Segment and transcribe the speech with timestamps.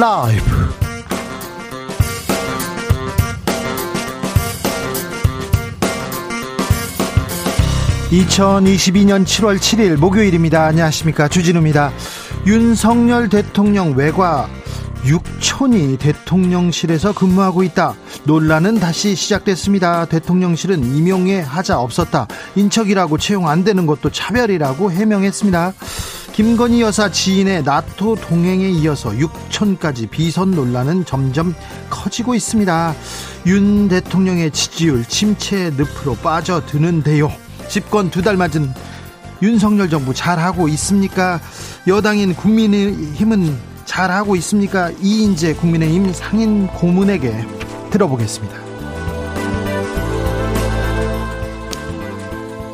[0.00, 0.42] 라이브
[8.10, 10.64] 2022년 7월 7일 목요일입니다.
[10.64, 11.28] 안녕하십니까.
[11.28, 11.92] 주진우입니다.
[12.46, 14.48] 윤석열 대통령 외과
[15.04, 17.94] 육촌이 대통령실에서 근무하고 있다.
[18.24, 20.06] 논란은 다시 시작됐습니다.
[20.06, 22.26] 대통령실은 임용에 하자 없었다.
[22.56, 25.74] 인척이라고 채용 안 되는 것도 차별이라고 해명했습니다.
[26.40, 31.54] 김건희 여사 지인의 나토 동행에 이어서 육촌까지 비선 논란은 점점
[31.90, 32.94] 커지고 있습니다.
[33.44, 37.30] 윤 대통령의 지지율 침체 늪으로 빠져드는데요.
[37.68, 38.72] 집권 두 달 맞은
[39.42, 41.42] 윤석열 정부 잘하고 있습니까?
[41.86, 44.90] 여당인 국민의힘은 잘하고 있습니까?
[44.98, 47.44] 이인재 국민의힘 상인 고문에게
[47.90, 48.56] 들어보겠습니다.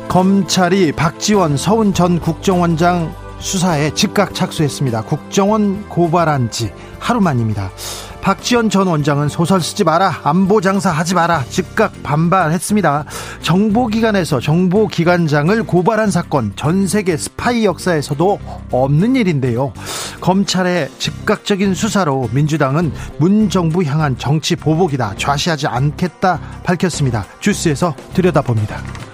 [0.07, 5.03] 검찰이 박지원 서훈 전 국정원장 수사에 즉각 착수했습니다.
[5.03, 7.71] 국정원 고발한 지 하루 만입니다.
[8.27, 13.05] 박지원 전 원장은 소설 쓰지 마라, 안보 장사 하지 마라, 즉각 반발했습니다.
[13.41, 19.71] 정보기관에서 정보기관장을 고발한 사건, 전 세계 스파이 역사에서도 없는 일인데요.
[20.19, 27.25] 검찰의 즉각적인 수사로 민주당은 문 정부 향한 정치 보복이다, 좌시하지 않겠다 밝혔습니다.
[27.39, 29.06] 주스에서 들여다봅니다.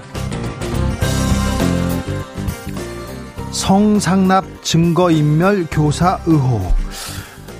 [3.54, 6.74] 성상납 증거인멸 교사 의혹.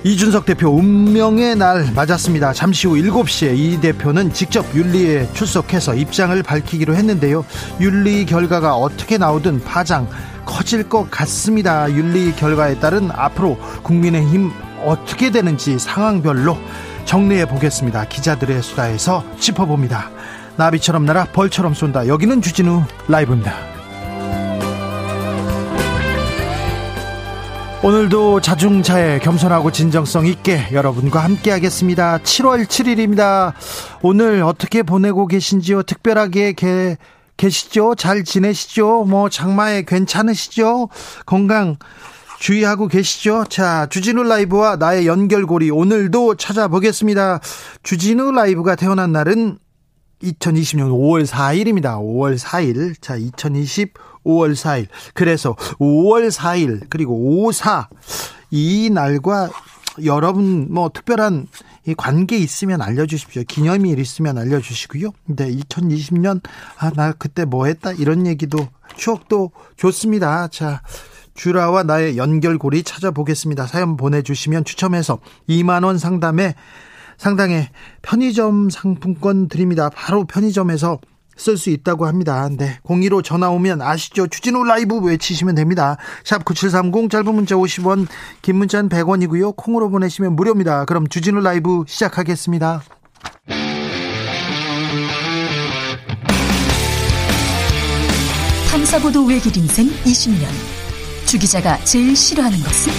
[0.02, 2.52] 이준석 대표 운명의 날 맞았습니다.
[2.52, 7.46] 잠시 후 7시에 이 대표는 직접 윤리에 출석해서 입장을 밝히기로 했는데요.
[7.80, 10.06] 윤리 결과가 어떻게 나오든 파장
[10.44, 11.90] 커질 것 같습니다.
[11.90, 14.50] 윤리 결과에 따른 앞으로 국민의힘
[14.84, 16.58] 어떻게 되는지 상황별로
[17.06, 18.04] 정리해 보겠습니다.
[18.04, 20.10] 기자들의 수다에서 짚어봅니다.
[20.56, 22.08] 나비처럼 날아 벌처럼 쏜다.
[22.08, 23.73] 여기는 주진우 라이브입니다.
[27.84, 32.16] 오늘도 자중차에 겸손하고 진정성 있게 여러분과 함께 하겠습니다.
[32.16, 33.52] 7월 7일입니다.
[34.00, 35.82] 오늘 어떻게 보내고 계신지요?
[35.82, 36.96] 특별하게 게,
[37.36, 37.94] 계시죠?
[37.94, 39.04] 잘 지내시죠?
[39.04, 40.88] 뭐 장마에 괜찮으시죠?
[41.26, 41.76] 건강
[42.40, 43.44] 주의하고 계시죠?
[43.50, 47.40] 자, 주진우 라이브와 나의 연결고리 오늘도 찾아보겠습니다.
[47.82, 49.58] 주진우 라이브가 태어난 날은
[50.22, 51.98] 2020년 5월 4일입니다.
[51.98, 52.94] 5월 4일.
[53.02, 53.92] 자, 2020
[54.24, 54.86] 5월 4일.
[55.14, 57.88] 그래서 5월 4일 그리고 54
[58.50, 59.50] 이 날과
[60.04, 61.46] 여러분 뭐 특별한
[61.86, 63.42] 이 관계 있으면 알려주십시오.
[63.46, 65.10] 기념일 있으면 알려주시고요.
[65.26, 66.40] 근데 2020년
[66.78, 68.58] 아 나 그때 뭐 했다 이런 얘기도
[68.96, 70.48] 추억도 좋습니다.
[70.48, 70.82] 자
[71.34, 73.66] 주라와 나의 연결고리 찾아보겠습니다.
[73.66, 75.18] 사연 보내주시면 추첨해서
[75.48, 76.54] 2만 원 상담에
[77.18, 77.68] 상당의
[78.02, 79.90] 편의점 상품권 드립니다.
[79.90, 80.98] 바로 편의점에서
[81.36, 82.48] 쓸 수 있다고 합니다.
[82.50, 82.78] 네.
[82.84, 84.26] 02로 전화 오면 아시죠?
[84.26, 85.96] 추진우 라이브 외치시면 됩니다.
[86.24, 88.06] 샵 9730 짧은 문자 50원,
[88.42, 89.56] 긴 문자는 100원이고요.
[89.56, 90.84] 콩으로 보내시면 무료입니다.
[90.84, 92.82] 그럼 주진우 라이브 시작하겠습니다.
[98.70, 100.46] 탐사보도 외길 인생 20년.
[101.26, 102.92] 주 기자가 제일 싫어하는 것은?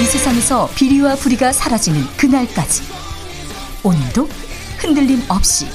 [0.00, 3.05] 이 세상에서 비리와 부리가 사라지는 그날까지.
[3.86, 4.28] 오늘도
[4.78, 5.68] 흔들림 없이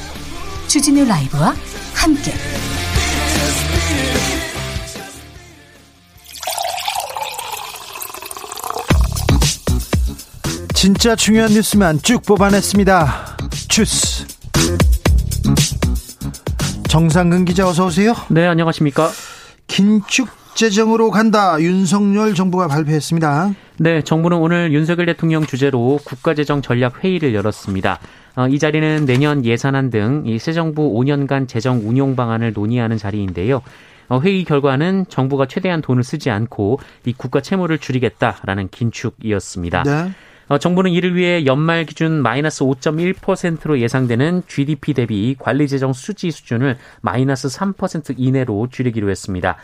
[0.68, 1.56] 주진우 라이브와
[1.96, 2.34] 함께
[10.74, 13.38] 진짜 중요한 뉴스만 쭉 뽑아냈습니다.
[13.70, 14.26] 주스
[16.90, 18.14] 정상근 기자 어서 오세요.
[18.28, 19.10] 네, 안녕하십니까?
[19.68, 21.60] 긴축 재정으로 간다.
[21.60, 23.54] 윤석열 정부가 발표했습니다.
[23.80, 28.00] 네, 정부는 오늘 윤석열 대통령 주재로 국가재정 전략 회의를 열었습니다.
[28.36, 33.62] 어, 이 자리는 내년 예산안 등이새 정부 5년간 재정 운용 방안을 논의하는 자리인데요.
[34.08, 39.84] 어, 회의 결과는 정부가 최대한 돈을 쓰지 않고 이 국가 채무를 줄이겠다라는 긴축이었습니다.
[39.84, 40.12] 네.
[40.50, 47.48] 어, 정부는 이를 위해 연말 기준 마이너스 5.1%로 예상되는 GDP 대비 관리재정 수지 수준을 마이너스
[47.48, 49.56] 3% 이내로 줄이기로 했습니다.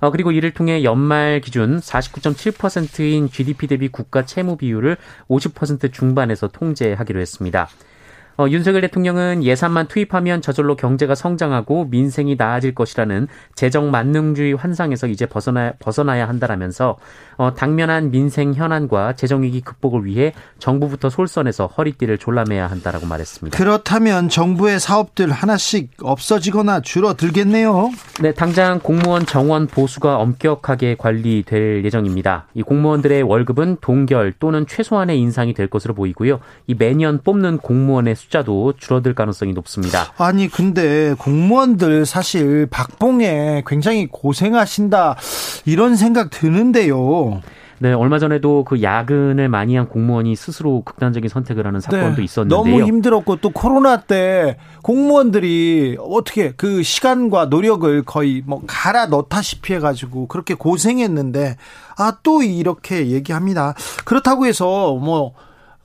[0.00, 4.96] 어, 그리고 이를 통해 연말 기준 49.7%인 GDP 대비 국가 채무 비율을
[5.28, 7.68] 50% 중반에서 통제하기로 했습니다.
[8.38, 15.24] 어, 윤석열 대통령은 예산만 투입하면 저절로 경제가 성장하고 민생이 나아질 것이라는 재정 만능주의 환상에서 이제
[15.24, 16.98] 벗어나, 벗어나야 한다라면서
[17.36, 23.56] 어, 당면한 민생 현안과 재정 위기 극복을 위해 정부부터 솔선해서 허리띠를 졸라매야 한다라고 말했습니다.
[23.56, 27.90] 그렇다면 정부의 사업들 하나씩 없어지거나 줄어들겠네요.
[28.22, 32.46] 네, 당장 공무원 정원 보수가 엄격하게 관리될 예정입니다.
[32.54, 36.40] 이 공무원들의 월급은 동결 또는 최소한의 인상이 될 것으로 보이고요.
[36.66, 40.12] 이 매년 뽑는 공무원의 숫자도 줄어들 가능성이 높습니다.
[40.16, 45.16] 아니 근데 공무원들 사실 박봉에 굉장히 고생하신다
[45.66, 47.25] 이런 생각 드는데요.
[47.78, 52.58] 네, 얼마 전에도 그 야근을 많이 한 공무원이 스스로 극단적인 선택을 하는 사건도 네, 있었는데요.
[52.58, 60.26] 너무 힘들었고 또 코로나 때 공무원들이 어떻게 그 시간과 노력을 거의 뭐 갈아 넣다시피 해가지고
[60.28, 61.56] 그렇게 고생했는데
[61.98, 63.74] 아 또 이렇게 얘기합니다.
[64.04, 65.32] 그렇다고 해서 뭐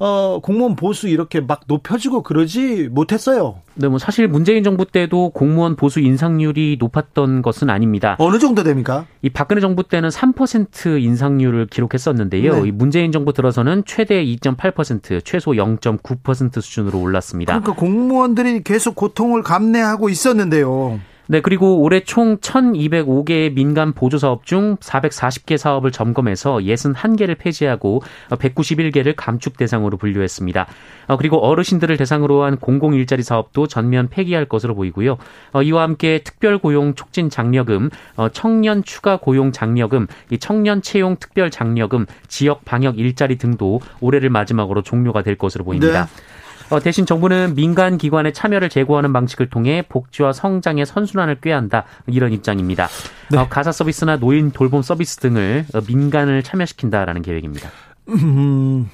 [0.04, 3.62] 어, 공무원 보수 이렇게 막 높여주고 그러지 못했어요.
[3.76, 8.16] 네, 뭐 사실 문재인 정부 때도 공무원 보수 인상률이 높았던 것은 아닙니다.
[8.18, 9.06] 어느 정도 됩니까?
[9.22, 12.64] 이 박근혜 정부 때는 3% 인상률을 기록했었는데요.
[12.64, 12.70] 네.
[12.70, 17.60] 이 문재인 정부 들어서는 최대 2.8%, 최소 0.9% 수준으로 올랐습니다.
[17.60, 21.00] 그러니까 공무원들이 계속 고통을 감내하고 있었는데요.
[21.32, 28.02] 네, 그리고 올해 총 1,205개의 민간 보조 사업 중 440개 사업을 점검해서 61개를 폐지하고
[28.32, 30.68] 191개를 감축 대상으로 분류했습니다.
[31.08, 35.18] 어, 그리고 어르신들을 대상으로 한 공공 일자리 사업도 전면 폐기할 것으로 보이고요.
[35.54, 40.08] 어, 이와 함께 특별 고용 촉진 장려금, 어, 청년 추가 고용 장려금,
[40.42, 46.08] 청년 채용 특별 장려금, 지역 방역 일자리 등도 올해를 마지막으로 종료가 될 것으로 보입니다.
[46.08, 46.41] 네.
[46.72, 52.88] 어, 대신 정부는 민간 기관의 참여를 제고하는 방식을 통해 복지와 성장의 선순환을 꾀한다 이런 입장입니다.
[53.30, 53.38] 네.
[53.38, 57.70] 어, 가사 서비스나 노인 돌봄 서비스 등을 어, 민간을 참여시킨다라는 계획입니다.
[58.10, 58.90] 음,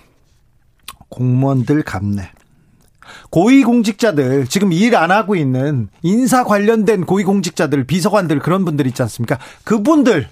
[1.10, 2.32] 공무원들 감내.
[3.30, 9.38] 고위공직자들 지금 일 안 하고 있는 인사 관련된 고위공직자들 비서관들 그런 분들 있지 않습니까?
[9.64, 10.28] 그분들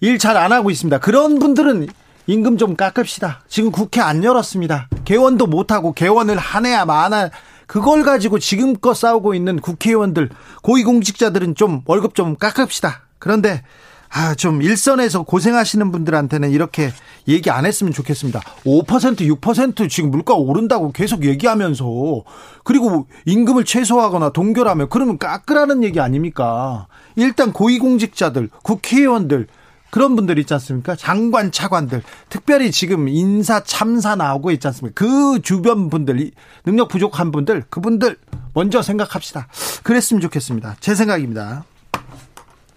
[0.00, 0.98] 일 잘 안 하고 있습니다.
[0.98, 1.88] 그런 분들은
[2.28, 3.40] 임금 좀 깎읍시다.
[3.48, 4.90] 지금 국회 안 열었습니다.
[5.06, 7.30] 개원도 못하고 개원을 하내야 마나
[7.66, 10.28] 그걸 가지고 지금껏 싸우고 있는 국회의원들,
[10.62, 13.00] 고위공직자들은 좀 월급 좀 깎읍시다.
[13.18, 13.62] 그런데
[14.10, 16.90] 아, 좀 일선에서 고생하시는 분들한테는 이렇게
[17.28, 18.40] 얘기 안 했으면 좋겠습니다.
[18.64, 22.24] 5% 6% 지금 물가 오른다고 계속 얘기하면서
[22.62, 26.88] 그리고 임금을 최소화하거나 동결하면 그러면 깎으라는 얘기 아닙니까?
[27.16, 29.46] 일단 고위공직자들, 국회의원들
[29.90, 30.96] 그런 분들 있지 않습니까?
[30.96, 32.02] 장관, 차관들.
[32.28, 34.94] 특별히 지금 인사 참사 나오고 있지 않습니까?
[34.94, 36.30] 그 주변 분들,
[36.64, 38.16] 능력 부족한 분들, 그분들
[38.54, 39.48] 먼저 생각합시다.
[39.82, 40.76] 그랬으면 좋겠습니다.
[40.80, 41.64] 제 생각입니다.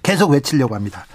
[0.03, 1.05] 계속 외치려고 합니다.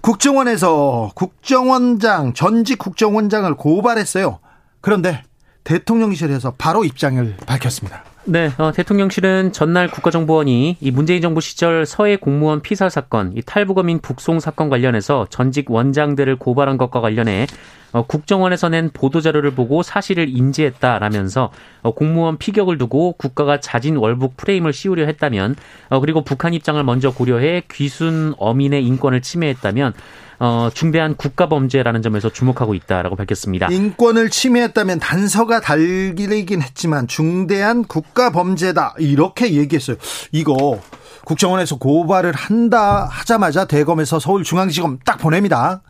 [0.00, 4.40] 국정원에서 국정원장, 전직 국정원장을 고발했어요.
[4.80, 5.22] 그런데
[5.64, 8.04] 대통령실에서 바로 입장을 밝혔습니다.
[8.24, 13.98] 네, 어, 대통령실은 전날 국가정보원이 이 문재인 정부 시절 서해 공무원 피살 사건, 이 탈북어민
[13.98, 17.48] 북송 사건 관련해서 전직 원장들을 고발한 것과 관련해
[17.90, 21.50] 어, 국정원에서 낸 보도자료를 보고 사실을 인지했다라면서
[21.82, 25.56] 어, 공무원 피격을 두고 국가가 자진 월북 프레임을 씌우려 했다면
[25.88, 29.94] 어, 그리고 북한 입장을 먼저 고려해 귀순 어민의 인권을 침해했다면
[30.44, 33.68] 어, 중대한 국가 범죄라는 점에서 주목하고 있다라고 밝혔습니다.
[33.70, 39.96] 인권을 침해했다면 단서가 달리긴 했지만 중대한 국가 범죄다 이렇게 얘기했어요.
[40.32, 40.80] 이거
[41.24, 45.82] 국정원에서 고발을 한다 하자마자 대검에서 서울중앙지검 딱 보냅니다.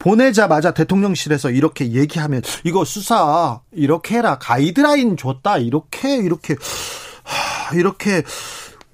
[0.00, 6.56] 보내자마자 대통령실에서 이렇게 얘기하면 이거 수사 이렇게 해라 가이드라인 줬다 이렇게 이렇게
[7.72, 8.24] 이렇게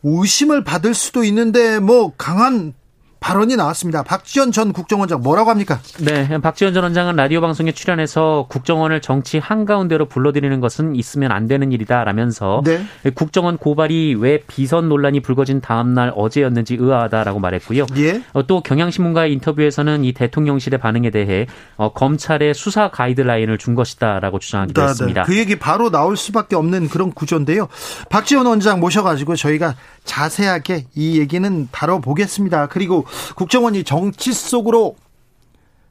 [0.02, 2.75] 의심을 받을 수도 있는데 뭐 강한
[3.20, 4.02] 발언이 나왔습니다.
[4.02, 5.80] 박지원 전 국정원장 뭐라고 합니까?
[5.98, 11.72] 네, 박지원 전 원장은 라디오 방송에 출연해서 국정원을 정치 한가운데로 불러들이는 것은 있으면 안 되는
[11.72, 12.84] 일이다라면서 네.
[13.14, 17.87] 국정원 고발이 왜 비선 논란이 불거진 다음 날 어제였는지 의아하다라고 말했고요.
[17.96, 18.22] 예.
[18.32, 21.46] 어, 또 경향신문과의 인터뷰에서는 이 대통령실의 반응에 대해
[21.76, 24.90] 어, 검찰의 수사 가이드라인을 준 것이다라고 주장하기도 네, 네.
[24.90, 25.22] 했습니다.
[25.25, 27.68] 그 얘기 바로 나올 수밖에 없는 그런 구조인데요.
[28.10, 29.75] 박지원 원장 모셔가지고 저희가
[30.08, 32.66] 자세하게 이 얘기는 다뤄보겠습니다.
[32.66, 33.04] 그리고
[33.36, 34.96] 국정원이 정치 속으로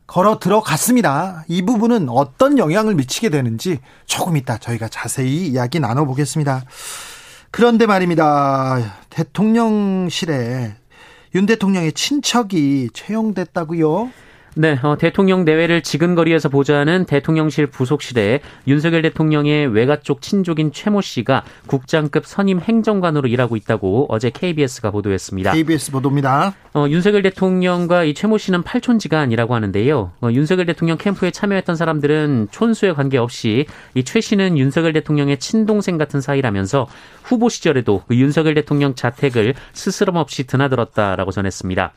[0.07, 1.45] 걸어 들어갔습니다.
[1.47, 6.63] 이 부분은 어떤 영향을 미치게 되는지 조금 이따 저희가 자세히 이야기 나눠보겠습니다.
[7.51, 8.95] 그런데 말입니다.
[9.09, 10.75] 대통령실에
[11.35, 14.09] 윤 대통령의 친척이 채용됐다고요?
[14.59, 21.01] 네, 어, 대통령 내외를 지근 거리에서 보좌하는 대통령실 부속실에 윤석열 대통령의 외가 쪽 친족인 최모
[21.01, 25.51] 씨가 국장급 선임 행정관으로 일하고 있다고 어제 KBS가 보도했습니다.
[25.51, 26.55] KBS 보도입니다.
[26.73, 30.11] 어, 윤석열 대통령과 이 최모 씨는 팔촌지간이라고 하는데요.
[30.21, 36.21] 어, 윤석열 대통령 캠프에 참여했던 사람들은 촌수에 관계없이 이 최 씨는 윤석열 대통령의 친동생 같은
[36.21, 36.87] 사이라면서
[37.23, 41.91] 후보 시절에도 그 윤석열 대통령 자택을 스스럼 없이 드나들었다라고 전했습니다.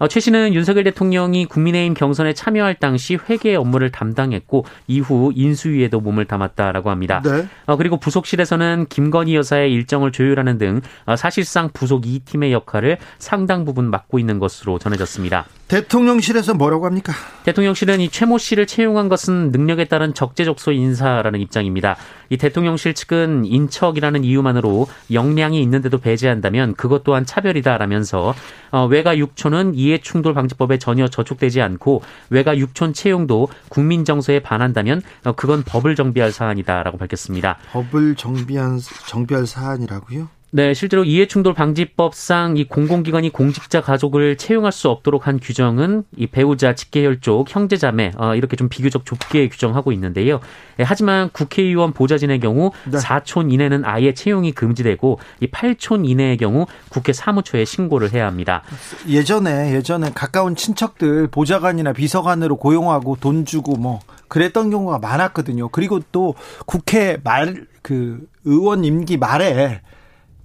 [0.00, 6.24] 어, 최 씨는 윤석열 대통령이 국민의힘 경선에 참여할 당시 회계 업무를 담당했고 이후 인수위에도 몸을
[6.24, 7.20] 담았다라고 합니다.
[7.22, 7.46] 네.
[7.66, 13.90] 어, 그리고 부속실에서는 김건희 여사의 일정을 조율하는 등 어, 사실상 부속 2팀의 역할을 상당 부분
[13.90, 15.44] 맡고 있는 것으로 전해졌습니다.
[15.70, 17.12] 대통령실에서 뭐라고 합니까?
[17.44, 21.94] 대통령실은 이 최모 씨를 채용한 것은 능력에 따른 적재적소 인사라는 입장입니다.
[22.28, 28.34] 이 대통령실 측은 인척이라는 이유만으로 역량이 있는데도 배제한다면 그것 또한 차별이다라면서
[28.72, 35.32] 어, 외가 육촌은 이해충돌 방지법에 전혀 저촉되지 않고 외가 육촌 채용도 국민 정서에 반한다면 어,
[35.32, 37.58] 그건 법을 정비할 사안이다라고 밝혔습니다.
[37.70, 40.39] 법을 정비한 정비할 사안이라고요?
[40.52, 46.74] 네, 실제로 이해충돌 방지법상 이 공공기관이 공직자 가족을 채용할 수 없도록 한 규정은 이 배우자,
[46.74, 50.40] 직계혈족, 형제자매 어, 이렇게 좀 비교적 좁게 규정하고 있는데요.
[50.80, 52.98] 예, 하지만 국회의원 보좌진의 경우 네.
[52.98, 58.64] 4촌 이내는 아예 채용이 금지되고 이 8촌 이내의 경우 국회 사무처에 신고를 해야 합니다.
[59.06, 65.68] 예전에 예전에 가까운 친척들 보좌관이나 비서관으로 고용하고 돈 주고 뭐 그랬던 경우가 많았거든요.
[65.68, 66.34] 그리고 또
[66.66, 69.80] 국회 말 그 의원 임기 말에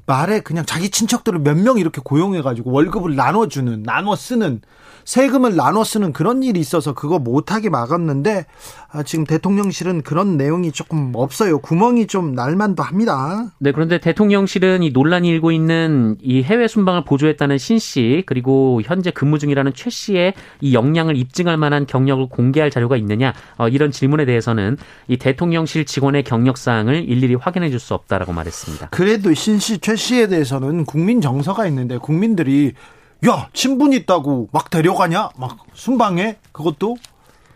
[0.06, 4.62] 말에 그냥 자기 친척들을 몇 명 이렇게 고용해가지고 월급을 나눠주는, 나눠 쓰는
[5.06, 8.46] 세금을 나눠 쓰는 그런 일이 있어서 그거 못하게 막았는데
[8.92, 11.60] 아, 지금 대통령실은 그런 내용이 조금 없어요.
[11.60, 13.52] 구멍이 좀 날만도 합니다.
[13.60, 19.12] 네, 그런데 대통령실은 이 논란이 일고 있는 이 해외 순방을 보조했다는 신 씨, 그리고 현재
[19.12, 24.26] 근무 중이라는 최 씨의 이 역량을 입증할 만한 경력을 공개할 자료가 있느냐, 어, 이런 질문에
[24.26, 28.88] 대해서는 이 대통령실 직원의 경력 사항을 일일이 확인해 줄 수 없다라고 말했습니다.
[28.90, 32.74] 그래도 신 씨, 최 씨에 대해서는 국민 정서가 있는데 국민들이
[33.28, 35.30] 야, 친분 있다고 막 데려가냐?
[35.38, 36.38] 막 순방에?
[36.52, 36.98] 그것도?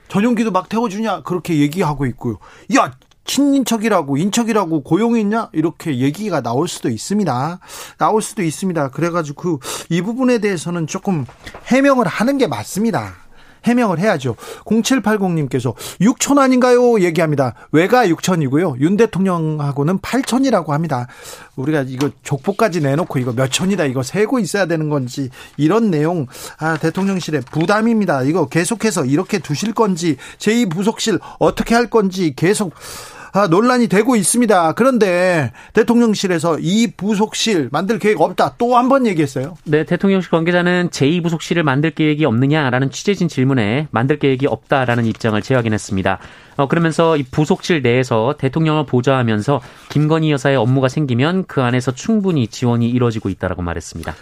[0.07, 1.21] 전용기도 막 태워주냐?
[1.21, 2.37] 그렇게 얘기하고 있고요.
[2.75, 2.93] 야,
[3.25, 5.49] 친인척이라고, 인척이라고 고용했냐?
[5.53, 7.59] 이렇게 얘기가 나올 수도 있습니다.
[7.99, 8.89] 나올 수도 있습니다.
[8.89, 11.25] 그래가지고 그, 이 부분에 대해서는 조금
[11.65, 13.28] 해명을 하는 게 맞습니다.
[13.69, 14.35] 해명을 해야죠.
[14.65, 16.99] 0780님께서 6천 아닌가요?
[17.01, 17.53] 얘기합니다.
[17.71, 18.79] 외가 6천이고요.
[18.81, 21.07] 윤 대통령하고는 8천이라고 합니다.
[21.55, 26.77] 우리가 이거 족보까지 내놓고 이거 몇 천이다 이거 세고 있어야 되는 건지 이런 내용 아
[26.77, 28.23] 대통령실의 부담입니다.
[28.23, 33.18] 이거 계속해서 이렇게 두실 건지 제2 부속실 어떻게 할 건지 계속 아,
[33.50, 34.74] 논란이 되고 있습니다.
[34.74, 38.55] 그런데 대통령실에서 이 부속실 만들 계획 없다.
[38.57, 39.55] 또 한 번 얘기했어요.
[39.65, 46.19] 네, 대통령실 관계자는 제2부속실을 만들 계획이 없느냐라는 취재진 질문에 만들 계획이 없다라는 입장을 재확인했습니다.
[46.57, 52.89] 어, 그러면서 이 부속실 내에서 대통령을 보좌하면서 김건희 여사의 업무가 생기면 그 안에서 충분히 지원이
[52.89, 54.13] 이루어지고 있다라고 말했습니다.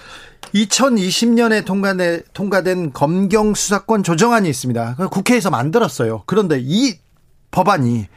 [0.54, 4.96] 2020년에 통과된, 통과된 검경 수사권 조정안이 있습니다.
[5.12, 6.24] 국회에서 만들었어요.
[6.26, 6.96] 그런데 이
[7.52, 8.08] 법안이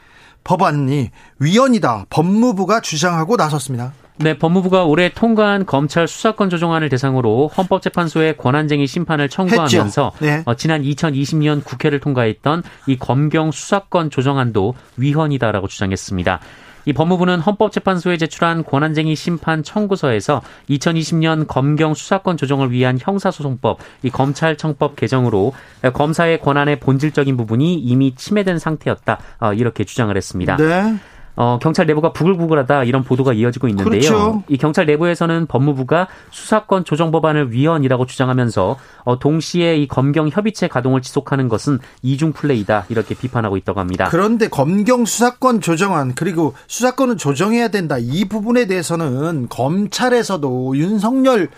[0.44, 2.06] 법안이 위헌이다.
[2.11, 3.92] 법무부가 주장하고 나섰습니다.
[4.23, 10.42] 네, 법무부가 올해 통과한 검찰 수사권 조정안을 대상으로 헌법재판소에 권한쟁의 심판을 청구하면서 네.
[10.44, 16.40] 어, 지난 2020년 국회를 통과했던 이 검경 수사권 조정안도 위헌이다라고 주장했습니다.
[16.84, 24.96] 이 법무부는 헌법재판소에 제출한 권한쟁의 심판 청구서에서 2020년 검경 수사권 조정을 위한 형사소송법, 이 검찰청법
[24.96, 25.52] 개정으로
[25.92, 29.18] 검사의 권한의 본질적인 부분이 이미 침해된 상태였다.
[29.40, 30.56] 어, 이렇게 주장을 했습니다.
[30.56, 30.96] 네.
[31.37, 33.90] 어, 경찰 내부가 부글부글하다 이런 보도가 이어지고 있는데요.
[33.90, 34.42] 그렇죠.
[34.49, 41.02] 이 경찰 내부에서는 법무부가 수사권 조정 법안을 위헌이라고 주장하면서 어, 동시에 이 검경 협의체 가동을
[41.02, 44.08] 지속하는 것은 이중 플레이다 이렇게 비판하고 있다고 합니다.
[44.10, 51.49] 그런데 검경 수사권 조정안 그리고 수사권을 조정해야 된다 이 부분에 대해서는 검찰에서도 윤석열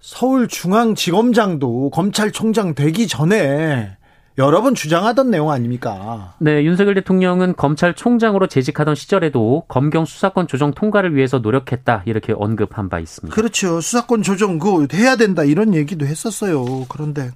[0.00, 3.96] 서울중앙지검장도 검찰총장 되기 전에
[4.40, 6.32] 여러 번 주장하던 내용 아닙니까?
[6.38, 12.98] 네, 윤석열 대통령은 검찰총장으로 재직하던 시절에도 검경 수사권 조정 통과를 위해서 노력했다 이렇게 언급한 바
[12.98, 13.34] 있습니다.
[13.34, 13.82] 그렇죠.
[13.82, 16.86] 수사권 조정 그 해야 된다 이런 얘기도 했었어요.
[16.88, 17.30] 그런데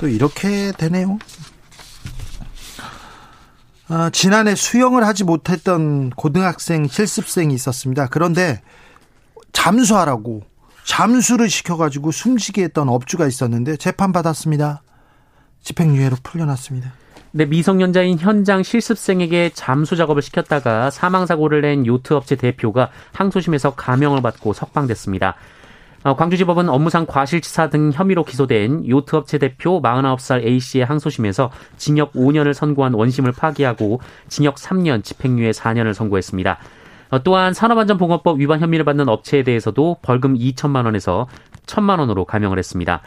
[0.00, 1.20] 또 이렇게 되네요.
[3.86, 8.08] 아, 지난해 수영을 하지 못했던 고등학생 실습생이 있었습니다.
[8.08, 8.62] 그런데
[9.52, 10.42] 잠수하라고
[10.84, 14.82] 잠수를 시켜가지고 숨지게 했던 업주가 있었는데 재판 받았습니다.
[15.62, 16.92] 집행유예로 풀려났습니다.
[17.34, 24.20] 네, 미성년자인 현장 실습생에게 잠수 작업을 시켰다가 사망 사고를 낸 요트 업체 대표가 항소심에서 감형을
[24.20, 25.36] 받고 석방됐습니다.
[26.04, 32.52] 어, 광주지법은 업무상 과실치사 등 혐의로 기소된 요트 업체 대표 49살 A씨의 항소심에서 징역 5년을
[32.54, 36.58] 선고한 원심을 파기하고 징역 3년, 집행유예 4년을 선고했습니다.
[37.12, 41.28] 어, 또한 산업안전보건법 위반 혐의를 받는 업체에 대해서도 벌금 2천만 원에서
[41.66, 43.00] 1천만 원으로 감형을 했습니다.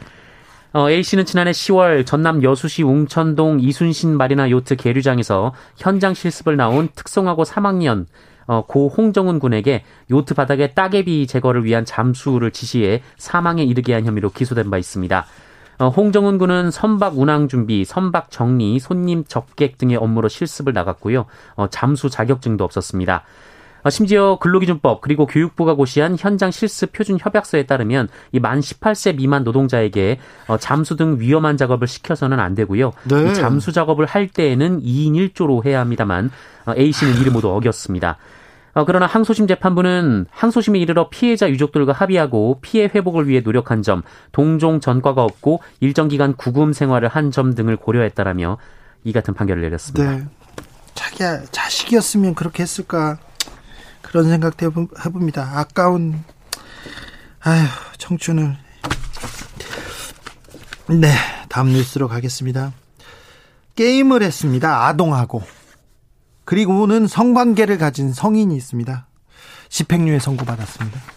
[0.75, 7.45] 어, A씨는 지난해 10월 전남 여수시 웅천동 이순신 마리나 요트 계류장에서 현장 실습을 나온 특성화고
[7.45, 8.07] 3학년
[8.45, 14.31] 어, 고 홍정훈 군에게 요트 바닥에 따개비 제거를 위한 잠수를 지시해 사망에 이르게 한 혐의로
[14.31, 15.25] 기소된 바 있습니다.
[15.79, 21.25] 어, 홍정훈 군은 선박 운항 준비, 선박 정리, 손님 접객 등의 업무로 실습을 나갔고요.
[21.55, 23.23] 어, 잠수 자격증도 없었습니다.
[23.85, 29.43] 어, 심지어 근로기준법 그리고 교육부가 고시한 현장 실습 표준 협약서에 따르면 이 만 18세 미만
[29.43, 32.91] 노동자에게 어, 잠수 등 위험한 작업을 시켜서는 안 되고요.
[33.03, 33.29] 네.
[33.31, 36.31] 이 잠수 작업을 할 때에는 2인 1조로 해야 합니다만
[36.65, 38.17] 어, A 씨는 이를 모두 어겼습니다.
[38.85, 44.01] 그러나 항소심 재판부는 항소심에 이르러 피해자 유족들과 합의하고 피해 회복을 위해 노력한 점,
[44.33, 48.57] 동종 전과가 없고 일정 기간 구금 생활을 한 점 등을 고려했다라며
[49.05, 50.11] 이 같은 판결을 내렸습니다.
[50.17, 50.25] 네.
[50.93, 53.17] 자기야 자식이었으면 그렇게 했을까
[54.07, 55.59] 그런 생각도 해봅니다.
[55.59, 56.23] 아까운
[57.41, 58.57] 아휴 청춘을
[60.99, 61.13] 네
[61.49, 62.73] 다음 뉴스로 가겠습니다.
[63.75, 64.85] 게임을 했습니다.
[64.87, 65.43] 아동하고
[66.45, 69.07] 그리고는 성관계를 가진 성인이 있습니다.
[69.69, 71.14] 집행유예 선고받았습니다.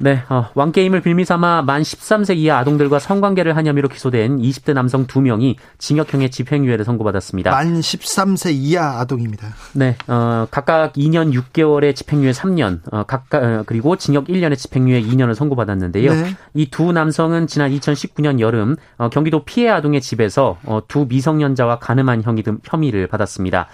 [0.00, 5.56] 네, 어, 왕게임을 빌미삼아 만 13세 이하 아동들과 성관계를 한 혐의로 기소된 20대 남성 2명이
[5.78, 7.50] 징역형의 집행유예를 선고받았습니다.
[7.50, 9.48] 만 13세 이하 아동입니다.
[9.72, 15.34] 네, 어, 각각 2년 6개월의 집행유예 3년, 어, 각각, 어, 그리고 징역 1년의 집행유예 2년을
[15.34, 16.12] 선고받았는데요.
[16.12, 16.36] 네.
[16.54, 22.22] 이두 남성은 지난 2019년 여름 어, 경기도 피해 아동의 집에서 어, 두 미성년자와 가늠한
[22.64, 23.68] 혐의를 받았습니다.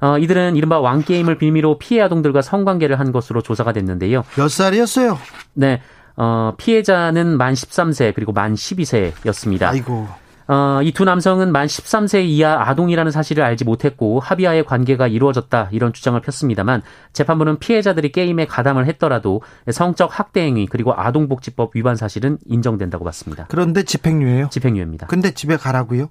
[0.00, 4.24] 어, 이들은 이른바 왕게임을 빌미로 피해 아동들과 성관계를 한 것으로 조사가 됐는데요.
[4.36, 5.18] 몇 살이었어요?
[5.54, 5.80] 네.
[6.16, 9.62] 어, 피해자는 만 13세 그리고 만 12세였습니다.
[9.68, 10.08] 아이고.
[10.50, 15.92] 어, 이 두 남성은 만 13세 이하 아동이라는 사실을 알지 못했고 합의하에 관계가 이루어졌다 이런
[15.92, 16.80] 주장을 폈습니다만
[17.12, 23.44] 재판부는 피해자들이 게임에 가담을 했더라도 성적 학대 행위 그리고 아동복지법 위반 사실은 인정된다고 봤습니다.
[23.50, 24.48] 그런데 집행유예요?
[24.48, 25.08] 집행유예입니다.
[25.08, 26.08] 근데 집에 가라고요?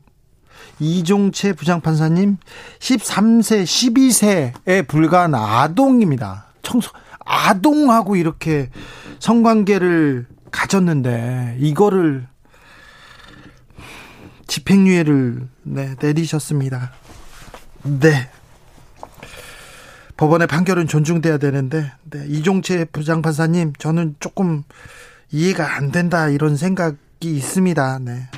[0.79, 2.37] 이종채 부장판사님
[2.79, 6.47] 13세, 12세에 불과한 아동입니다.
[6.61, 6.91] 청소
[7.25, 8.69] 아동하고 이렇게
[9.19, 12.27] 성관계를 가졌는데 이거를
[14.47, 16.91] 집행유예를 네, 내리셨습니다.
[17.83, 18.29] 네.
[20.15, 24.63] 법원의 판결은 존중돼야 되는데 네, 이종채 부장판사님 저는 조금
[25.31, 27.99] 이해가 안 된다 이런 생각이 있습니다.
[27.99, 28.29] 네.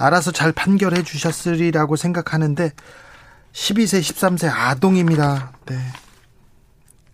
[0.00, 2.72] 알아서 잘 판결해 주셨으리라고 생각하는데
[3.52, 5.52] 12세, 13세 아동입니다.
[5.66, 5.76] 네.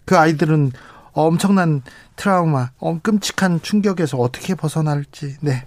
[0.04, 0.72] 그 아이들은
[1.12, 1.82] 엄청난
[2.14, 5.36] 트라우마, 어, 끔찍한 충격에서 어떻게 벗어날지.
[5.40, 5.64] 네.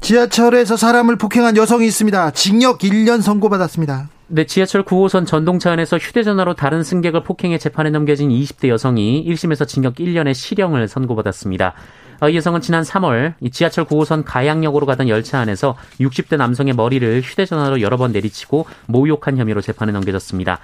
[0.00, 2.32] 지하철에서 사람을 폭행한 여성이 있습니다.
[2.32, 4.08] 징역 1년 선고받았습니다.
[4.28, 9.96] 네, 지하철 9호선 전동차 안에서 휴대전화로 다른 승객을 폭행해 재판에 넘겨진 20대 여성이 1심에서 징역
[9.96, 11.74] 1년의 실형을 선고받았습니다.
[12.22, 17.80] 어, 이 여성은 지난 3월 지하철 9호선 가양역으로 가던 열차 안에서 60대 남성의 머리를 휴대전화로
[17.80, 20.60] 여러 번 내리치고 모욕한 혐의로 재판에 넘겨졌습니다.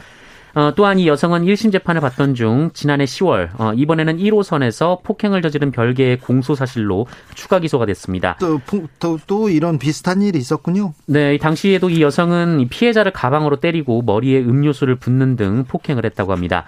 [0.55, 5.73] 어, 또한 이 여성은 1심 재판을 받던 중 지난해 10월 어, 이번에는 1호선에서 폭행을 저지른
[5.73, 8.37] 별개의 공소 사실로 추가 기소가 됐습니다.
[8.39, 8.61] 또,
[9.01, 10.95] 또, 또 이런 비슷한 일이 있었군요.
[11.07, 16.67] 네, 당시에도 이 여성은 피해자를 가방으로 때리고 머리에 음료수를 붓는 등 폭행을 했다고 합니다.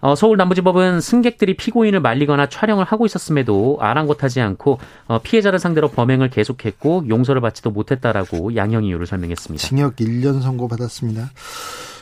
[0.00, 6.30] 어, 서울 남부지법은 승객들이 피고인을 말리거나 촬영을 하고 있었음에도 아랑곳하지 않고 어, 피해자를 상대로 범행을
[6.30, 9.66] 계속했고 용서를 받지도 못했다라고 양형 이유를 설명했습니다.
[9.66, 11.30] 징역 1년 선고받았습니다.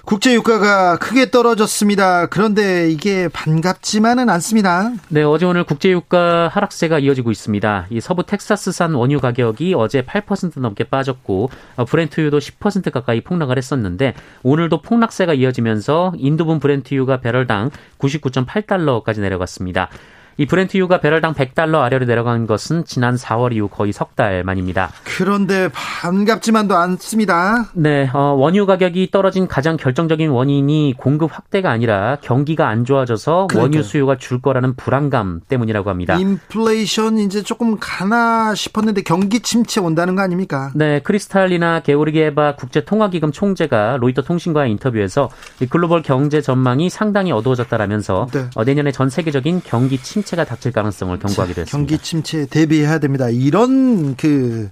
[0.06, 2.26] 국제 유가가 크게 떨어졌습니다.
[2.26, 4.92] 그런데 이게 반갑지만은 않습니다.
[5.08, 7.88] 네, 어제 오늘 국제 유가 하락세가 이어지고 있습니다.
[7.90, 14.14] 이 서부 텍사스산 원유 가격이 어제 8% 넘게 빠졌고 어, 브렌트유도 10% 가까이 폭락을 했었는데
[14.44, 19.90] 오늘도 폭락세가 이어지면서 인도분 브렌트유가 배럴당 99.8달러까지 내려갔습니다.
[20.38, 24.90] 이 브렌트유가 배럴당 100달러 아래로 내려간 것은 지난 4월 이후 거의 석 달 만입니다.
[25.04, 27.66] 그런데 반갑지만도 않습니다.
[27.74, 33.62] 네, 어, 원유 가격이 떨어진 가장 결정적인 원인이 공급 확대가 아니라 경기가 안 좋아져서 그러니까요.
[33.62, 36.16] 원유 수요가 줄 거라는 불안감 때문이라고 합니다.
[36.16, 40.70] 인플레이션 이제 조금 가나 싶었는데 경기 침체 온다는 거 아닙니까?
[40.74, 45.28] 네, 크리스탈리나 게오르기에바 국제통화기금 총재가 로이터 통신과의 인터뷰에서
[45.68, 48.46] 글로벌 경제 전망이 상당히 어두워졌다라면서 네.
[48.54, 51.70] 어, 내년에 전 세계적인 경기 침체 침체가 닥칠 가능성을 경고하기도 했습니다.
[51.70, 53.28] 경기 침체 대비해야 됩니다.
[53.30, 54.68] 이런 그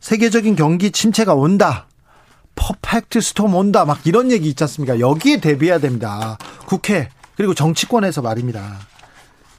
[0.00, 1.86] 세계적인 경기 침체가 온다.
[2.56, 3.84] 퍼펙트 스톰 온다.
[3.84, 4.98] 막 이런 얘기 있지 않습니까?
[4.98, 6.36] 여기에 대비해야 됩니다.
[6.66, 8.80] 국회 그리고 정치권에서 말입니다.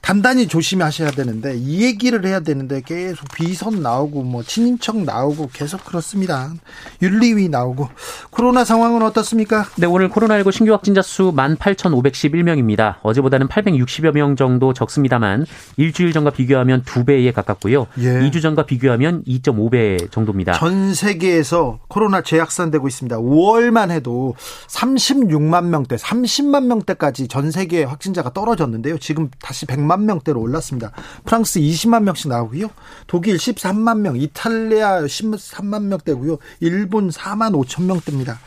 [0.02, 6.52] 단단히 조심하셔야 되는데 이 얘기를 해야 되는데 계속 비선 나오고 뭐 친인척 나오고 계속 그렇습니다.
[7.00, 7.88] 윤리위 나오고
[8.30, 9.64] 코로나 상황은 어떻습니까?
[9.76, 12.96] 네, 오늘 코로나19 신규 확진자 수 18,511명입니다.
[13.02, 17.86] 어제보다는 860여 명 정도 적습니다만 일주일 전과 비교하면 두 배에 가깝고요.
[17.98, 18.20] 예.
[18.28, 20.54] 2주 전과 비교하면 2.5배 정도입니다.
[20.54, 23.18] 전 세계에서 코로나 재확산되고 있습니다.
[23.18, 24.34] 5월만 해도
[24.66, 28.98] 36만 명대, 30만 명대까지 전 세계 확진자가 떨어졌는데요.
[28.98, 30.92] 지금 다시 100만 5만 명대로 올랐습니다.
[31.24, 32.68] 프랑스 20만 명씩 나오고요.
[33.06, 36.38] 독일 13만 명, 이탈리아 13만 명대고요.
[36.60, 38.38] 일본 4만 5천 명대입니다.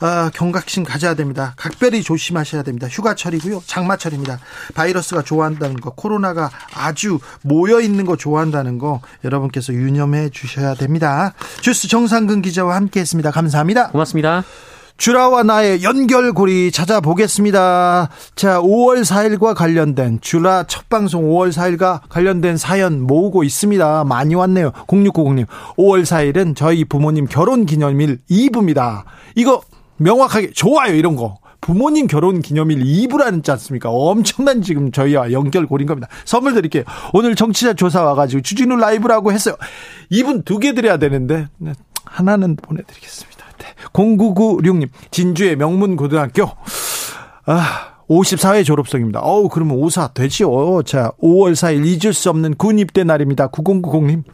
[0.00, 1.54] 어, 경각심 가져야 됩니다.
[1.56, 2.88] 각별히 조심하셔야 됩니다.
[2.88, 3.62] 휴가철이고요.
[3.66, 4.40] 장마철입니다.
[4.74, 11.32] 바이러스가 좋아한다는 거, 코로나가 아주 모여 있는 거 좋아한다는 거 여러분께서 유념해 주셔야 됩니다.
[11.62, 13.30] 주스 정상근 기자와 함께 했습니다.
[13.30, 13.90] 감사합니다.
[13.90, 14.44] 고맙습니다.
[14.96, 18.08] 주라와 나의 연결고리 찾아보겠습니다.
[18.36, 24.04] 자, 5월 4일과 관련된 주라 첫 방송 5월 4일과 관련된 사연 모으고 있습니다.
[24.04, 24.70] 많이 왔네요.
[24.86, 25.46] 0690님.
[25.76, 29.02] 5월 4일은 저희 부모님 결혼 기념일 2부입니다.
[29.34, 29.62] 이거
[29.96, 31.38] 명확하게 좋아요, 이런 거.
[31.60, 33.90] 부모님 결혼 기념일 2부라는 지 않습니까?
[33.90, 36.08] 엄청난 지금 저희와 연결고리인 겁니다.
[36.24, 36.84] 선물 드릴게요.
[37.12, 39.56] 오늘 정치자 조사 와가지고 주진우 라이브라고 했어요.
[40.12, 41.72] 2분 두 개 드려야 되는데, 네,
[42.04, 43.33] 하나는 보내드리겠습니다.
[43.92, 46.50] 0996님, 진주의 명문고등학교.
[47.46, 49.20] 아, 54회 졸업생입니다.
[49.20, 50.82] 어우, 그러면 오사 되지요.
[50.82, 53.48] 자, 5월 4일 잊을 수 없는 군 입대 날입니다.
[53.48, 54.24] 9090님.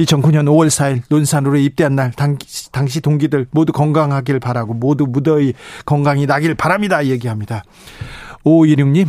[0.00, 2.38] 2009년 5월 4일 논산으로 입대한 날, 당,
[2.72, 7.04] 당시 동기들 모두 건강하길 바라고, 모두 무더위 건강이 나길 바랍니다.
[7.06, 7.64] 얘기합니다.
[8.44, 9.08] 5516님.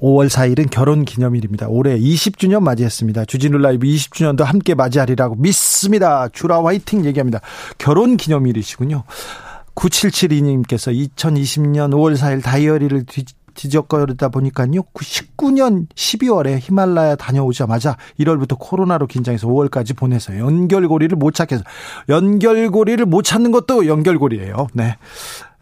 [0.00, 1.68] 5월 4일은 결혼 기념일입니다.
[1.68, 3.24] 올해 20주년 맞이했습니다.
[3.24, 6.28] 주진우 라이브 20주년도 함께 맞이하리라고 믿습니다.
[6.28, 7.40] 주라 화이팅 얘기합니다.
[7.78, 9.04] 결혼 기념일이시군요.
[9.74, 14.70] 9772님께서 2020년 5월 4일 다이어리를 뒤, 뒤적거리다 보니까요.
[14.70, 21.64] 19년 12월에 히말라야 다녀오자마자 1월부터 코로나로 긴장해서 5월까지 보내서 연결고리를 못 찾겠어.
[22.08, 24.68] 연결고리를 못 찾는 것도 연결고리예요.
[24.74, 24.96] 네.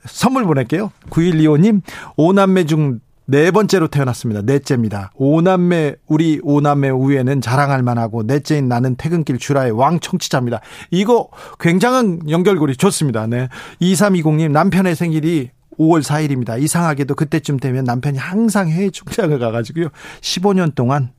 [0.05, 0.92] 선물 보낼게요.
[1.11, 1.81] 9125님,
[2.16, 4.42] 오남매 중 네 번째로 태어났습니다.
[4.42, 5.10] 넷째입니다.
[5.16, 10.60] 오남매, 우리 오남매 우에는 자랑할 만하고 넷째인 나는 퇴근길 주라의 왕 청취자입니다.
[10.92, 13.26] 이거 굉장한 연결고리 좋습니다.
[13.26, 13.48] 네.
[13.80, 16.60] 2320님 남편의 생일이 5월 4일입니다.
[16.60, 19.88] 이상하게도 그때쯤 되면 남편이 항상 해외 출장을 가가지고요.
[20.20, 21.10] 15년 동안,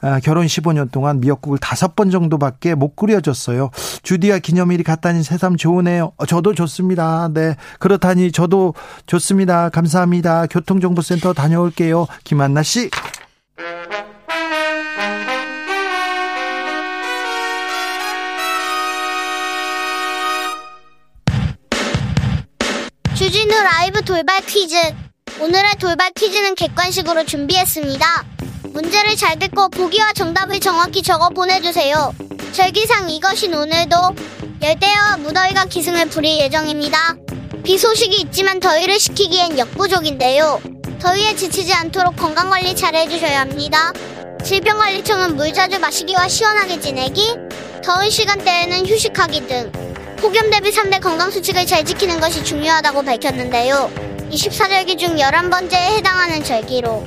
[0.00, 3.70] 아, 결혼 15년 동안 미역국을 다섯 번 정도밖에 못 끓여줬어요.
[4.02, 6.12] 주디아 기념일이 갔다니 새삼 좋으네요.
[6.16, 7.28] 어, 저도 좋습니다.
[7.32, 7.56] 네.
[7.78, 8.74] 그렇다니 저도
[9.06, 9.68] 좋습니다.
[9.68, 10.46] 감사합니다.
[10.46, 12.06] 교통정보센터 다녀올게요.
[12.24, 12.90] 김한나 씨.
[23.16, 24.76] 주진우 라이브 돌발 퀴즈.
[25.40, 28.24] 오늘의 돌발 퀴즈는 객관식으로 준비했습니다.
[28.74, 32.14] 문제를 잘 듣고 보기와 정답을 정확히 적어 보내주세요.
[32.52, 33.96] 절기상 이것이 오늘도
[34.60, 37.16] 열대야와 무더위가 기승을 부릴 예정입니다.
[37.64, 40.60] 비 소식이 있지만 더위를 식히기엔 역부족인데요.
[41.00, 43.92] 더위에 지치지 않도록 건강관리 잘 해주셔야 합니다.
[44.44, 47.34] 질병관리청은 물 자주 마시기와 시원하게 지내기,
[47.82, 49.95] 더운 시간대에는 휴식하기 등
[50.26, 53.88] 폭염 대비 3대 건강수칙을 잘 지키는 것이 중요하다고 밝혔는데요.
[54.32, 57.04] 24절기 중 11번째에 해당하는 절기로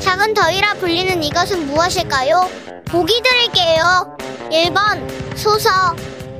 [0.00, 2.48] 작은 더위라 불리는 이것은 무엇일까요?
[2.86, 4.16] 보기 드릴게요.
[4.50, 5.68] 1번 소서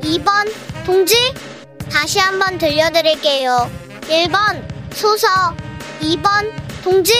[0.01, 0.51] 2번
[0.87, 1.15] 동지
[1.93, 3.71] 다시 한번 들려드릴게요.
[4.05, 4.65] 1번
[4.95, 5.29] 소서
[6.01, 6.51] 2번
[6.83, 7.13] 동지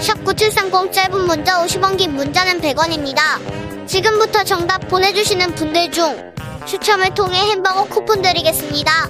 [0.00, 3.86] 샵9730 짧은 문자 50원 긴 문자는 100원입니다.
[3.86, 6.33] 지금부터 정답 보내주시는 분들 중
[6.66, 9.08] 추첨을 통해 햄버거 쿠폰 드리겠습니다.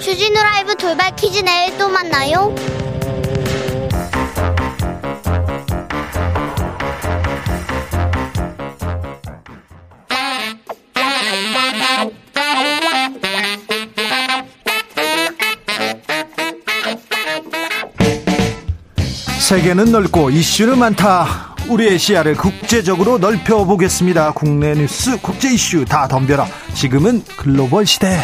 [0.00, 2.54] 주진우 라이브 돌발 퀴즈 내일 또 만나요.
[19.40, 21.55] 세계는 넓고 이슈는 많다.
[21.68, 24.32] 우리의 시야를 국제적으로 넓혀보겠습니다.
[24.32, 26.46] 국내 뉴스, 국제 이슈 다 덤벼라.
[26.74, 28.18] 지금은 글로벌 시대.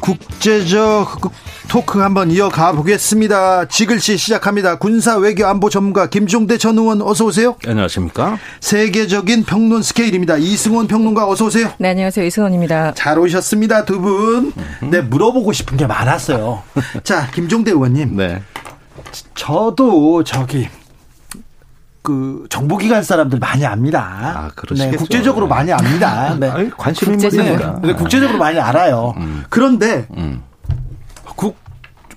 [0.00, 1.20] 국제적
[1.68, 3.66] 토크 한번 이어가 보겠습니다.
[3.68, 4.76] 지글씨 시작합니다.
[4.76, 7.54] 군사 외교 안보 전문가 김종대 전 의원 어서 오세요.
[7.64, 8.38] 안녕하십니까?
[8.60, 10.36] 세계적인 평론 스케일입니다.
[10.36, 11.70] 이승원 평론가 어서 오세요.
[11.78, 12.26] 네, 안녕하세요.
[12.26, 12.94] 이승원입니다.
[12.94, 13.84] 잘 오셨습니다.
[13.84, 14.52] 두 분.
[14.90, 16.64] 네, 물어보고 싶은 게 많았어요.
[17.04, 18.16] 자, 김종대 의원님.
[18.16, 18.42] 네.
[19.34, 20.68] 저도 저기
[22.02, 24.32] 그 정보기관 사람들 많이 압니다.
[24.34, 24.90] 아, 그러시겠죠.
[24.90, 26.34] 네, 국제적으로 많이 압니다.
[26.38, 26.48] 네.
[26.48, 27.12] 아니, 관심.
[27.14, 27.80] 인물이니까.
[27.82, 29.14] 네, 국제적으로 많이 알아요.
[29.18, 29.44] 음.
[29.50, 30.42] 그런데 음.
[31.36, 31.56] 국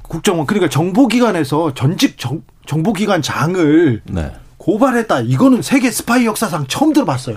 [0.02, 4.32] 국정원 그러니까 정보기관에서 전직 정, 정보기관 장을 네.
[4.64, 5.22] 고발했다.
[5.22, 7.36] 이거는 세계 스파이 역사상 처음 들어봤어요.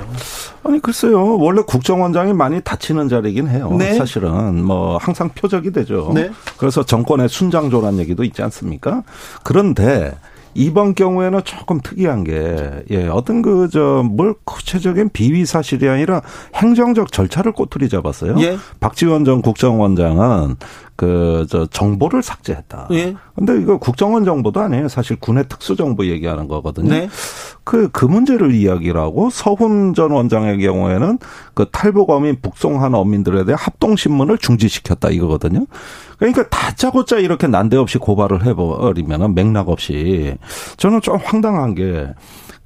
[0.63, 1.37] 아니 글쎄요.
[1.39, 3.75] 원래 국정원장이 많이 다치는 자리긴 해요.
[3.77, 3.95] 네.
[3.95, 6.13] 사실은 뭐 항상 표적이 되죠.
[6.15, 6.31] 네.
[6.57, 9.03] 그래서 정권의 순장조란 얘기도 있지 않습니까?
[9.43, 10.15] 그런데
[10.55, 16.23] 이번 경우에는 조금 특이한 게, 예, 어떤 그, 저, 뭘 구체적인 비위 사실이 아니라
[16.55, 18.37] 행정적 절차를 꼬투리 잡았어요.
[18.41, 18.57] 예.
[18.81, 20.57] 박지원 전 국정원장은
[20.97, 22.89] 그 저 정보를 삭제했다.
[22.93, 23.15] 예.
[23.35, 24.89] 근데 이거 국정원 정보도 아니에요.
[24.89, 26.91] 사실 군의 특수 정보 얘기하는 거거든요.
[26.91, 27.09] 네.
[27.65, 31.19] 그, 그 문제를 이야기라고 서훈 전 원장의 경우에는
[31.55, 35.67] 그 탈북 어민 북송한 어민들에 대해 합동신문을 중지시켰다 이거거든요.
[36.19, 40.37] 그러니까 다짜고짜 이렇게 난데없이 고발을 해버리면 맥락 없이
[40.77, 42.09] 저는 좀 황당한 게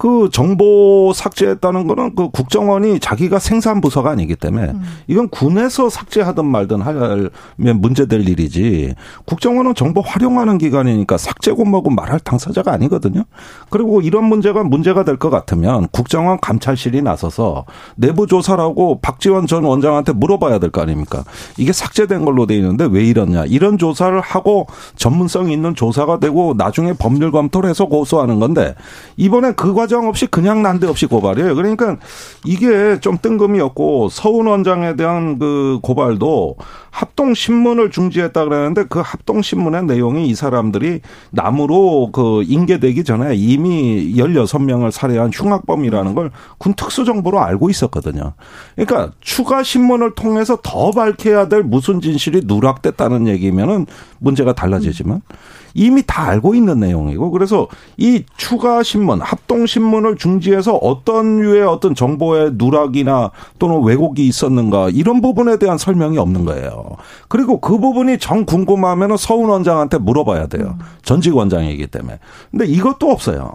[0.00, 4.82] 그 정보 삭제했다는 거는 그 국정원이 자기가 생산 부서가 아니기 때문에 음.
[5.08, 8.94] 이건 군에서 삭제하든 말든 하면 문제될 일이지
[9.26, 13.24] 국정원은 정보 활용하는 기관이니까 삭제고 뭐고 말할 당사자가 아니거든요.
[13.68, 20.14] 그리고 이런 문제가 문제가 될 것 같으면 국정원 감찰실이 나서서 내부 조사라고 박지원 전 원장한테
[20.14, 21.24] 물어봐야 될 거 아닙니까?
[21.58, 23.44] 이게 삭제된 걸로 돼 있는데 왜 이러냐?
[23.44, 28.74] 이런 조사를 하고 전문성 있는 조사가 되고 나중에 법률 검토를 해서 고소하는 건데
[29.18, 31.54] 이번에 그과 정 과정 없이 그냥 난데없이 고발이에요.
[31.56, 31.96] 그러니까
[32.44, 36.56] 이게 좀 뜬금이었고 서훈 원장에 대한 그 고발도
[36.90, 41.00] 합동 신문을 중지했다 그러는데 그 합동 신문의 내용이 이 사람들이
[41.30, 48.34] 남으로 그 인계되기 전에 이미 16명을 살해한 흉악범이라는 걸 군 특수정보로 알고 있었거든요.
[48.76, 53.86] 그러니까 추가 신문을 통해서 더 밝혀야 될 무슨 진실이 누락됐다는 얘기면은
[54.18, 55.36] 문제가 달라지지만 음.
[55.72, 61.94] 이미 다 알고 있는 내용이고 그래서 이 추가 신문, 합동 신문을 중지해서 어떤 유의 어떤
[61.94, 66.96] 정보의 누락이나 또는 왜곡이 있었는가 이런 부분에 대한 설명이 없는 거예요.
[67.28, 70.78] 그리고 그 부분이 정 궁금하면 서훈 원장한테 물어봐야 돼요.
[71.02, 72.18] 전직 원장이기 때문에.
[72.50, 73.52] 근데 이것도 없어요.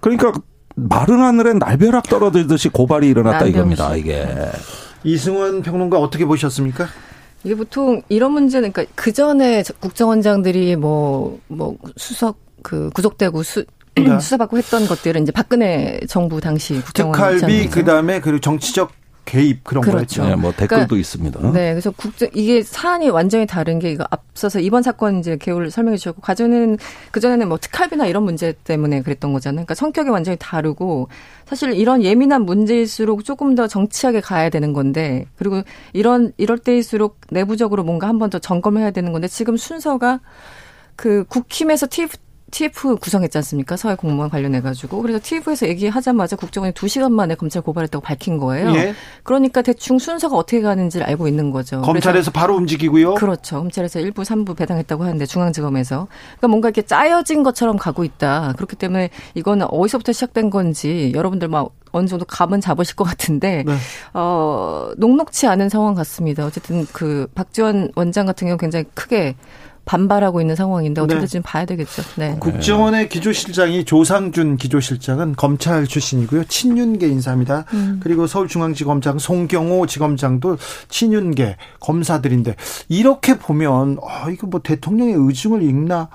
[0.00, 0.32] 그러니까
[0.74, 3.94] 마른 하늘에 날벼락 떨어지듯이 고발이 일어났다 이겁니다.
[3.94, 4.26] 이게.
[5.04, 6.86] 이승원 평론가 어떻게 보셨습니까?
[7.44, 13.64] 이게 보통 이런 문제는 그러니까 그 전에 국정원장들이 뭐뭐 뭐 수석 그 구속되고 수
[13.94, 14.04] 네.
[14.20, 18.92] 수사받고 했던 것들은 이제 박근혜 정부 당시 국정원 특활비 그다음에 그리고 정치적
[19.24, 20.22] 개입 그런 그렇죠.
[20.22, 20.24] 거였죠.
[20.26, 21.52] 네, 뭐 댓글도 그러니까, 있습니다.
[21.52, 25.98] 네, 그래서 국제 이게 사안이 완전히 다른 게 이거 앞서서 이번 사건 이제 개요를 설명해
[25.98, 26.78] 주셨고 과전에는
[27.10, 29.56] 그 전에는 뭐 특활비나 이런 문제 때문에 그랬던 거잖아요.
[29.66, 31.08] 그러니까 성격이 완전히 다르고
[31.44, 35.60] 사실 이런 예민한 문제일수록 조금 더 정치하게 가야 되는 건데 그리고
[35.92, 40.20] 이런 이럴 때일수록 내부적으로 뭔가 한 번 더 점검해야 되는 건데 지금 순서가
[40.96, 42.16] 그 국힘에서 TF
[42.50, 43.76] TF 구성했지 않습니까?
[43.76, 48.74] 사회 공무원 관련해 가지고 그래서 TF에서 얘기하자마자 국정원이 2시간 만에 검찰 고발했다고 밝힌 거예요.
[48.74, 48.94] 예.
[49.22, 51.82] 그러니까 대충 순서가 어떻게 가는지를 알고 있는 거죠.
[51.82, 53.14] 검찰에서 바로 움직이고요.
[53.14, 53.58] 그렇죠.
[53.58, 58.54] 검찰에서 1부, 3부 배당했다고 하는데 중앙지검에서 그러니까 뭔가 이렇게 짜여진 것처럼 가고 있다.
[58.56, 63.76] 그렇기 때문에 이거는 어디서부터 시작된 건지 여러분들 막 어느 정도 감은 잡으실 것 같은데 네.
[64.14, 66.44] 어 녹록치 않은 상황 같습니다.
[66.44, 69.36] 어쨌든 그 박지원 원장 같은 경우 굉장히 크게
[69.88, 71.26] 반발하고 있는 상황인데 어떻게 네.
[71.26, 72.02] 지금 봐야 되겠죠.
[72.16, 72.36] 네.
[72.38, 76.44] 국정원의 기조실장이 조상준 기조실장은 검찰 출신이고요.
[76.44, 77.64] 친윤계 인사입니다.
[77.72, 77.98] 음.
[78.02, 80.58] 그리고 서울중앙지검장 송경호 지검장도
[80.90, 82.56] 친윤계 검사들인데
[82.90, 86.10] 이렇게 보면 아 이거 뭐 대통령의 의중을 읽나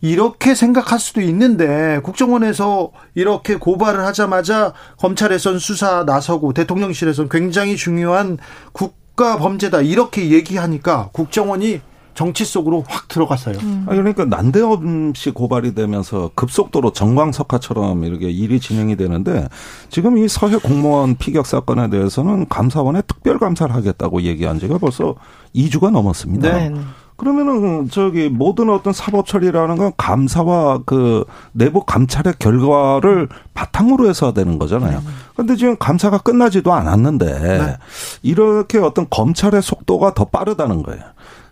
[0.00, 8.38] 이렇게 생각할 수도 있는데 국정원에서 이렇게 고발을 하자마자 검찰에선 수사 나서고 대통령실에선 굉장히 중요한
[8.72, 11.80] 국가 범죄다 이렇게 얘기하니까 국정원이
[12.16, 13.58] 정치 속으로 확 들어갔어요.
[13.58, 13.84] 음.
[13.86, 19.46] 그러니까 난데없이 고발이 되면서 급속도로 정광석화처럼 이렇게 일이 진행이 되는데
[19.90, 25.14] 지금 이 서해 공무원 피격 사건에 대해서는 감사원에 특별 감사를 하겠다고 얘기한 지가 벌써
[25.54, 26.52] 2주가 넘었습니다.
[26.52, 26.74] 네.
[27.16, 34.58] 그러면은 저기 모든 어떤 사법 처리라는 건 감사와 그 내부 감찰의 결과를 바탕으로 해서 되는
[34.58, 35.02] 거잖아요.
[35.32, 35.58] 그런데 네.
[35.58, 37.76] 지금 감사가 끝나지도 않았는데 네.
[38.22, 41.02] 이렇게 어떤 검찰의 속도가 더 빠르다는 거예요.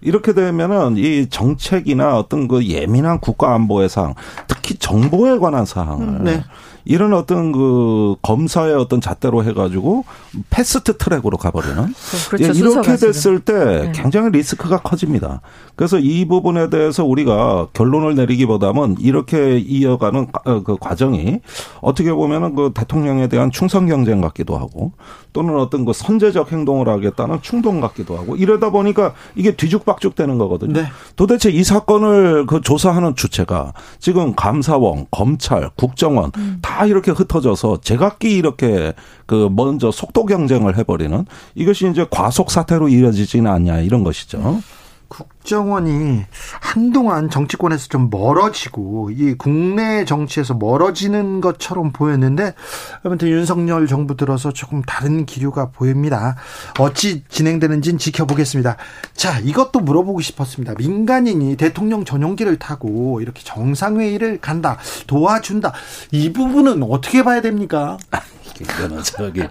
[0.05, 4.15] 이렇게 되면은 이 정책이나 어떤 그 예민한 국가 안보의 사항,
[4.47, 6.45] 특히 정보에 관한 사항을 네.
[6.85, 10.05] 이런 어떤 그 검사의 어떤 잣대로 해가지고
[10.51, 11.95] 패스트 트랙으로 가버리는
[12.29, 13.93] 그렇죠, 예, 이렇게 됐을 때 네.
[13.95, 15.41] 굉장히 리스크가 커집니다.
[15.77, 21.41] 그래서 이 부분에 대해서 우리가 결론을 내리기보다는 이렇게 이어가는 어, 그 과정이
[21.81, 24.93] 어떻게 보면은 그 대통령에 대한 충성 경쟁 같기도 하고
[25.33, 30.73] 또는 어떤 그 선제적 행동을 하겠다는 충동 같기도 하고 이러다 보니까 이게 뒤죽박죽 되는 거거든요.
[30.73, 30.87] 네.
[31.17, 36.59] 도대체 이 사건을 그 조사하는 주체가 지금 감사원, 검찰, 국정원 음.
[36.63, 38.93] 다 이렇게 흩어져서 제각기 이렇게
[39.27, 44.61] 그 먼저 속도 경쟁을 해버리는 이것이 이제 과속 사태로 이어지지는 않냐 이런 것이죠.
[45.09, 46.25] 국정원이
[46.61, 52.55] 한동안 정치권에서 좀 멀어지고 이 국내 정치에서 멀어지는 것처럼 보였는데
[53.03, 56.37] 아무튼 윤석열 정부 들어서 조금 다른 기류가 보입니다.
[56.79, 58.77] 어찌 진행되는지는 지켜보겠습니다.
[59.15, 60.75] 자, 이것도 물어보고 싶었습니다.
[60.79, 65.73] 민간인이 대통령 전용기를 타고 이렇게 정상회의를 간다, 도와준다.
[66.11, 67.99] 이 부분은 어떻게 봐야 됩니까?
[68.61, 69.43] 이거는 저기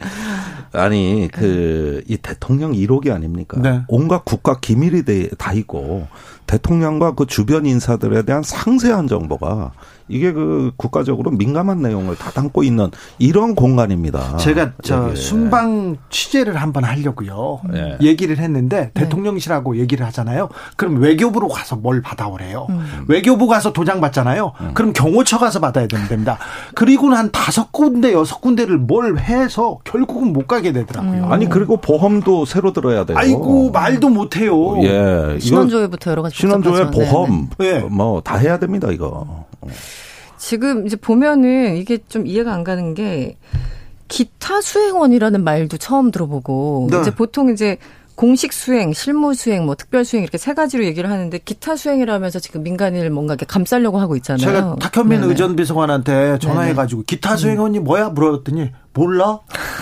[0.72, 3.60] 아니 그 이 대통령 1호기 아닙니까?
[3.62, 3.82] 네.
[3.88, 5.04] 온갖 국가 기밀이
[5.38, 6.08] 다 있고
[6.48, 9.72] 대통령과 그 주변 인사들에 대한 상세한 정보가
[10.08, 12.90] 이게 그 국가적으로 민감한 내용을 다 담고 있는
[13.20, 14.38] 이런 공간입니다.
[14.38, 15.16] 제가 저 네.
[15.16, 17.62] 순방 취재를 한번 하려고요.
[17.72, 17.98] 네.
[18.02, 19.04] 얘기를 했는데 네.
[19.04, 20.50] 대통령실하고 얘기를 하잖아요.
[20.76, 22.68] 그럼 외교부로 가서 뭘 받아오래요.
[22.70, 23.06] 음.
[23.08, 24.54] 외교부 가서 도장 받잖아요.
[24.62, 24.72] 음.
[24.74, 26.38] 그럼 경호처 가서 받아야 됩니다.
[26.76, 31.26] 그리고는 한 다섯 군데 여섯 군데를 뭘 해서 결국은 못 가게 되더라고요.
[31.26, 31.32] 음.
[31.32, 33.18] 아니 그리고 보험도 새로 들어야 돼요.
[33.18, 34.82] 아이고 말도 못 해요.
[34.84, 35.38] 예.
[35.40, 37.80] 신원조회부터 여러 가지 신원조회 보험 네, 네.
[37.82, 39.46] 뭐다 해야 됩니다 이거.
[40.38, 43.38] 지금 이제 보면은 이게 좀 이해가 안 가는 게
[44.08, 47.02] 기타 수행원이라는 말도 처음 들어보고 네.
[47.02, 47.78] 이제 보통 이제
[48.16, 52.62] 공식 수행, 실무 수행, 뭐 특별 수행 이렇게 세 가지로 얘기를 하는데 기타 수행이라면서 지금
[52.62, 54.46] 민간인을 뭔가 이렇게 감싸려고 하고 있잖아요.
[54.46, 59.40] 제가 탁현민 의전 비서관한테 전화해 가지고 기타 수행원이 뭐야 물어봤더니 몰라?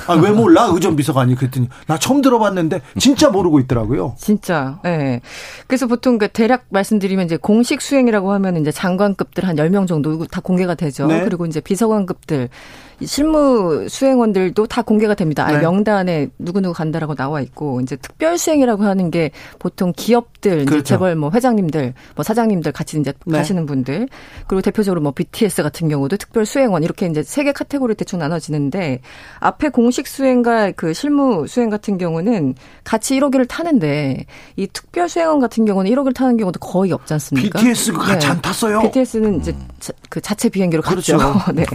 [0.07, 0.69] 아, 왜 몰라?
[0.73, 4.15] 의전 비서관이 그랬더니 나 처음 들어봤는데 진짜 모르고 있더라고요.
[4.17, 4.79] 진짜.
[4.85, 4.97] 예.
[4.97, 5.21] 네.
[5.67, 10.41] 그래서 보통 그 대략 말씀드리면 이제 공식 수행이라고 하면 이제 장관급들 한 10명 정도 다
[10.41, 11.07] 공개가 되죠.
[11.07, 11.23] 네.
[11.23, 12.49] 그리고 이제 비서관급들
[13.03, 15.45] 실무 수행원들도 다 공개가 됩니다.
[15.45, 15.61] 아예 네.
[15.61, 20.77] 명단에 누구누구 간다라고 나와 있고 이제 특별 수행이라고 하는 게 보통 기업 들 그렇죠.
[20.79, 23.37] 이제 재벌 뭐 회장님들 뭐 사장님들 같이 이제 네.
[23.37, 24.07] 가시는 분들
[24.47, 29.01] 그리고 대표적으로 뭐 BTS 같은 경우도 특별 수행원 이렇게 이제 세 개 카테고리 대충 나눠지는데
[29.39, 34.25] 앞에 공식 수행과 그 실무 수행 같은 경우는 같이 1호기를 타는데
[34.55, 37.59] 이 특별 수행원 같은 경우는 1호기를 타는 경우도 거의 없지 않습니까?
[37.59, 38.31] BTS가 같이 네.
[38.33, 38.81] 안 탔어요.
[38.81, 41.17] BTS는 이제 자, 그 자체 비행기로 그렇죠.
[41.17, 41.51] 갔죠.
[41.53, 41.65] 네.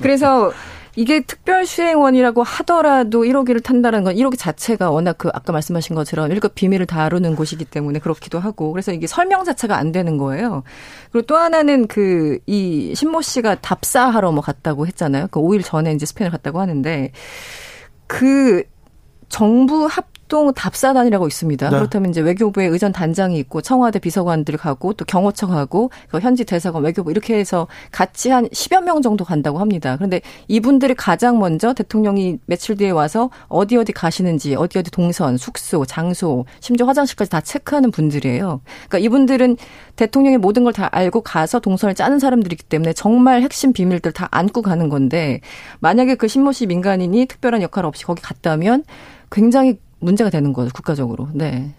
[0.00, 0.52] 그래서
[0.94, 6.54] 이게 특별 수행원이라고 하더라도 1호기를 탄다는 건 1호기 자체가 워낙 그 아까 말씀하신 것처럼 1급
[6.54, 10.62] 비밀을 다루는 곳이기 때문에 그렇기도 하고 그래서 이게 설명 자체가 안 되는 거예요.
[11.10, 15.28] 그리고 또 하나는 그 이 신모 씨가 답사하러 뭐 갔다고 했잖아요.
[15.30, 17.12] 그 5일 전에 이제 스페인을 갔다고 하는데
[18.06, 18.64] 그
[19.28, 21.68] 정부 합 합동 답사단이라고 있습니다.
[21.68, 21.76] 네.
[21.76, 26.82] 그렇다면 이제 외교부에 의전 단장이 있고 청와대 비서관들 가고 또 경호처 가고 그 현지 대사관
[26.82, 29.94] 외교부 이렇게 해서 같이 한 10여 명 정도 간다고 합니다.
[29.96, 35.84] 그런데 이분들이 가장 먼저 대통령이 며칠 뒤에 와서 어디 어디 가시는지 어디 어디 동선, 숙소,
[35.84, 38.62] 장소, 심지어 화장실까지 다 체크하는 분들이에요.
[38.88, 39.58] 그러니까 이분들은
[39.96, 44.62] 대통령의 모든 걸 다 알고 가서 동선을 짜는 사람들이기 때문에 정말 핵심 비밀들 다 안고
[44.62, 45.42] 가는 건데
[45.80, 48.84] 만약에 그 신모 씨 민간인이 특별한 역할 없이 거기 갔다면
[49.30, 51.28] 굉장히 문제가 되는 거죠, 국가적으로.
[51.32, 51.74] 네.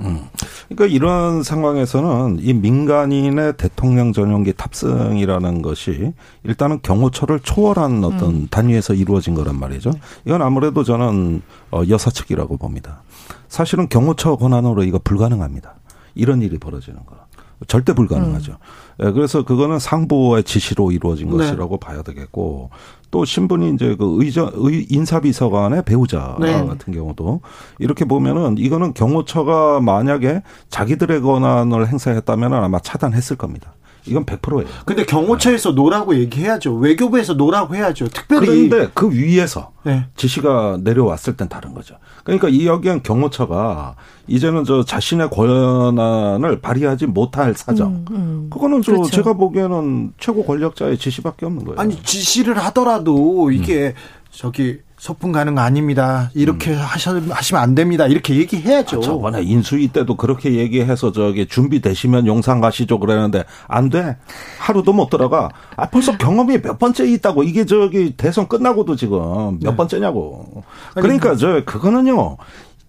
[0.00, 0.26] 음.
[0.68, 6.12] 그러니까 이런 상황에서는 이 민간인의 대통령 전용기 탑승이라는 것이
[6.44, 8.46] 일단은 경호처를 초월한 어떤 음.
[8.48, 9.90] 단위에서 이루어진 거란 말이죠.
[10.24, 13.02] 이건 아무래도 저는 어, 여사 측이라고 봅니다.
[13.48, 15.74] 사실은 경호처 권한으로 이거 불가능합니다.
[16.14, 17.16] 이런 일이 벌어지는 거.
[17.66, 18.52] 절대 불가능하죠.
[18.52, 19.06] 음.
[19.06, 21.36] 예, 그래서 그거는 상부의 지시로 이루어진 네.
[21.36, 22.70] 것이라고 봐야 되겠고
[23.10, 26.52] 또 신분이 이제 그 의저 의 인사비서관의 배우자 네.
[26.66, 27.40] 같은 경우도
[27.78, 33.74] 이렇게 보면은 이거는 경호처가 만약에 자기들의 권한을 행사했다면 아마 차단했을 겁니다.
[34.06, 34.66] 이건 100%예요.
[34.84, 36.74] 근데 경호처에서 no라고 얘기해야죠.
[36.74, 38.08] 외교부에서 no라고 해야죠.
[38.08, 40.06] 특별히 그런데 그 위에서 네.
[40.16, 41.96] 지시가 내려왔을 땐 다른 거죠.
[42.28, 47.88] 그러니까 이 여기엔 경호처가 이제는 저 자신의 권한을 발휘하지 못할 사정.
[47.88, 48.50] 음, 음.
[48.50, 49.10] 그거는 저 그렇죠.
[49.10, 51.80] 제가 보기에는 최고 권력자의 지시밖에 없는 거예요.
[51.80, 53.92] 아니 지시를 하더라도 이게 음.
[54.30, 56.30] 저기 소풍 가는 거 아닙니다.
[56.34, 56.78] 이렇게 음.
[56.78, 58.06] 하셔, 하시면 안 됩니다.
[58.06, 58.98] 이렇게 얘기해야죠.
[58.98, 64.16] 아, 저번에 인수위 때도 그렇게 얘기해서 저기 준비되시면 용산 가시죠 그러는데 안 돼.
[64.58, 65.50] 하루도 못 들어가.
[65.76, 67.44] 아, 벌써 경험이 몇 번째 있다고.
[67.44, 69.76] 이게 저기 대선 끝나고도 지금 몇 네.
[69.76, 70.64] 번째냐고.
[70.94, 72.36] 그러니까 저 그거는요.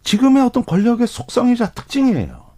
[0.04, 2.50] 지금의 어떤 권력의 속성이자 특징이에요.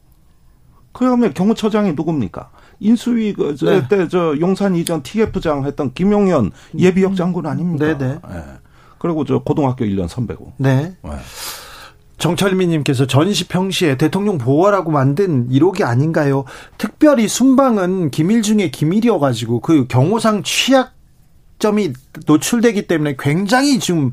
[0.94, 2.50] 그 다음에 경호처장이 누굽니까?
[2.80, 4.08] 인수위 그때 네.
[4.08, 7.98] 저 용산 이전 TF장 했던 김용현 예비역 장군 아닙니까?
[7.98, 8.14] 네네.
[8.14, 8.40] 네.
[9.02, 9.08] 네.
[9.08, 10.54] 그리고 저 고등학교 1년 선배고.
[10.58, 10.96] 네.
[11.02, 11.12] 네.
[12.20, 16.46] 정철민님께서 전시 평시에 대통령 보호하라고 만든 1호기 아닌가요?
[16.78, 20.94] 특별히 순방은 기밀 중에 기밀이어가지고 그 경호상 취약
[21.58, 21.94] 점이
[22.28, 24.12] 노출되기 때문에 굉장히 지금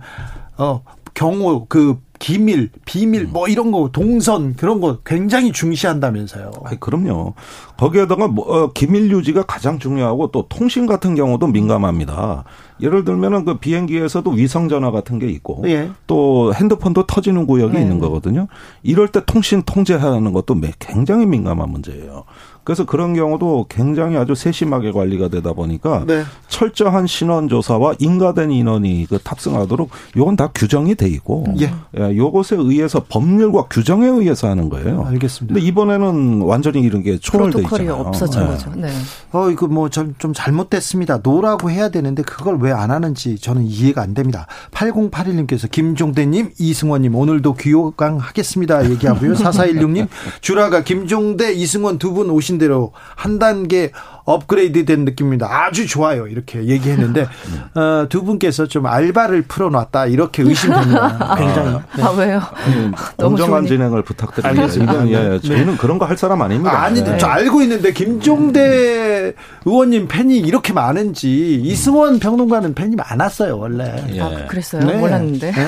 [0.56, 0.82] 어
[1.18, 3.30] 경호 그 기밀, 비밀, 음.
[3.32, 6.52] 뭐 이런 거 동선 그런 거 굉장히 중시한다면서요.
[6.64, 7.34] 아, 그럼요.
[7.76, 12.44] 거기에다가 뭐 어, 기밀 유지가 가장 중요하고 또 통신 같은 경우도 민감합니다.
[12.80, 15.90] 예를 들면은 그 비행기에서도 위성 전화 같은 게 있고 예.
[16.06, 17.80] 또 핸드폰도 터지는 구역이 예.
[17.80, 18.46] 있는 거거든요.
[18.84, 22.24] 이럴 때 통신 통제하는 것도 굉장히 민감한 문제예요.
[22.68, 26.22] 그래서 그런 경우도 굉장히 아주 세심하게 관리가 되다 보니까 네.
[26.48, 31.72] 철저한 신원 조사와 인가된 인원이 그 탑승하도록 요건 다 규정이 돼 있고 예.
[31.98, 35.06] 예, 요것에 의해서 법률과 규정에 의해서 하는 거예요.
[35.06, 35.54] 알겠습니다.
[35.54, 37.94] 근데 이번에는 완전히 이런 게 초월돼 있잖아요.
[37.94, 38.46] 없어진 네.
[38.48, 38.70] 거죠.
[38.76, 38.88] 네.
[39.32, 41.20] 어 이거 뭐좀 좀 잘못됐습니다.
[41.22, 44.46] no라고 해야 되는데 그걸 왜 안 하는지 저는 이해가 안 됩니다.
[44.72, 49.32] 8081님께서 김종대님, 이승원님 오늘도 귀호강 하겠습니다 얘기하고요.
[49.32, 50.08] 4416님
[50.42, 53.92] 주라가 김종대, 이승원 두 분 오신 뒤로 한 단계
[54.32, 55.46] 업그레이드 된 느낌입니다.
[55.50, 56.26] 아주 좋아요.
[56.26, 57.26] 이렇게 얘기했는데
[57.74, 61.34] 어, 두 분께서 좀 알바를 풀어놨다 이렇게 의심됩니다.
[61.38, 61.78] 굉장히.
[61.96, 62.02] 네.
[62.02, 62.42] 아 왜요?
[62.66, 64.66] 아니, 공정한 진행을 부탁드립니다.
[64.74, 65.40] 이건 예, 네.
[65.40, 65.76] 저희는 네.
[65.78, 66.82] 그런 거 할 사람 아닙니다.
[66.82, 67.18] 아니, 네.
[67.18, 69.34] 저 알고 있는데 김종대
[69.66, 74.04] 의원님 팬이 이렇게 많은지 이승원 평론가는 팬이 많았어요 원래.
[74.10, 74.20] 예.
[74.20, 74.84] 아, 그랬어요?
[74.84, 74.96] 네.
[74.96, 75.50] 몰랐는데.
[75.52, 75.66] 네.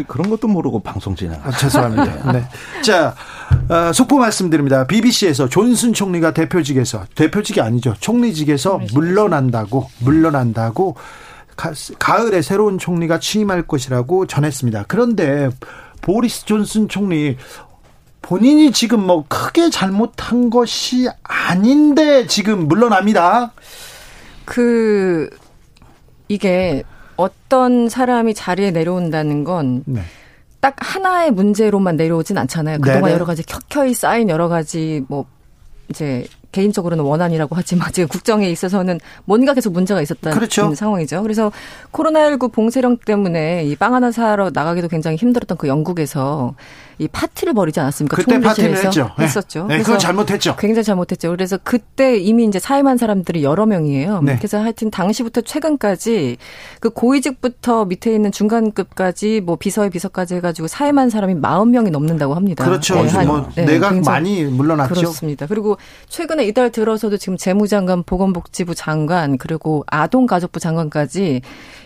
[0.08, 1.38] 그런 것도 모르고 방송 진행.
[1.44, 2.32] 아, 죄송합니다.
[2.32, 2.44] 네.
[2.82, 3.14] 자
[3.68, 4.86] 어, 속보 말씀드립니다.
[4.86, 7.94] BBC에서 존슨 총리가 대표직에서 대표직이 아니죠.
[8.00, 10.96] 총리직에서 물러난다고 물러난다고
[11.98, 14.84] 가을에 새로운 총리가 취임할 것이라고 전했습니다.
[14.88, 15.48] 그런데
[16.00, 17.36] 보리스 존슨 총리
[18.22, 23.52] 본인이 지금 뭐 크게 잘못한 것이 아닌데 지금 물러납니다.
[24.44, 25.28] 그
[26.28, 26.82] 이게
[27.16, 30.02] 어떤 사람이 자리에 내려온다는 건 네.
[30.60, 32.78] 딱 하나의 문제로만 내려오진 않잖아요.
[32.78, 33.14] 그동안 네네.
[33.14, 35.26] 여러 가지 켜켜이 쌓인 여러 가지 뭐
[35.88, 40.74] 이제 개인적으로는 원한이라고 하지만 지금 국정에 있어서는 뭔가 계속 문제가 있었다는 그렇죠.
[40.74, 41.22] 상황이죠.
[41.22, 41.50] 그래서
[41.92, 46.54] 코로나19 봉쇄령 때문에 이 빵 하나 사러 나가기도 굉장히 힘들었던 그 영국에서
[46.98, 48.16] 이 파티를 벌이지 않았습니까?
[48.16, 49.10] 그때 파티를 했죠.
[49.18, 49.24] 네.
[49.24, 49.66] 했었죠.
[49.66, 50.56] 네, 그건 잘못했죠.
[50.56, 51.30] 굉장히 잘못했죠.
[51.30, 54.20] 그래서 그때 이미 이제 사임한 사람들이 여러 명이에요.
[54.22, 54.36] 네.
[54.36, 56.36] 그래서 하여튼 당시부터 최근까지
[56.80, 62.64] 그 고위직부터 밑에 있는 중간급까지 뭐 비서의 비서까지 해가지고 사임한 사람이 40명이 넘는다고 합니다.
[62.64, 63.02] 그렇죠.
[63.02, 64.94] 네, 뭐 네, 내가 많이 물러났죠.
[64.94, 65.46] 그렇습니다.
[65.46, 65.78] 그리고
[66.08, 71.42] 최근에 이달 들어서도 지금 재무장관, 보건복지부 장관 그리고 아동가족부 장관까지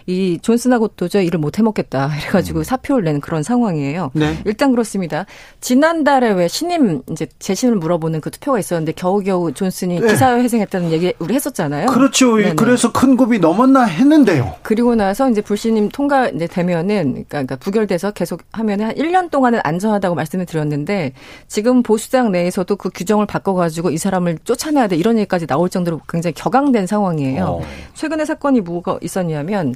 [0.06, 2.64] 이 존슨하고 도저히 일을 못 해먹겠다 이래가지고 음.
[2.64, 4.12] 사표를 낸 그런 상황이에요.
[4.14, 4.38] 네.
[4.44, 5.26] 일단 그렇습니다.
[5.60, 10.06] 지난달에 왜 신임 이제 재심을 물어보는 그 투표가 있었는데 겨우겨우 존슨이 네.
[10.06, 11.86] 기사 회생했다는 얘기 우리 했었잖아요.
[11.86, 12.36] 그렇죠.
[12.36, 12.54] 네네.
[12.54, 14.54] 그래서 큰 굽이 넘었나 했는데요.
[14.62, 19.60] 그리고 나서 이제 불신임 통과 이제 되면은 그러니까, 그러니까 부결돼서 계속 하면은 한 1년 동안은
[19.64, 21.12] 안전하다고 말씀을 드렸는데
[21.48, 26.34] 지금 보수당 내에서도 그 규정을 바꿔가지고 이 사람을 쫓아내야 돼 이런 얘기까지 나올 정도로 굉장히
[26.34, 27.44] 격앙된 상황이에요.
[27.44, 27.62] 어.
[27.94, 29.74] 최근에 사건이 뭐가 있었냐면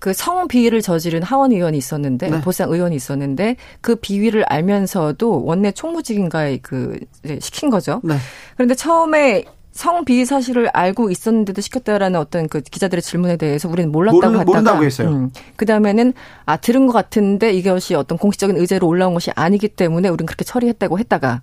[0.00, 2.40] 그 성비위를 저지른 하원 의원이 있었는데 네.
[2.40, 6.98] 보상 의원이 있었는데 그 비위를 알면서도 원내 총무직인가에 그
[7.38, 8.00] 시킨 거죠.
[8.02, 8.16] 네.
[8.56, 14.38] 그런데 처음에 성비위 사실을 알고 있었는데도 시켰다라는 어떤 그 기자들의 질문에 대해서 우리는 몰랐다고 모르,
[14.38, 15.08] 했다가 모른다고 했어요.
[15.08, 16.12] 음, 그 다음에는
[16.44, 20.98] 아 들은 것 같은데 이것이 어떤 공식적인 의제로 올라온 것이 아니기 때문에 우리는 그렇게 처리했다고
[20.98, 21.42] 했다가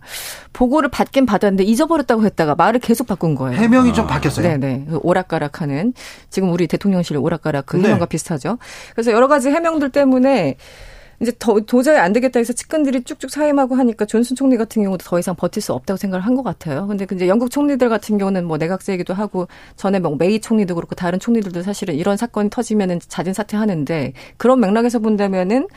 [0.51, 3.57] 보고를 받긴 받았는데 잊어버렸다고 했다가 말을 계속 바꾼 거예요.
[3.57, 3.93] 해명이 아.
[3.93, 4.47] 좀 바뀌었어요.
[4.47, 5.93] 네네 그 오락가락하는
[6.29, 7.83] 지금 우리 대통령실 오락가락 그 네.
[7.83, 8.09] 해명과 네.
[8.09, 8.57] 비슷하죠.
[8.93, 10.57] 그래서 여러 가지 해명들 때문에
[11.19, 15.17] 이제 더, 도저히 안 되겠다 해서 측근들이 쭉쭉 사임하고 하니까 존슨 총리 같은 경우도 더
[15.17, 16.85] 이상 버틸 수 없다고 생각을 한 것 같아요.
[16.85, 21.19] 근데 이제 영국 총리들 같은 경우는 뭐 내각제이기도 하고 전에 뭐 메이 총리도 그렇고 다른
[21.19, 25.67] 총리들도 사실은 이런 사건이 터지면은 자진 사퇴하는데 그런 맥락에서 본다면은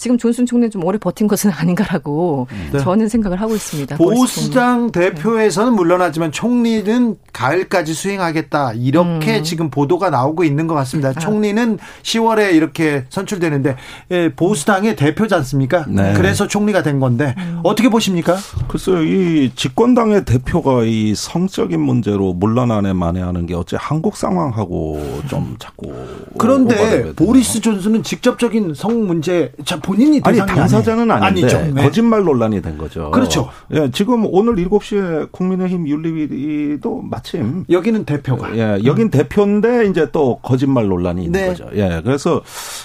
[0.00, 2.78] 지금 존슨 총리는 좀 오래 버틴 것은 아닌가라고 네.
[2.78, 3.98] 저는 생각을 하고 있습니다.
[3.98, 9.44] 보수당 대표에서는 물러나지만 총리는 가을까지 수행하겠다 이렇게 음.
[9.44, 11.10] 지금 보도가 나오고 있는 것 같습니다.
[11.10, 11.12] 아.
[11.12, 13.76] 총리는 10월에 이렇게 선출되는데
[14.12, 15.84] 예, 보수당의 대표지 않습니까?
[15.86, 16.14] 네.
[16.16, 17.60] 그래서 총리가 된 건데 음.
[17.62, 18.38] 어떻게 보십니까?
[18.68, 25.92] 글쎄요, 이 집권당의 대표가 이 성적인 문제로 물러나네 만에하는 게 어째 한국 상황하고 좀 자꾸
[26.38, 29.52] 그런데 보리스 존슨은 직접적인 성 문제
[29.90, 31.74] 본인이 아니 당사자는 아닌데 아니죠.
[31.74, 31.82] 네.
[31.82, 33.10] 거짓말 논란이 된 거죠.
[33.10, 33.50] 그렇죠.
[33.72, 39.10] 예, 지금 오늘 7시에 국민의힘 윤리위도 마침 여기는 대표가 예, 여긴 음.
[39.10, 41.48] 대표인데 이제 또 거짓말 논란이 있는 네.
[41.48, 41.68] 거죠.
[41.74, 42.00] 예.
[42.04, 42.40] 그래서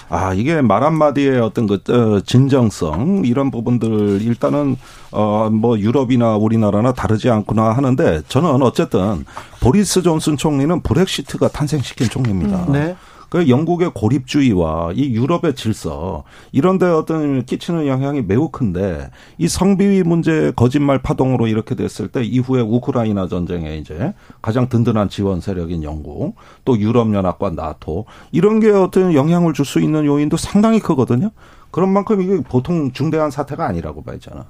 [0.08, 4.76] 아, 이게 말 한마디의 어떤 그 어, 진정성 이런 부분들 일단은
[5.12, 9.24] 어 뭐 유럽이나 우리나라나 다르지 않구나 하는데 저는 어쨌든
[9.60, 12.64] 보리스 존슨 총리는 브렉시트가 탄생시킨 총리입니다.
[12.68, 12.72] 음.
[12.72, 12.96] 네.
[13.36, 20.04] 그 영국의 고립주의와 이 유럽의 질서 이런 데 어떤 끼치는 영향이 매우 큰데 이 성비위
[20.04, 26.36] 문제 거짓말 파동으로 이렇게 됐을 때 이후에 우크라이나 전쟁에 이제 가장 든든한 지원 세력인 영국
[26.64, 31.30] 또 유럽 연합과 나토 이런 게 어떤 영향을 줄 수 있는 요인도 상당히 크거든요.
[31.72, 34.46] 그런 만큼 이게 보통 중대한 사태가 아니라고 봐야잖아.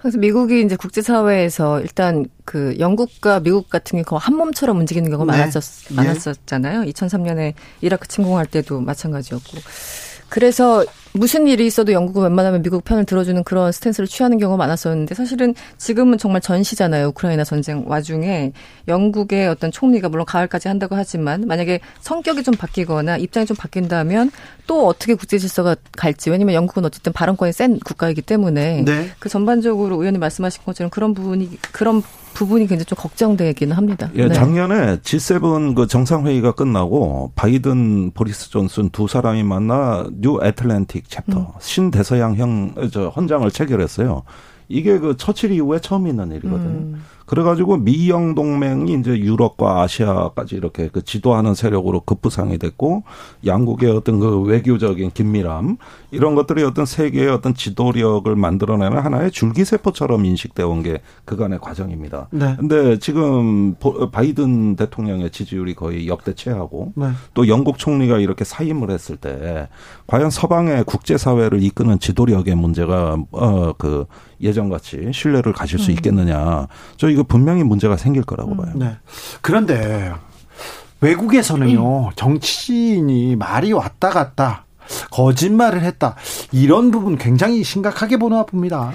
[0.00, 5.38] 그래서 미국이 이제 국제사회에서 일단 그 영국과 미국 같은 경우 한 몸처럼 움직이는 경우가 네.
[5.38, 5.94] 많았었, 예.
[5.94, 6.82] 많았었잖아요.
[6.90, 9.58] 2003년에 이라크 침공할 때도 마찬가지였고.
[10.30, 15.54] 그래서 무슨 일이 있어도 영국은 웬만하면 미국 편을 들어주는 그런 스탠스를 취하는 경우가 많았었는데 사실은
[15.76, 17.08] 지금은 정말 전시잖아요.
[17.08, 18.52] 우크라이나 전쟁 와중에
[18.86, 24.30] 영국의 어떤 총리가 물론 가을까지 한다고 하지만 만약에 성격이 좀 바뀌거나 입장이 좀 바뀐다면
[24.68, 29.10] 또 어떻게 국제 질서가 갈지 왜냐면 영국은 어쨌든 발언권이 센 국가이기 때문에 네.
[29.18, 32.02] 그 전반적으로 의원님 말씀하신 것처럼 그런 부분이 그런
[32.40, 34.10] 부분이 굉장히 좀 걱정되기는 합니다.
[34.14, 34.34] 예, 네.
[34.34, 41.46] 작년에 G7 그 정상회의가 끝나고 바이든, 보리스 존슨 두 사람이 만나 New Atlantic Charter 음.
[41.60, 44.22] 신대서양형 저 헌장을 체결했어요.
[44.70, 46.68] 이게 그 처칠 이후에 처음 있는 일이거든요.
[46.68, 47.02] 음.
[47.26, 53.04] 그래가지고 미영 동맹이 이제 유럽과 아시아까지 이렇게 그 지도하는 세력으로 급부상이 됐고
[53.46, 55.76] 양국의 어떤 그 외교적인 긴밀함
[56.10, 62.28] 이런 것들이 어떤 세계의 어떤 지도력을 만들어내는 하나의 줄기세포처럼 인식되어 온 게 그간의 과정입니다.
[62.30, 62.56] 네.
[62.58, 63.74] 근데 지금
[64.10, 67.10] 바이든 대통령의 지지율이 거의 역대 최하고 네.
[67.34, 69.68] 또 영국 총리가 이렇게 사임을 했을 때
[70.06, 74.06] 과연 서방의 국제사회를 이끄는 지도력의 문제가 어그
[74.40, 75.96] 예전같이 신뢰를 가질 수 음.
[75.96, 76.66] 있겠느냐.
[76.96, 78.56] 저 이거 분명히 문제가 생길 거라고 음.
[78.56, 78.72] 봐요.
[78.74, 78.96] 네.
[79.40, 80.12] 그런데
[81.00, 82.10] 외국에서는요, 음.
[82.16, 84.64] 정치인이 말이 왔다 갔다
[85.10, 86.16] 거짓말을 했다.
[86.52, 88.92] 이런 부분 굉장히 심각하게 보나 봅니다.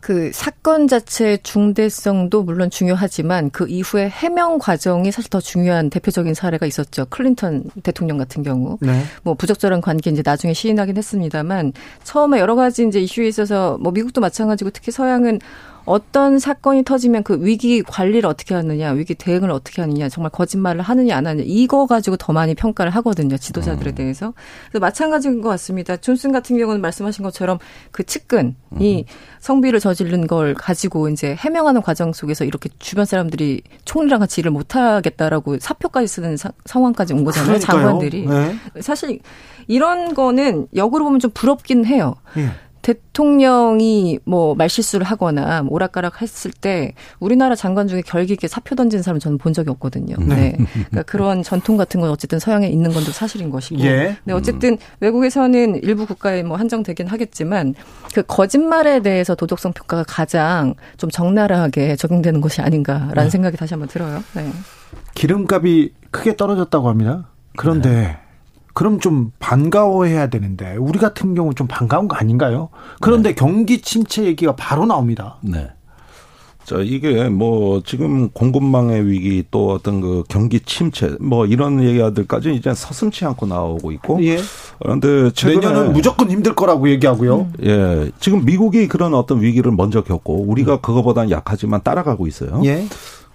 [0.00, 6.66] 그 사건 자체의 중대성도 물론 중요하지만 그 이후에 해명 과정이 사실 더 중요한 대표적인 사례가
[6.66, 7.06] 있었죠.
[7.06, 8.78] 클린턴 대통령 같은 경우.
[8.80, 9.02] 네.
[9.22, 11.72] 뭐 부적절한 관계 이제 나중에 시인하긴 했습니다만
[12.04, 15.40] 처음에 여러 가지 이제 이슈에 있어서 뭐 미국도 마찬가지고 특히 서양은
[15.88, 21.16] 어떤 사건이 터지면 그 위기 관리를 어떻게 하느냐, 위기 대응을 어떻게 하느냐, 정말 거짓말을 하느냐
[21.16, 23.94] 안 하느냐 이거 가지고 더 많이 평가를 하거든요 지도자들에 음.
[23.94, 24.34] 대해서.
[24.70, 25.96] 그래서 마찬가지인 것 같습니다.
[25.96, 27.58] 존슨 같은 경우는 말씀하신 것처럼
[27.90, 29.02] 그 측근이 음.
[29.40, 34.76] 성비를 저지른 걸 가지고 이제 해명하는 과정 속에서 이렇게 주변 사람들이 총리랑 같이 일을 못
[34.76, 37.58] 하겠다라고 사표까지 쓰는 사, 상황까지 온 거잖아요.
[37.58, 37.80] 그러니까요.
[37.80, 38.26] 장관들이.
[38.26, 38.54] 네.
[38.82, 39.20] 사실
[39.66, 42.14] 이런 거는 역으로 보면 좀 부럽긴 해요.
[42.36, 42.50] 예.
[42.88, 49.02] 대통령이 뭐 말실수를 하거나 뭐 오락가락 했을 때 우리나라 장관 중에 결기 있게 사표 던진
[49.02, 50.16] 사람 저는 본 적이 없거든요.
[50.18, 50.56] 네.
[50.56, 50.66] 네.
[50.72, 53.82] 그러니까 그런 전통 같은 건 어쨌든 서양에 있는 건도 사실인 것이고.
[53.82, 54.16] 예.
[54.24, 54.78] 네, 어쨌든 음.
[55.00, 57.74] 외국에서는 일부 국가에 뭐 한정되긴 하겠지만
[58.14, 63.30] 그 거짓말에 대해서 도덕성 평가가 가장 좀 적나라하게 적용되는 것이 아닌가라는 네.
[63.30, 64.22] 생각이 다시 한번 들어요.
[64.34, 64.50] 네.
[65.14, 67.28] 기름값이 크게 떨어졌다고 합니다.
[67.54, 68.27] 그런데 네.
[68.78, 72.68] 그럼 좀 반가워해야 되는데 우리 같은 경우 좀 반가운 거 아닌가요?
[73.00, 73.34] 그런데 네.
[73.34, 75.38] 경기 침체 얘기가 바로 나옵니다.
[75.40, 75.68] 네.
[76.62, 82.72] 자, 이게 뭐 지금 공급망의 위기 또 어떤 그 경기 침체 뭐 이런 얘기들까지 이제
[82.72, 84.24] 서슴치 않고 나오고 있고.
[84.24, 84.38] 예.
[84.80, 87.48] 그런데 최근에 내년은 무조건 힘들 거라고 얘기하고요.
[87.58, 87.64] 음.
[87.64, 88.12] 예.
[88.20, 90.78] 지금 미국이 그런 어떤 위기를 먼저 겪고 우리가 음.
[90.82, 92.62] 그거보다는 약하지만 따라가고 있어요.
[92.64, 92.86] 예.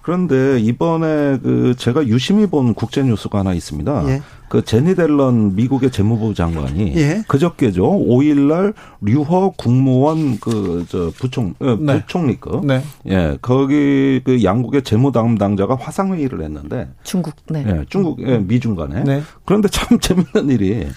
[0.03, 4.09] 그런데 이번에 그 제가 유심히 본 국제 뉴스가 하나 있습니다.
[4.09, 4.21] 예.
[4.53, 7.23] 그 제니 델런 미국의 재무부 장관이 예.
[7.27, 7.85] 그저께죠.
[8.05, 12.01] 5일 날 류허 국무원 그 저 부총 어, 네.
[12.01, 12.83] 부총리급 네.
[13.07, 17.65] 예 거기 그 양국의 재무 담당자가 화상 회의를 했는데 중국 네.
[17.67, 19.23] 예, 중국 예, 미중 간에 네.
[19.45, 20.87] 그런데 참 재밌는 일이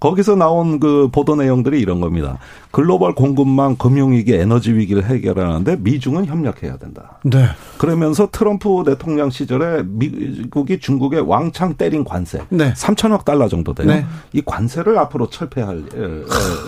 [0.00, 2.38] 거기서 나온 그 보도 내용들이 이런 겁니다.
[2.70, 7.18] 글로벌 공급망 금융위기 에너지 위기를 해결하는데 미중은 협력해야 된다.
[7.24, 7.46] 네.
[7.78, 12.72] 그러면서 트럼프 대통령 시절에 미국이 중국에 왕창 때린 관세 네.
[12.74, 13.88] 3천억 달러 정도 돼요.
[13.88, 14.06] 네.
[14.32, 15.84] 이 관세를 앞으로 철폐할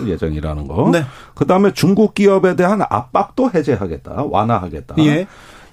[0.07, 0.91] 예정이라는 거.
[0.91, 1.05] 네.
[1.35, 4.25] 그다음에 중국 기업에 대한 압박도 해제하겠다.
[4.25, 4.97] 완화하겠다.
[4.99, 5.27] 예.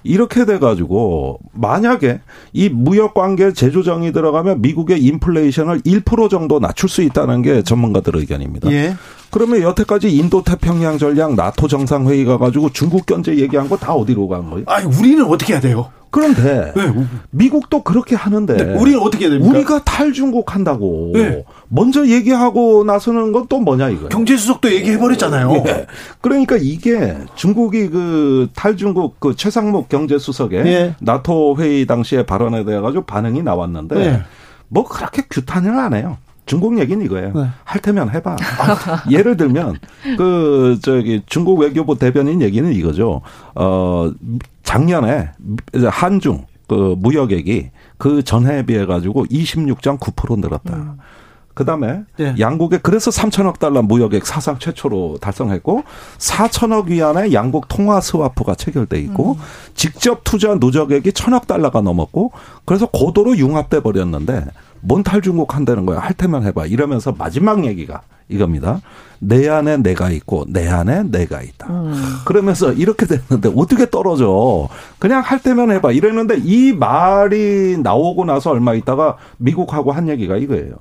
[0.08, 2.20] 이렇게 돼가지고 만약에
[2.52, 8.70] 이 무역 관계 재조정이 들어가면 미국의 인플레이션을 1% 정도 낮출 수 있다는 게 전문가들 의견입니다.
[8.72, 8.94] 예.
[9.30, 14.50] 그러면 여태까지 인도 태평양 전략 나토 정상회의 가가지고 중국 견제 얘기한 거 다 어디로 간
[14.50, 14.64] 거예요?
[14.66, 15.90] 아니 우리는 어떻게 해야 돼요?
[16.10, 16.94] 그런데 네.
[17.30, 18.74] 미국도 그렇게 하는데 네.
[18.74, 19.56] 우리는 어떻게 해야 됩니까?
[19.56, 21.44] 우리가 탈중국 한다고 네.
[21.68, 25.64] 먼저 얘기하고 나서는 건 또 뭐냐 이거 경제수석도 얘기해 버렸잖아요.
[25.66, 25.86] 예.
[26.20, 30.94] 그러니까 이게 중국이 그 탈중국 그 최상목 경제수석의 예.
[31.00, 34.22] 나토 회의 당시에 발언에 대해 가지고 반응이 나왔는데 예.
[34.68, 36.18] 뭐 그렇게 규탄을 안 해요.
[36.48, 37.32] 중국 얘기는 이거예요.
[37.34, 37.46] 네.
[37.62, 38.36] 할 테면 해봐.
[39.10, 39.76] 예를 들면
[40.16, 43.20] 그 저기 중국 외교부 대변인 얘기는 이거죠.
[43.54, 44.10] 어
[44.64, 45.30] 작년에
[45.90, 50.74] 한중 그 무역액이 그 전해에 비해 가지고 26.9% 늘었다.
[50.74, 50.98] 음.
[51.58, 52.36] 그다음에 네.
[52.38, 55.82] 양국에 그래서 3천억 달러 무역액 사상 최초로 달성했고
[56.18, 59.38] 4천억 위안의 양국 통화 스와프가 체결돼 있고 음.
[59.74, 62.30] 직접 투자 누적액이 천억 달러가 넘었고
[62.64, 64.44] 그래서 고도로 융합돼 버렸는데
[64.80, 65.98] 뭔 탈중국 한다는 거야.
[65.98, 66.66] 할 테면 해봐.
[66.66, 68.80] 이러면서 마지막 얘기가 이겁니다.
[69.20, 71.66] 내 안에 내가 있고 내 안에 내가 있다.
[71.68, 71.94] 음.
[72.24, 74.68] 그러면서 이렇게 됐는데 어떻게 떨어져?
[74.98, 75.92] 그냥 할 때면 해봐.
[75.92, 80.74] 이랬는데 이 말이 나오고 나서 얼마 있다가 미국하고 한 얘기가 이거예요.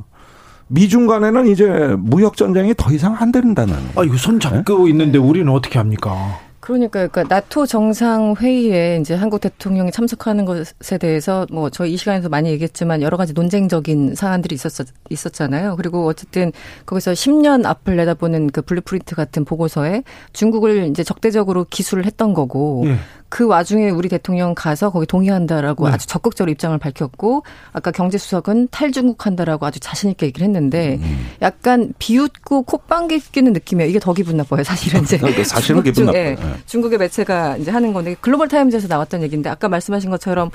[0.67, 3.75] 미중 간에는 이제 무역 전쟁이 더 이상 안 된다는.
[3.95, 4.89] 아 이거 손 잡고 네?
[4.89, 6.39] 있는데 우리는 어떻게 합니까?
[6.67, 12.27] 그러니까 그러니까 나토 정상 회의에 이제 한국 대통령이 참석하는 것에 대해서 뭐 저희 이 시간에서
[12.27, 15.77] 많이 얘기했지만 여러 가지 논쟁적인 사안들이 있었 있었잖아요.
[15.77, 16.51] 그리고 어쨌든
[16.85, 20.03] 거기서 10년 앞을 내다보는 그 blueprint 같은 보고서에
[20.33, 22.97] 중국을 이제 적대적으로 기술을 했던 거고 예.
[23.29, 25.93] 그 와중에 우리 대통령 가서 거기 동의한다라고 네.
[25.93, 31.27] 아주 적극적으로 입장을 밝혔고 아까 경제수석은 탈중국한다라고 아주 자신 있게 얘기를 했는데 음.
[31.41, 33.89] 약간 비웃고 콧방귀 끼는 느낌이에요.
[33.89, 34.63] 이게 더 기분 나빠요.
[34.63, 36.21] 사실은 이제 사실은 기분 나빠요.
[36.21, 36.53] 예, 네.
[36.65, 40.51] 중국의 매체가 이제 하는 건데 글로벌 타임즈에서 나왔던 얘기인데 아까 말씀하신 것처럼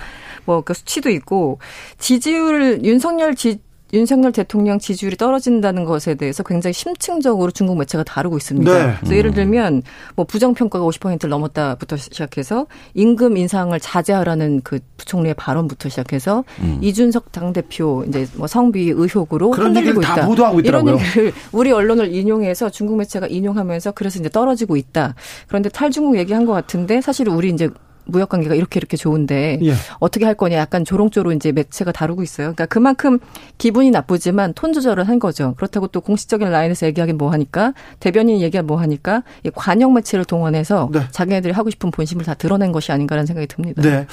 [0.46, 1.58] 뭐 그 수치도 있고
[1.98, 3.60] 지지율 윤석열 지
[3.92, 8.72] 윤석열 대통령 지지율이 떨어진다는 것에 대해서 굉장히 심층적으로 중국 매체가 다루고 있습니다.
[8.72, 8.94] 네.
[8.98, 9.82] 그래서 예를 들면
[10.16, 16.78] 뭐 부정 평가가 50%를 넘었다부터 시작해서 임금 인상을 자제하라는 그 부총리의 발언부터 시작해서 음.
[16.80, 20.26] 이준석 당 대표 이제 뭐 성비 의혹으로 흔들리고 있다.
[20.60, 25.14] 이런 얘기를 우리 언론을 인용해서 중국 매체가 인용하면서 그래서 이제 떨어지고 있다.
[25.48, 27.68] 그런데 탈중국 얘기한 것 같은데 사실 우리 이제
[28.04, 29.74] 무역 관계가 이렇게 이렇게 좋은데 예.
[29.98, 32.46] 어떻게 할 거냐 약간 조롱조로 이제 매체가 다루고 있어요.
[32.46, 33.18] 그러니까 그만큼
[33.58, 35.54] 기분이 나쁘지만 톤 조절을 한 거죠.
[35.56, 40.88] 그렇다고 또 공식적인 라인에서 얘기하기 뭐 하니까 대변인 얘기가 뭐 하니까 이 관영 매체를 동원해서
[40.92, 41.00] 네.
[41.10, 43.82] 자기네들이 하고 싶은 본심을 다 드러낸 것이 아닌가라는 생각이 듭니다.
[43.82, 43.90] 네.
[43.90, 44.06] 네.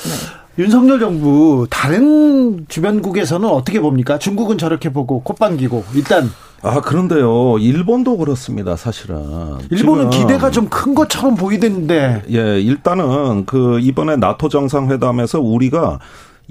[0.58, 4.20] 윤석열 정부 다른 주변국에서는 어떻게 봅니까?
[4.20, 6.30] 중국은 저렇게 보고 콧방귀고 일단
[6.62, 7.58] 아, 그런데요.
[7.60, 9.58] 일본도 그렇습니다, 사실은.
[9.72, 12.22] 일본은 기대가 좀 큰 것처럼 보이던데.
[12.32, 16.00] 예, 일단은 그 이번에 나토 정상회담에서 우리가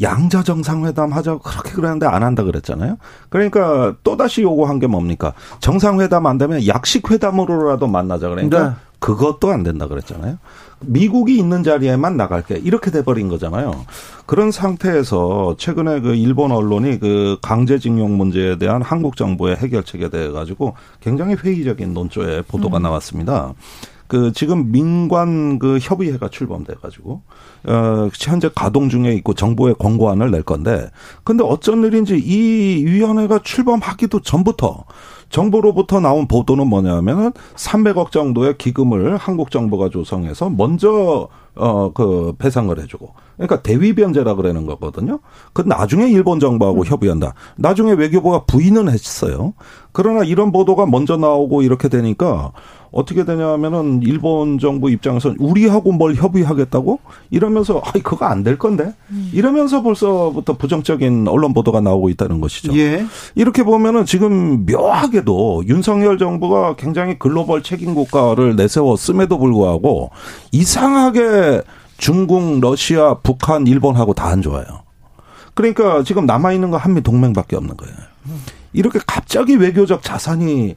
[0.00, 2.96] 양자 정상회담 하자고 그렇게 그랬는데 안 한다 그랬잖아요.
[3.28, 5.32] 그러니까 또다시 요구한 게 뭡니까?
[5.60, 8.74] 정상회담 안 되면 약식 회담으로라도 만나자 그러니까 네.
[9.00, 10.38] 그것도 안 된다 그랬잖아요.
[10.80, 13.84] 미국이 있는 자리에만 나갈게 이렇게 돼버린 거잖아요.
[14.26, 20.74] 그런 상태에서 최근에 그 일본 언론이 그 강제징용 문제에 대한 한국 정부의 해결책에 대해 가지고
[21.00, 22.82] 굉장히 회의적인 논조의 보도가 음.
[22.82, 23.54] 나왔습니다.
[24.08, 27.20] 그 지금 민관 그 협의회가 출범돼 가지고
[27.64, 30.90] 어 현재 가동 중에 있고 정부의 권고안을 낼 건데
[31.24, 34.84] 근데 어쩐 일인지 이 위원회가 출범하기도 전부터
[35.30, 43.14] 정부로부터 나온 보도는 뭐냐면은 300억 정도의 기금을 한국 정부가 조성해서 먼저 어 그 배상을 해주고
[43.36, 45.18] 그러니까 대위 변제라 그러는 거거든요.
[45.52, 46.84] 그 나중에 일본 정부하고 음.
[46.84, 47.34] 협의한다.
[47.56, 49.54] 나중에 외교부가 부인은 했어요.
[49.92, 52.52] 그러나 이런 보도가 먼저 나오고 이렇게 되니까
[52.90, 59.30] 어떻게 되냐면은 일본 정부 입장에서 우리하고 뭘 협의하겠다고 이러면서 아 그거 안 될 건데 음.
[59.34, 62.74] 이러면서 벌써부터 부정적인 언론 보도가 나오고 있다는 것이죠.
[62.78, 63.04] 예.
[63.34, 70.10] 이렇게 보면은 지금 묘하게도 윤석열 정부가 굉장히 글로벌 책임 국가를 내세웠음에도 불구하고
[70.52, 71.62] 이상하게
[71.98, 74.64] 중국, 러시아, 북한, 일본하고 다 안 좋아요.
[75.54, 77.94] 그러니까 지금 남아 있는 거 한미 동맹밖에 없는 거예요.
[78.72, 80.76] 이렇게 갑자기 외교적 자산이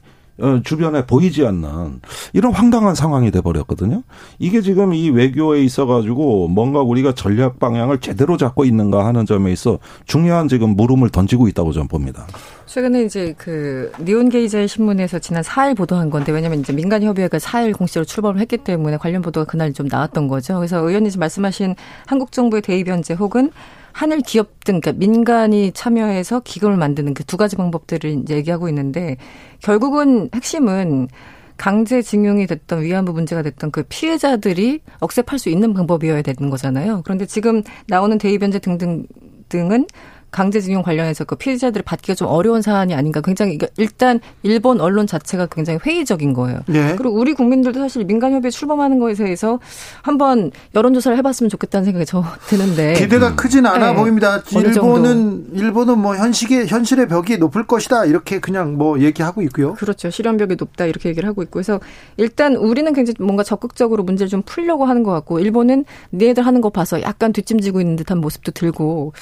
[0.64, 2.00] 주변에 보이지 않는
[2.32, 4.02] 이런 황당한 상황이 돼 버렸거든요.
[4.38, 9.52] 이게 지금 이 외교에 있어 가지고 뭔가 우리가 전략 방향을 제대로 잡고 있는가 하는 점에
[9.52, 12.26] 있어 중요한 지금 물음을 던지고 있다고 저는 봅니다.
[12.66, 18.04] 최근에 이제 그 니온게이제 신문에서 지난 4일 보도한 건데 왜냐면 이제 민간 협의회가 4일 공식으로
[18.04, 20.56] 출범을 했기 때문에 관련 보도가 그날 좀 나왔던 거죠.
[20.56, 21.74] 그래서 의원님 말씀하신
[22.06, 23.50] 한국 정부의 대의 변제 혹은
[23.92, 29.16] 하늘 기업 등 그러니까 민간이 참여해서 기금을 만드는 그 두 가지 방법들을 이제 얘기하고 있는데
[29.60, 31.08] 결국은 핵심은
[31.56, 37.02] 강제징용이 됐던 위안부 문제가 됐던 그 피해자들이 억셉할 수 있는 방법이어야 되는 거잖아요.
[37.04, 39.06] 그런데 지금 나오는 대의변제 등등
[39.48, 39.86] 등은
[40.32, 45.78] 강제징용 관련해서 그 피해자들을 받기가 좀 어려운 사안이 아닌가 굉장히 일단 일본 언론 자체가 굉장히
[45.84, 46.60] 회의적인 거예요.
[46.66, 46.96] 네.
[46.96, 49.60] 그리고 우리 국민들도 사실 민간협의회 출범하는 거에 대해서
[50.00, 53.36] 한번 여론조사를 해봤으면 좋겠다는 생각이 저 드는데 기대가 음.
[53.36, 53.94] 크진 않아 네.
[53.94, 54.42] 보입니다.
[54.50, 59.74] 일본은 일본은 뭐 현실의 현실의 벽이 높을 것이다 이렇게 그냥 뭐 얘기하고 있고요.
[59.74, 60.10] 그렇죠.
[60.10, 61.78] 실현벽이 높다 이렇게 얘기를 하고 있고 그래서
[62.16, 66.70] 일단 우리는 굉장히 뭔가 적극적으로 문제를 좀 풀려고 하는 것 같고 일본은 니네들 하는 거
[66.70, 69.12] 봐서 약간 뒷짐지고 있는 듯한 모습도 들고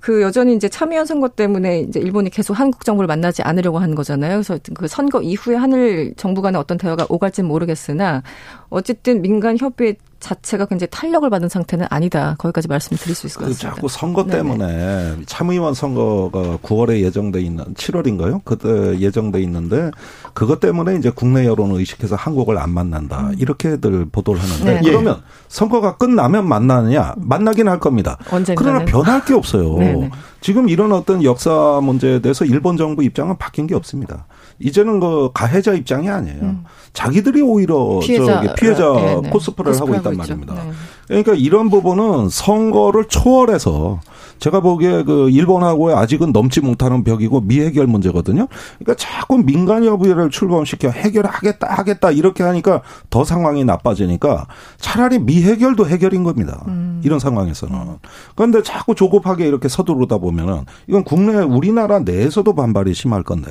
[0.00, 4.34] 그 여전히 이제 참여연 선거 때문에 이제 일본이 계속 한국 정부를 만나지 않으려고 하는 거잖아요.
[4.36, 8.22] 그래서 그 선거 이후에 하늘 정부 간의 어떤 대화가 오갈지는 모르겠으나
[8.70, 12.34] 어쨌든 민간 협의 자체가 굉장히 탄력을 받은 상태는 아니다.
[12.38, 13.74] 거기까지 말씀드릴 수 있을 것그 같습니다.
[13.74, 15.22] 자꾸 선거 때문에 네네.
[15.26, 18.40] 참의원 선거가 9월에 예정돼 있는 7월인가요?
[18.44, 19.90] 그때 예정돼 있는데
[20.32, 23.28] 그것 때문에 이제 국내 여론을 의식해서 한국을 안 만난다.
[23.28, 23.34] 음.
[23.38, 24.80] 이렇게들 보도를 하는데 네.
[24.82, 27.14] 그러면 선거가 끝나면 만나느냐?
[27.18, 28.16] 만나긴 할 겁니다.
[28.30, 28.56] 언젠가는.
[28.56, 29.76] 그러나 변할 게 없어요.
[29.76, 30.10] 네네.
[30.40, 34.26] 지금 이런 어떤 역사 문제에 대해서 일본 정부 입장은 바뀐 게 없습니다.
[34.58, 36.40] 이제는 그 가해자 입장이 아니에요.
[36.42, 36.64] 음.
[36.92, 39.30] 자기들이 오히려 피해자, 저기 피해자 네, 네.
[39.30, 40.54] 코스프레를 하고 있단 말입니다.
[40.54, 40.70] 네.
[41.08, 44.00] 그러니까 이런 부분은 선거를 초월해서
[44.44, 48.46] 제가 보기에 그 일본하고의 아직은 넘지 못하는 벽이고 미해결 문제거든요.
[48.78, 56.24] 그러니까 자꾸 민간 여부를 출범시켜 해결하겠다 하겠다 이렇게 하니까 더 상황이 나빠지니까 차라리 미해결도 해결인
[56.24, 56.62] 겁니다.
[56.68, 57.00] 음.
[57.02, 57.96] 이런 상황에서는.
[58.36, 63.50] 그런데 자꾸 조급하게 이렇게 서두르다 보면은 이건 국내 우리나라 내에서도 반발이 심할 건데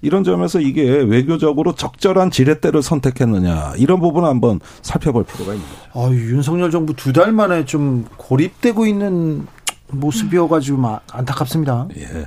[0.00, 6.00] 이런 점에서 이게 외교적으로 적절한 지렛대를 선택했느냐 이런 부분을 한번 살펴볼 필요가 있는 거죠.
[6.00, 9.46] 아, 윤석열 정부 두 달 만에 좀 고립되고 있는
[9.90, 11.88] 모습이어가지고 안타깝습니다.
[11.96, 12.26] 예.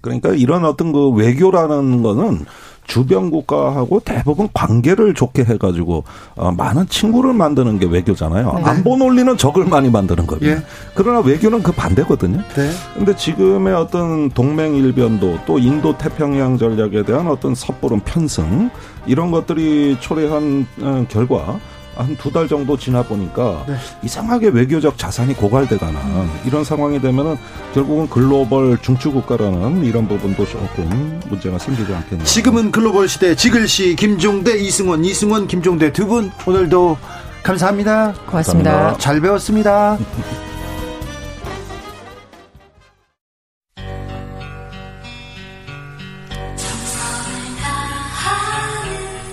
[0.00, 2.46] 그러니까 이런 어떤 그 외교라는 거는
[2.88, 6.04] 주변 국가하고 대부분 관계를 좋게 해가지고
[6.36, 8.54] 어, 많은 친구를 만드는 게 외교잖아요.
[8.54, 8.62] 네.
[8.64, 10.54] 안보 논리는 적을 많이 만드는 거예요.
[10.54, 10.62] 예.
[10.94, 12.38] 그러나 외교는 그 반대거든요.
[12.38, 12.70] 네.
[12.94, 18.70] 근데 지금의 어떤 동맹 일변도 또 인도 태평양 전략에 대한 어떤 섣부른 편승
[19.06, 21.60] 이런 것들이 초래한 어, 결과
[21.98, 23.74] 한 두 달 정도 지나 보니까 네.
[24.02, 26.30] 이상하게 외교적 자산이 고갈돼가는 음.
[26.46, 27.36] 이런 상황이 되면은
[27.74, 32.24] 결국은 글로벌 중추 국가라는 이런 부분도 조금 문제가 생기지 않겠나.
[32.24, 36.96] 지금은 글로벌 시대 지글씨 김종대 이승원 이승원 김종대 두 분 오늘도
[37.42, 38.14] 감사합니다.
[38.26, 38.70] 고맙습니다.
[38.70, 38.98] 감사합니다.
[38.98, 39.98] 잘 배웠습니다.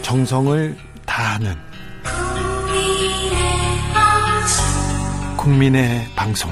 [0.02, 1.56] 정성을 다하는
[5.46, 6.52] 국민의 방송.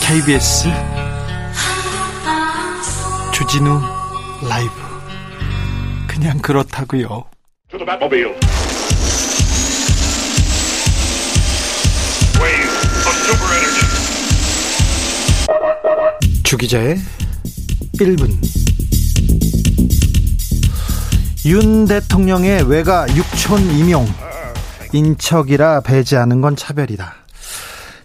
[0.00, 0.68] KBS
[3.32, 3.80] 주진우
[4.48, 4.70] 라이브.
[6.06, 7.24] 그냥 그렇다고요.
[16.44, 16.96] 주기자의
[17.98, 18.30] 1분.
[21.46, 24.06] 윤 대통령의 외가 육촌 임용
[24.94, 27.14] 인척이라 배제하는 건 차별이다.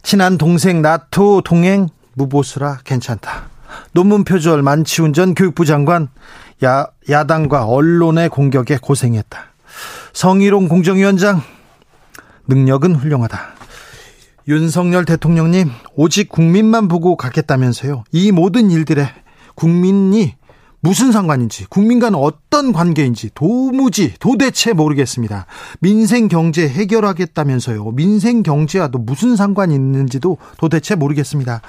[0.01, 3.49] 친한 동생 나토 동행 무보수라 괜찮다.
[3.91, 6.07] 논문 표절 만취운전 교육부 장관
[6.63, 9.39] 야, 야당과 언론의 공격에 고생했다.
[10.13, 11.43] 성희롱 공정위원장
[12.47, 13.39] 능력은 훌륭하다.
[14.47, 18.03] 윤석열 대통령님 오직 국민만 보고 가겠다면서요.
[18.11, 19.07] 이 모든 일들에
[19.53, 20.38] 국민이
[20.81, 25.45] 무슨 상관인지 국민과는 어떤 관계인지 도무지 도대체 모르겠습니다.
[25.79, 27.91] 민생 경제 해결하겠다면서요.
[27.91, 31.61] 민생 경제와도 무슨 상관이 있는지도 도대체 모르겠습니다.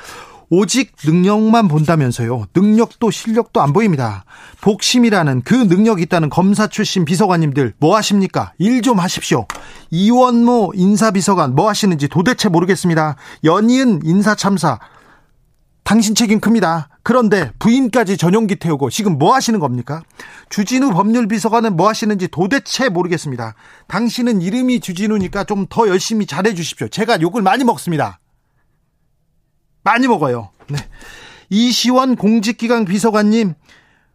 [0.52, 2.46] 오직 능력만 본다면서요.
[2.56, 4.24] 능력도 실력도 안 보입니다.
[4.60, 8.52] 복심이라는 그 능력이 있다는 검사 출신 비서관님들 뭐 하십니까?
[8.58, 9.46] 일 좀 하십시오.
[9.90, 13.14] 이원모 인사비서관 뭐 하시는지 도대체 모르겠습니다.
[13.44, 14.80] 연이은 인사참사
[15.82, 16.88] 당신 책임 큽니다.
[17.02, 20.02] 그런데 부인까지 전용기 태우고 지금 뭐 하시는 겁니까?
[20.50, 23.54] 주진우 법률비서관은 뭐 하시는지 도대체 모르겠습니다.
[23.88, 26.88] 당신은 이름이 주진우니까 좀 더 열심히 잘해 주십시오.
[26.88, 28.20] 제가 욕을 많이 먹습니다.
[29.82, 30.50] 많이 먹어요.
[30.68, 30.76] 네.
[31.48, 33.54] 이시원 공직기강 비서관님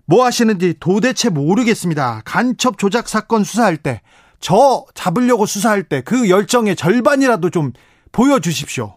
[0.05, 2.22] 뭐 하시는지 도대체 모르겠습니다.
[2.26, 4.01] 간첩 조작 사건 수사할 때,
[4.39, 7.74] 저 잡으려고 수사할 때 그 열정의 절반이라도 좀
[8.11, 8.95] 보여주십시오.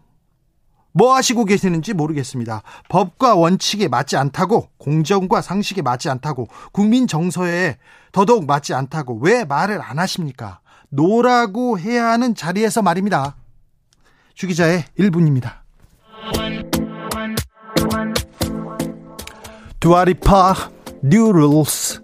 [0.98, 2.62] 뭐 하시고 계시는지 모르겠습니다.
[2.88, 7.76] 법과 원칙에 맞지 않다고, 공정과 상식에 맞지 않다고, 국민 정서에
[8.10, 10.58] 더더욱 맞지 않다고 왜 말을 안 하십니까?
[10.88, 13.36] 노라고 해야 하는 자리에서 말입니다.
[14.34, 15.58] 주기자의 1분입니다.
[19.78, 20.54] 두아리파
[21.04, 22.02] New rules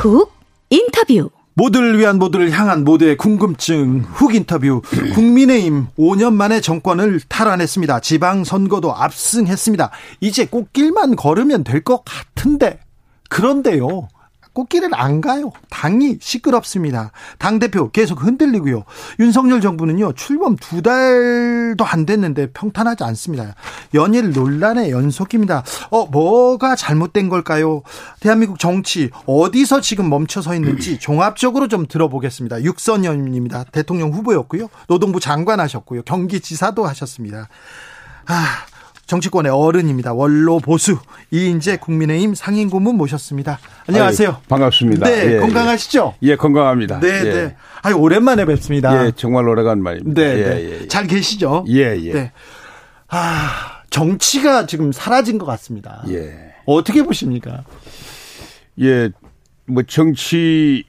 [0.00, 0.32] 훅
[0.70, 4.80] 인터뷰 모두를 위한 모두를 향한 모두의 궁금증 훅 인터뷰
[5.14, 8.00] 국민의힘 5년 만에 정권을 탈환했습니다.
[8.00, 9.90] 지방선거도 압승했습니다.
[10.20, 12.80] 이제 꽃길만 걸으면 될 것 같은데
[13.28, 14.08] 그런데요.
[14.60, 15.52] 꽃길을 안 가요.
[15.70, 17.12] 당이 시끄럽습니다.
[17.38, 18.84] 당대표 계속 흔들리고요.
[19.18, 23.54] 윤석열 정부는요, 출범 두 달도 안 됐는데 평탄하지 않습니다.
[23.94, 25.62] 연일 논란의 연속입니다.
[25.90, 27.82] 어, 뭐가 잘못된 걸까요?
[28.20, 32.62] 대한민국 정치, 어디서 지금 멈춰 서 있는지 종합적으로 좀 들어보겠습니다.
[32.62, 33.64] 육선연입니다.
[33.72, 34.68] 대통령 후보였고요.
[34.88, 36.02] 노동부 장관 하셨고요.
[36.02, 37.48] 경기지사도 하셨습니다.
[38.26, 38.44] 아,
[39.10, 40.12] 정치권의 어른입니다.
[40.12, 40.96] 원로 보수
[41.32, 43.58] 이인재 국민의힘 상임 고문 모셨습니다.
[43.88, 44.28] 안녕하세요.
[44.28, 45.04] 아유, 반갑습니다.
[45.04, 46.14] 네, 예, 건강하시죠?
[46.22, 47.00] 예, 건강합니다.
[47.00, 47.22] 네, 예.
[47.24, 47.56] 네.
[47.82, 49.04] 아유, 오랜만에 뵙습니다.
[49.04, 50.22] 예, 정말 오래간만입니다.
[50.22, 50.60] 네, 예, 네.
[50.60, 50.86] 예, 예.
[50.86, 51.64] 잘 계시죠?
[51.70, 52.12] 예, 예.
[52.12, 52.32] 네.
[53.08, 56.04] 아, 정치가 지금 사라진 것 같습니다.
[56.08, 56.32] 예.
[56.64, 57.64] 어떻게 보십니까?
[58.80, 59.10] 예,
[59.66, 60.84] 뭐 정치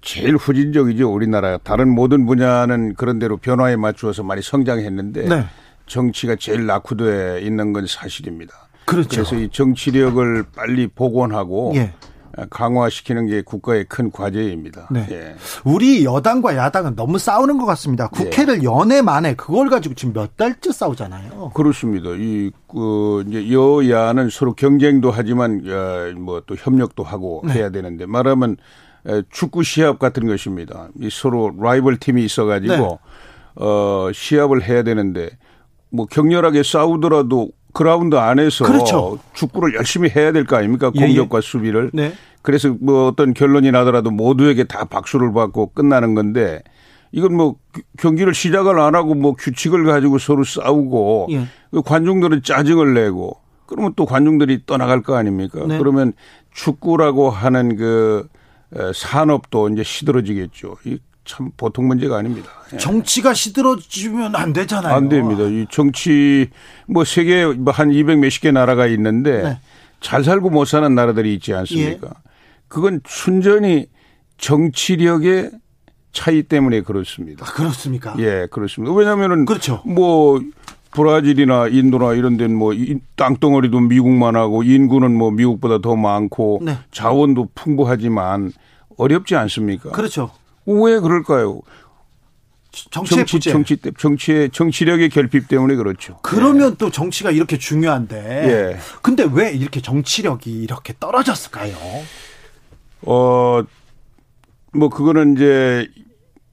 [0.00, 1.58] 제일 후진적이죠 우리나라.
[1.58, 5.28] 다른 모든 분야는 그런 대로 변화에 맞추어서 많이 성장했는데.
[5.28, 5.44] 네.
[5.94, 8.54] 정치가 제일 낙후돼 있는 건 사실입니다.
[8.86, 9.08] 그렇죠.
[9.08, 11.92] 그래서 이 정치력을 빨리 복원하고 예.
[12.48, 14.86] 강화시키는 게 국가의 큰 과제입니다.
[14.92, 15.06] 네.
[15.10, 15.34] 예.
[15.64, 18.06] 우리 여당과 야당은 너무 싸우는 것 같습니다.
[18.08, 18.64] 국회를 예.
[18.64, 21.50] 연애 만에 그걸 가지고 지금 몇 달째 싸우잖아요.
[21.54, 22.10] 그렇습니다.
[22.10, 25.64] 이, 그, 이제 여야는 서로 경쟁도 하지만,
[26.18, 27.54] 뭐 또 협력도 하고 네.
[27.54, 28.56] 해야 되는데 말하면
[29.30, 30.88] 축구 시합 같은 것입니다.
[31.00, 32.98] 이 서로 라이벌 팀이 있어가지고, 네.
[33.56, 35.30] 어, 시합을 해야 되는데
[35.90, 39.18] 뭐 격렬하게 싸우더라도 그라운드 안에서 그렇죠.
[39.34, 40.90] 축구를 열심히 해야 될 거 아닙니까?
[40.96, 41.06] 예, 예.
[41.06, 41.40] 공격과 예.
[41.40, 41.90] 수비를.
[41.92, 42.12] 네.
[42.42, 46.62] 그래서 뭐 어떤 결론이 나더라도 모두에게 다 박수를 받고 끝나는 건데
[47.12, 47.56] 이건 뭐
[47.98, 51.46] 경기를 시작을 안 하고 뭐 규칙을 가지고 서로 싸우고 예.
[51.70, 53.36] 그 관중들은 짜증을 내고
[53.66, 55.64] 그러면 또 관중들이 떠나갈 거 아닙니까?
[55.66, 55.78] 네.
[55.78, 56.12] 그러면
[56.52, 58.26] 축구라고 하는 그
[58.94, 60.76] 산업도 이제 시들어지겠죠.
[61.24, 62.48] 참 보통 문제가 아닙니다.
[62.72, 62.78] 예.
[62.78, 64.94] 정치가 시들어지면 안 되잖아요.
[64.94, 65.44] 안 됩니다.
[65.44, 66.48] 이 정치
[66.86, 69.58] 뭐 세계 한 200 몇십 개 나라가 있는데 네.
[70.00, 72.06] 잘 살고 못 사는 나라들이 있지 않습니까?
[72.08, 72.30] 예.
[72.68, 73.86] 그건 순전히
[74.38, 75.50] 정치력의
[76.12, 77.46] 차이 때문에 그렇습니다.
[77.46, 78.14] 아, 그렇습니까?
[78.18, 78.94] 예, 그렇습니다.
[78.94, 79.82] 왜냐하면은 그렇죠.
[79.84, 80.40] 뭐
[80.92, 82.72] 브라질이나 인도나 이런 데는 뭐
[83.16, 86.78] 땅덩어리도 미국만 하고 인구는 뭐 미국보다 더 많고 네.
[86.90, 88.52] 자원도 풍부하지만
[88.96, 89.90] 어렵지 않습니까?
[89.90, 90.30] 그렇죠.
[90.70, 91.60] 왜 그럴까요?
[92.90, 93.50] 정치의 정치.
[93.50, 96.18] 정치, 정치의 정치력의 결핍 때문에 그렇죠.
[96.22, 96.76] 그러면 네.
[96.78, 98.16] 또 정치가 이렇게 중요한데.
[98.16, 98.78] 예.
[99.02, 101.76] 근데 왜 이렇게 정치력이 이렇게 떨어졌을까요?
[103.02, 103.62] 어,
[104.72, 105.88] 뭐 그거는 이제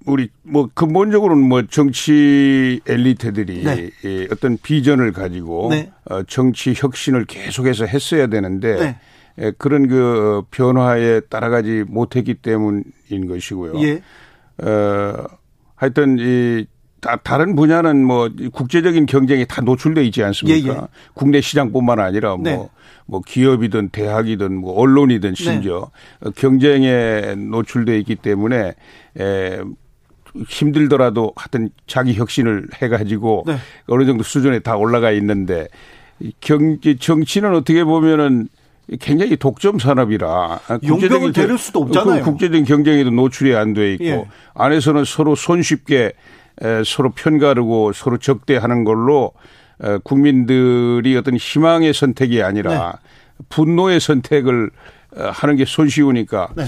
[0.07, 4.28] 우리 뭐 근본적으로는 뭐 정치 엘리트들이 네.
[4.32, 5.91] 어떤 비전을 가지고 네.
[6.05, 8.99] 어, 정치 혁신을 계속해서 했어야 되는데 네.
[9.39, 13.73] 예, 그런 그 변화에 따라가지 못했기 때문인 것이고요.
[13.81, 14.01] 예.
[14.63, 15.27] 어,
[15.75, 16.65] 하여튼 이
[16.99, 20.73] 다, 다른 분야는 뭐 국제적인 경쟁이 다 노출돼 있지 않습니까?
[20.73, 20.81] 예, 예.
[21.13, 22.69] 국내 시장뿐만 아니라 뭐, 네.
[23.05, 26.31] 뭐 기업이든 대학이든 뭐 언론이든 심지어 네.
[26.35, 28.73] 경쟁에 노출돼 있기 때문에
[29.19, 29.59] 에,
[30.47, 33.57] 힘들더라도 하여튼 자기 혁신을 해가지고 네.
[33.88, 35.67] 어느 정도 수준에 다 올라가 있는데
[36.41, 38.49] 경, 정치는 어떻게 보면은
[38.99, 42.23] 굉장히 독점 산업이라 용병을 데릴 수도 없잖아요.
[42.23, 44.27] 그 국제적인 경쟁에도 노출이 안 돼 있고 예.
[44.53, 46.13] 안에서는 서로 손쉽게
[46.85, 49.33] 서로 편가르고 서로 적대하는 걸로
[50.03, 53.45] 국민들이 어떤 희망의 선택이 아니라 네.
[53.49, 54.71] 분노의 선택을
[55.15, 56.63] 어, 하는 게 손쉬우니까 네.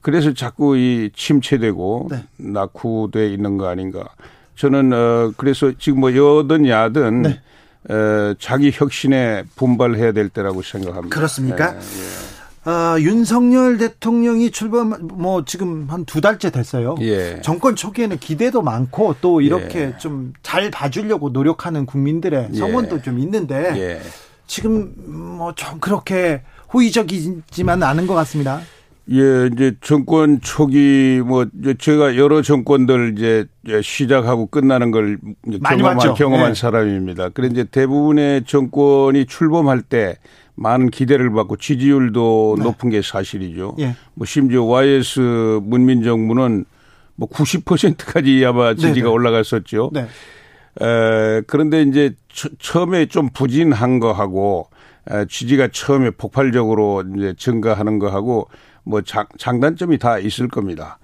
[0.00, 2.24] 그래서 자꾸 이 침체되고 네.
[2.36, 4.04] 낙후돼 있는 거 아닌가.
[4.56, 7.40] 저는 어 그래서 지금 뭐 여든 야든 네.
[7.88, 11.14] 에, 자기 혁신에 분발해야 될 때라고 생각합니다.
[11.14, 11.74] 그렇습니까?
[11.74, 12.30] 예, 예.
[12.64, 16.96] 아, 윤석열 대통령이 출범 뭐 지금 한 두 달째 됐어요.
[17.00, 17.40] 예.
[17.40, 19.96] 정권 초기에는 기대도 많고 또 이렇게 예.
[19.98, 22.56] 좀잘 봐주려고 노력하는 국민들의 예.
[22.58, 24.00] 성원도 좀 있는데 예.
[24.46, 24.92] 지금
[25.38, 26.42] 뭐 좀 그렇게
[26.74, 28.60] 호의적이지만 않은 것 같습니다.
[29.12, 31.46] 예, 이제 정권 초기 뭐
[31.78, 33.44] 제가 여러 정권들 이제
[33.82, 35.18] 시작하고 끝나는 걸
[35.64, 36.14] 경험한.
[36.14, 36.54] 경험한 네.
[36.54, 37.30] 사람입니다.
[37.30, 40.16] 그래 이제 대부분의 정권이 출범할 때
[40.54, 42.64] 많은 기대를 받고 지지율도 네.
[42.64, 43.74] 높은 게 사실이죠.
[43.80, 43.96] 예.
[44.14, 46.64] 뭐 심지어 YS 문민 정부는
[47.16, 49.08] 뭐 90%까지 아마 지지가 네네.
[49.08, 49.90] 올라갔었죠.
[49.92, 50.02] 네.
[50.80, 52.14] 에, 그런데 이제
[52.60, 54.68] 처음에 좀 부진한 거하고
[55.10, 58.48] 에, 지지가 처음에 폭발적으로 이제 증가하는 거하고
[58.84, 60.98] 뭐 장, 장단점이 다 있을 겁니다.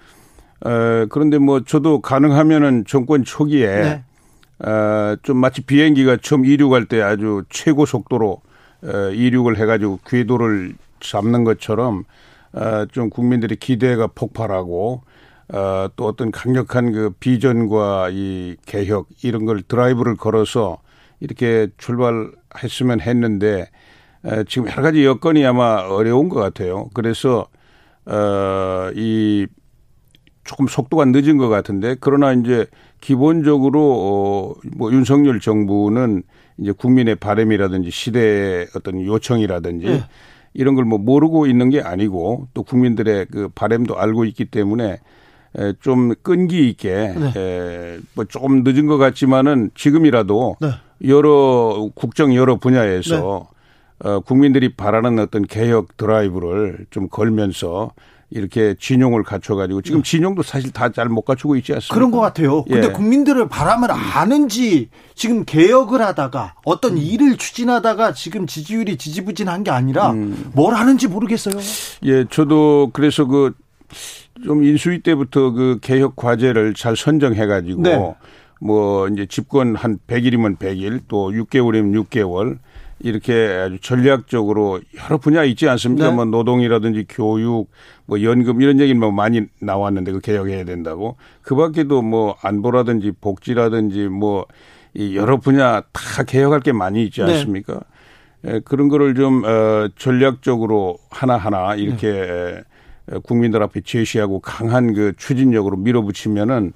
[0.65, 4.05] 어, 그런데 뭐 저도 가능하면은 정권 초기에 네.
[4.69, 8.41] 어, 좀 마치 비행기가 처음 이륙할 때 아주 최고 속도로
[8.85, 12.05] 어, 이륙을 해가지고 궤도를 잡는 것처럼
[12.53, 15.03] 어, 좀 국민들의 기대가 폭발하고
[15.53, 20.79] 어, 또 어떤 강력한 그 비전과 이 개혁 이런 걸 드라이브를 걸어서
[21.21, 23.69] 이렇게 출발했으면 했는데
[24.25, 26.89] 에, 지금 여러 가지 여건이 아마 어려운 것 같아요.
[26.95, 27.47] 그래서
[28.07, 29.47] 어, 이
[30.45, 32.67] 조금 속도가 늦은 것 같은데 그러나 이제
[33.01, 36.23] 기본적으로 어, 뭐 윤석열 정부는
[36.59, 40.05] 이제 국민의 바램이라든지 시대의 어떤 요청이라든지 네.
[40.55, 45.01] 이런 걸 뭐 모르고 있는 게 아니고 또 국민들의 그 바램도 알고 있기 때문에
[45.59, 47.33] 에, 좀 끈기 있게 네.
[47.37, 50.69] 에, 뭐 조금 늦은 것 같지만은 지금이라도 네.
[51.09, 53.56] 여러 국정 여러 분야에서 네.
[54.01, 57.93] 어, 국민들이 바라는 어떤 개혁 드라이브를 좀 걸면서
[58.29, 60.11] 이렇게 진용을 갖춰가지고 지금 네.
[60.11, 61.95] 진용도 사실 다 잘 못 갖추고 있지 않습니까?
[61.95, 62.65] 그런 것 같아요.
[62.65, 62.93] 근데 예.
[62.93, 66.99] 국민들을 바람을 아는지 지금 개혁을 하다가 어떤 음.
[66.99, 70.51] 일을 추진하다가 지금 지지율이 지지부진한 게 아니라 음.
[70.55, 71.55] 뭘 하는지 모르겠어요.
[72.05, 73.53] 예, 저도 그래서 그
[74.45, 78.15] 좀 인수위 때부터 그 개혁 과제를 잘 선정해가지고 네.
[78.61, 82.59] 뭐 이제 집권 한 100일이면 100일 또 6개월이면 6개월
[82.99, 86.09] 이렇게 아주 전략적으로 여러 분야 있지 않습니까?
[86.09, 86.15] 네.
[86.15, 87.71] 뭐 노동이라든지 교육,
[88.07, 91.17] 뭐 연금 이런 얘기는 뭐 많이 나왔는데 그 개혁해야 된다고.
[91.43, 94.47] 그 밖에도 뭐 안보라든지 복지라든지 뭐
[94.97, 97.33] 이 여러 분야 다 개혁할 게 많이 있지 네.
[97.33, 97.81] 않습니까?
[98.41, 98.57] 네.
[98.57, 102.63] 에, 그런 거를 좀 어, 전략적으로 하나하나 이렇게
[103.07, 103.19] 네.
[103.23, 106.73] 국민들 앞에 제시하고 강한 그 추진력으로 밀어붙이면은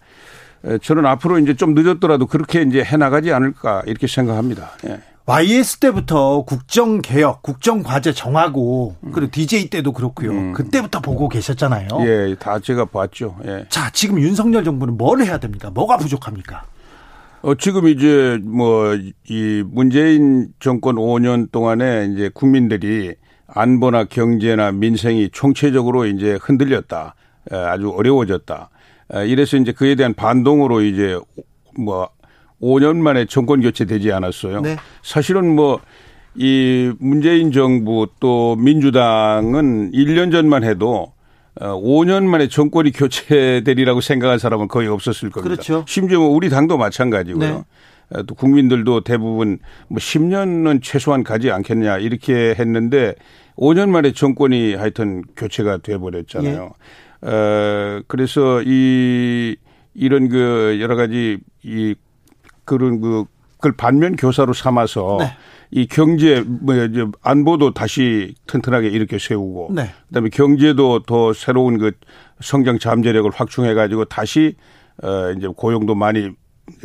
[0.83, 4.71] 저는 앞으로 이제 좀 늦었더라도 그렇게 이제 해 나가지 않을까 이렇게 생각합니다.
[4.87, 5.01] 예.
[5.27, 10.31] YS 때부터 국정 개혁, 국정 과제 정하고 그리고 DJ 때도 그렇고요.
[10.33, 10.53] 음.
[10.55, 11.87] 그때부터 보고 계셨잖아요.
[12.01, 13.37] 예, 다 제가 봤죠.
[13.47, 13.65] 예.
[13.69, 15.71] 자, 지금 윤석열 정부는 뭘 해야 됩니까?
[15.71, 16.65] 뭐가 부족합니까?
[17.43, 18.97] 어, 지금 이제 뭐
[19.29, 23.15] 이 문재인 정권 5년 동안에 이제 국민들이
[23.47, 27.15] 안보나 경제나 민생이 총체적으로 이제 흔들렸다.
[27.51, 28.69] 아주 어려워졌다.
[29.27, 31.19] 이래서 이제 그에 대한 반동으로 이제
[31.79, 32.09] 뭐
[32.61, 34.61] 5년 만에 정권 교체되지 않았어요.
[34.61, 34.77] 네.
[35.03, 35.81] 사실은 뭐
[36.37, 41.13] 이 문재인 정부 또 민주당은 1년 전만 해도
[41.57, 45.43] 5년 어, 만에 정권이 교체되리라고 생각한 사람은 거의 없었을 겁니다.
[45.43, 45.85] 그렇죠.
[45.89, 47.65] 심지어 뭐 우리 당도 마찬가지고요.
[48.11, 48.23] 네.
[48.27, 49.59] 또 국민들도 대부분
[49.89, 53.15] 뭐 10년은 최소한 가지 않겠냐 이렇게 했는데
[53.57, 56.73] 5년 만에 정권이 하여튼 교체가 돼 버렸잖아요.
[56.73, 57.10] 예.
[57.23, 59.57] 어 그래서 이
[59.95, 61.95] 이런 그 여러 가지 이
[62.65, 63.25] 그런 그
[63.57, 65.27] 그걸 반면 교사로 삼아서 네.
[65.71, 66.75] 이 경제 뭐
[67.23, 69.91] 안보도 다시 튼튼하게 이렇게 세우고 네.
[70.09, 71.93] 그다음에 경제도 더 새로운 그
[72.41, 74.57] 성장 잠재력을 확충해 가지고 다시
[75.03, 76.31] 어 이제 고용도 많이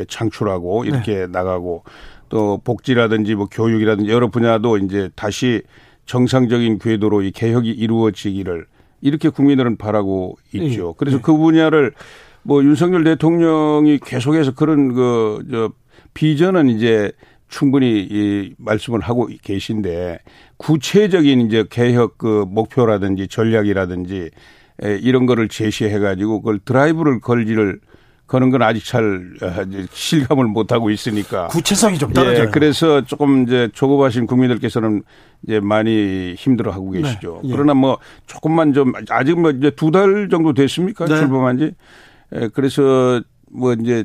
[0.08, 1.28] 창출하고 이렇게 네.
[1.28, 1.84] 나가고
[2.28, 5.62] 또 복지라든지 뭐 교육이라든지 여러 분야도 이제 다시
[6.06, 8.66] 정상적인 궤도로 이 개혁이 이루어지기를
[9.02, 10.88] 이렇게 국민들은 바라고 있죠.
[10.88, 10.94] 네.
[10.98, 11.24] 그래서 네.
[11.24, 11.94] 그 분야를
[12.44, 15.72] 뭐 윤석열 대통령이 계속해서 그런 그 저
[16.16, 17.12] 비전은 이제
[17.48, 20.20] 충분히 이 말씀을 하고 계신데
[20.58, 24.32] 구체적인 이제 개혁 그 목표라든지 전략이라든지
[25.02, 27.80] 이런 거를 제시해 가지고 그걸 드라이브를 걸지를
[28.28, 29.54] 거는 건 아직 잘 어,
[29.92, 32.48] 실감을 못 하고 있으니까 구체성이 좀 떨어져요.
[32.48, 35.04] 예, 그래서 조금 이제 조급하신 국민들께서는
[35.44, 37.42] 이제 많이 힘들어하고 계시죠.
[37.44, 37.54] 네, 예.
[37.54, 41.18] 그러나 뭐 조금만 좀 아직 뭐 이제 두 달 정도 됐습니까 네.
[41.18, 41.74] 출범한지
[42.36, 43.22] 예, 그래서
[43.52, 44.04] 뭐 이제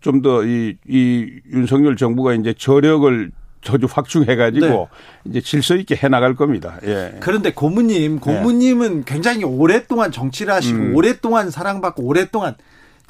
[0.00, 3.30] 좀 더 이 이 윤석열 정부가 이제 저력을
[3.62, 4.86] 저주 확충해가지고 네.
[5.24, 6.78] 이제 질서 있게 해나갈 겁니다.
[6.84, 7.16] 예.
[7.20, 9.02] 그런데 고모님, 고모님은 네.
[9.06, 10.94] 굉장히 오랫동안 정치를 하시고 음.
[10.94, 12.54] 오랫동안 사랑받고 오랫동안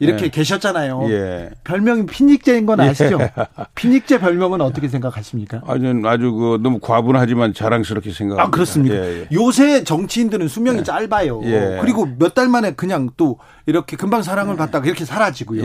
[0.01, 0.29] 이렇게 예.
[0.29, 1.07] 계셨잖아요.
[1.11, 1.51] 예.
[1.65, 3.19] 별명이 피닉제인 건 아시죠?
[3.21, 3.31] 예.
[3.75, 5.63] 피닉제 별명은 어떻게 생각하십니까?
[5.67, 8.47] 아주 아주 그 너무 과분하지만 자랑스럽게 생각합니다.
[8.47, 8.95] 아 그렇습니까?
[8.95, 9.29] 예, 예.
[9.33, 10.83] 요새 정치인들은 수명이 예.
[10.85, 11.41] 짧아요.
[11.81, 15.65] 그리고 몇 달 만에 그냥 또 이렇게 금방 사랑을 받다가 이렇게 사라지고요.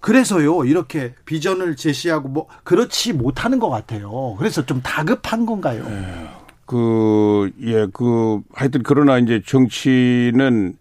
[0.00, 4.34] 그래서요 이렇게 비전을 제시하고 뭐 그렇지 못하는 것 같아요.
[4.38, 5.84] 그래서 좀 다급한 건가요?
[6.66, 10.76] 그, 예, 그, 하여튼 그러나 이제 정치는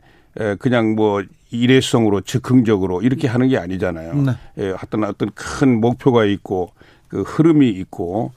[0.60, 1.22] 그냥 뭐
[1.54, 4.16] 일회성으로 즉흥적으로 이렇게 하는 게 아니잖아요.
[4.16, 4.32] 네.
[4.58, 6.72] 예, 어떤 어떤 큰 목표가 있고
[7.08, 8.32] 그 흐름이 있고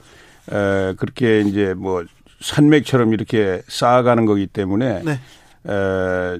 [0.50, 2.04] 에, 그렇게 이제 뭐
[2.40, 5.12] 산맥처럼 이렇게 쌓아가는 거기 때문에 네.
[5.12, 6.38] 에,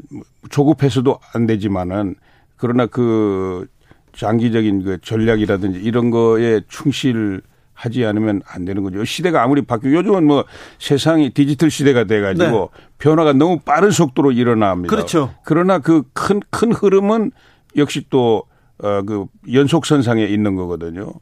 [0.51, 2.14] 조급해서도 안 되지만은
[2.57, 3.66] 그러나 그
[4.14, 7.43] 장기적인 그 전략이라든지 이런 거에 충실
[7.77, 9.05] 하지 않으면 안 되는 거죠.
[9.05, 10.45] 시대가 아무리 바뀌고 요즘은 뭐
[10.81, 12.83] 세상이 디지털 시대가 돼 가지고 네.
[12.99, 14.91] 변화가 너무 빠른 속도로 일어납니다.
[14.91, 15.33] 그렇죠.
[15.45, 17.31] 그러나 그큰큰 흐름은
[17.77, 18.49] 역시 또
[18.83, 21.12] 어 그 연속선상에 있는 거거든요.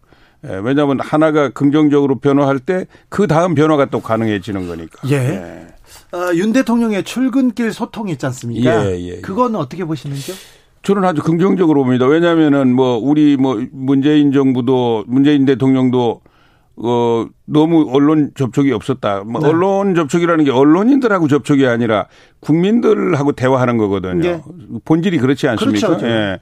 [0.45, 5.09] 예, 왜냐하면 하나가 긍정적으로 변화할 때 그 다음 변화가 또 가능해지는 거니까.
[5.09, 5.15] 예.
[5.15, 5.67] 예.
[6.17, 8.87] 어, 윤 대통령의 출근길 소통 있지 않습니까?
[8.87, 9.21] 예, 예, 예.
[9.21, 10.37] 그건 어떻게 보시는지요?
[10.83, 12.07] 저는 아주 긍정적으로 봅니다.
[12.07, 16.21] 왜냐하면은 뭐 우리 뭐 문재인 정부도 문재인 대통령도
[16.77, 19.23] 어, 너무 언론 접촉이 없었다.
[19.25, 19.49] 뭐 네.
[19.49, 22.09] 언론 접촉이라는 게 언론인들하고 접촉이 아니라
[22.41, 24.23] 국민들하고 대화하는 거거든요.
[24.23, 24.43] 네.
[24.85, 25.87] 본질이 그렇지 않습니까?
[25.87, 26.07] 그렇죠.
[26.07, 26.39] 예.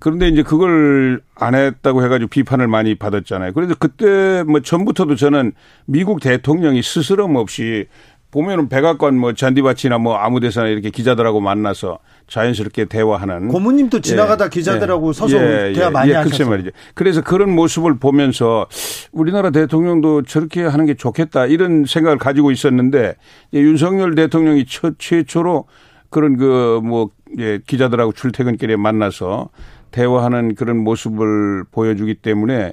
[0.00, 3.52] 그런데 이제 그걸 안 했다고 해가지고 비판을 많이 받았잖아요.
[3.52, 5.52] 그래서 그때 뭐 전부터도 저는
[5.86, 7.86] 미국 대통령이 스스럼 없이
[8.30, 14.48] 보면은 백악관 뭐 잔디밭이나 뭐 아무 데서나 이렇게 기자들하고 만나서 자연스럽게 대화하는 고모님도 지나가다 예,
[14.50, 16.48] 기자들하고 예, 서서 예, 대화 많이 예, 하셨어요.
[16.48, 16.70] 말이죠.
[16.94, 18.66] 그래서 그런 모습을 보면서
[19.12, 23.14] 우리나라 대통령도 저렇게 하는 게 좋겠다 이런 생각을 가지고 있었는데
[23.54, 25.64] 윤석열 대통령이 첫 최초로
[26.10, 29.48] 그런 그뭐 예, 기자들하고 출퇴근길에 만나서
[29.90, 32.72] 대화하는 그런 모습을 보여주기 때문에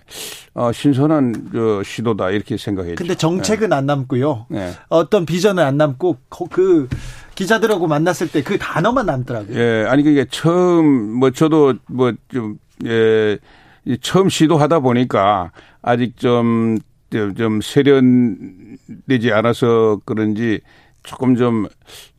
[0.53, 2.95] 어, 신선한 저 시도다 이렇게 생각했죠.
[2.95, 3.75] 근데 정책은 네.
[3.75, 4.45] 안 남고요.
[4.49, 4.71] 네.
[4.89, 6.17] 어떤 비전은 안 남고
[6.51, 6.87] 그
[7.35, 9.57] 기자들하고 만났을 때 그 단어만 남더라고요.
[9.57, 10.85] 예, 아니 그게 처음
[11.19, 13.37] 뭐 저도 뭐좀 예,
[14.01, 15.51] 처음 시도하다 보니까
[15.81, 16.79] 아직 좀
[17.37, 20.59] 좀 세련되지 않아서 그런지
[21.03, 21.67] 조금 좀,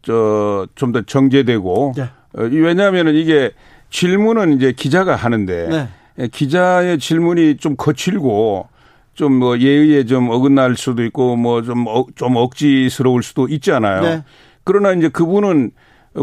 [0.03, 1.93] 저, 좀 더 정제되고.
[1.97, 2.03] 네.
[2.03, 3.51] 어, 왜냐하면은 이게
[3.97, 5.69] 질문은 이제 기자가 하는데.
[5.69, 5.89] 네.
[6.19, 8.69] 예, 기자의 질문이 좀 거칠고
[9.15, 14.03] 좀 뭐 예의에 좀 어긋날 수도 있고 뭐좀 어, 좀 억지스러울 수도 있잖아요.
[14.03, 14.25] 네.
[14.65, 15.71] 그러나 이제 그분은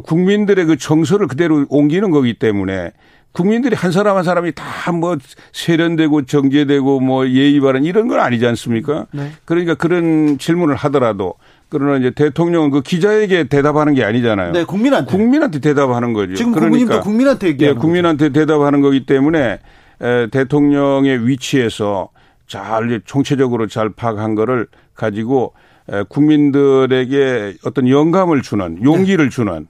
[0.05, 2.91] 국민들의 그 정서를 그대로 옮기는 거기 때문에
[3.31, 5.17] 국민들이 한 사람 한 사람이 다 뭐
[5.53, 9.07] 세련되고 정제되고 뭐 예의 바른 이런 건 아니지 않습니까?
[9.11, 9.31] 네.
[9.45, 11.33] 그러니까 그런 질문을 하더라도
[11.73, 14.51] 그러나 이제 대통령은 그 기자에게 대답하는 게 아니잖아요.
[14.53, 15.11] 네, 국민한테.
[15.11, 16.35] 국민한테 대답하는 거죠.
[16.35, 19.59] 지금 그러니까 국민한테 얘기하는 예, 국민한테 대답하는 거기 때문에
[20.01, 22.09] 에, 대통령의 위치에서
[22.47, 25.53] 잘 총체적으로 잘 파악한 거를 가지고
[25.91, 29.29] 에, 국민들에게 어떤 영감을 주는 용기를 네.
[29.29, 29.67] 주는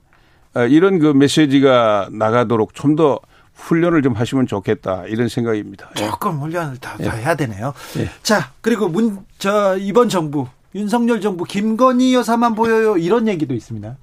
[0.56, 3.18] 에, 이런 그 메시지가 나가도록 좀 더
[3.54, 5.88] 훈련을 좀 하시면 좋겠다 이런 생각입니다.
[5.96, 6.00] 예.
[6.00, 7.22] 조금 훈련을 더, 더 예.
[7.22, 7.72] 해야 되네요.
[7.98, 8.10] 예.
[8.22, 13.96] 자 그리고 문 저 이번 정부 윤석열 정부 김건희 여사만 보여요 이런 얘기도 있습니다.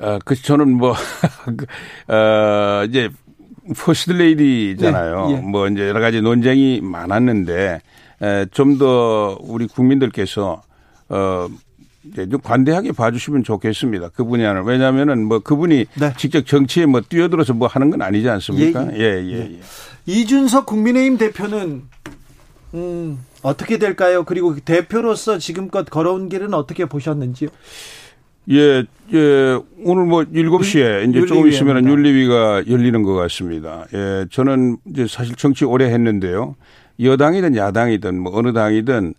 [0.00, 0.94] 아, 그 저는 뭐
[1.56, 3.08] 그, 어, 이제
[3.76, 5.26] 퍼스트 레이디잖아요.
[5.28, 5.40] 네, 예.
[5.40, 7.80] 뭐 이제 여러 가지 논쟁이 많았는데
[8.52, 10.62] 좀 더 우리 국민들께서
[11.08, 11.48] 어
[12.04, 14.10] 이제 좀 관대하게 봐주시면 좋겠습니다.
[14.10, 16.12] 그분이 하는 왜냐하면은 뭐 그분이 네.
[16.16, 18.88] 직접 정치에 뭐 뛰어들어서 뭐 하는 건 아니지 않습니까?
[18.94, 19.32] 예, 예, 예.
[19.32, 19.38] 예.
[19.52, 19.60] 예.
[20.06, 21.82] 이준석 국민의힘 대표는
[22.74, 24.24] 음, 어떻게 될까요?
[24.24, 27.48] 그리고 대표로서 지금껏 걸어온 길은 어떻게 보셨는지요?
[28.50, 33.84] 예, 예, 오늘 뭐 7시에 이제 조금 있으면 윤리위가 열리는 것 같습니다.
[33.92, 36.56] 예, 저는 이제 사실 정치 오래 했는데요.
[37.00, 39.14] 여당이든 야당이든 뭐 어느 당이든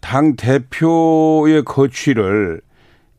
[0.00, 2.62] 당 대표의 거취를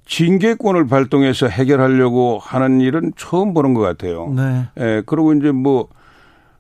[0.06, 4.34] 징계권을 발동해서 해결하려고 하는 일은 처음 보는 것 같아요.
[4.36, 4.68] 네.
[4.78, 5.88] 예, 그리고 이제 뭐,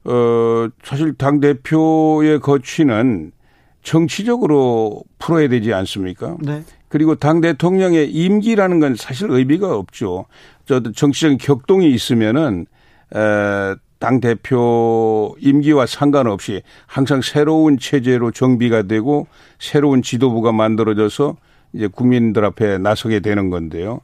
[0.05, 3.33] 어, 사실 당 대표의 거취는
[3.83, 6.37] 정치적으로 풀어야 되지 않습니까?
[6.41, 6.63] 네.
[6.87, 10.25] 그리고 당 대통령의 임기라는 건 사실 의미가 없죠.
[10.65, 12.65] 저 정치적인 격동이 있으면은
[13.15, 19.27] 에, 당 대표 임기와 상관없이 항상 새로운 체제로 정비가 되고
[19.59, 21.37] 새로운 지도부가 만들어져서
[21.73, 24.01] 이제 국민들 앞에 나서게 되는 건데요.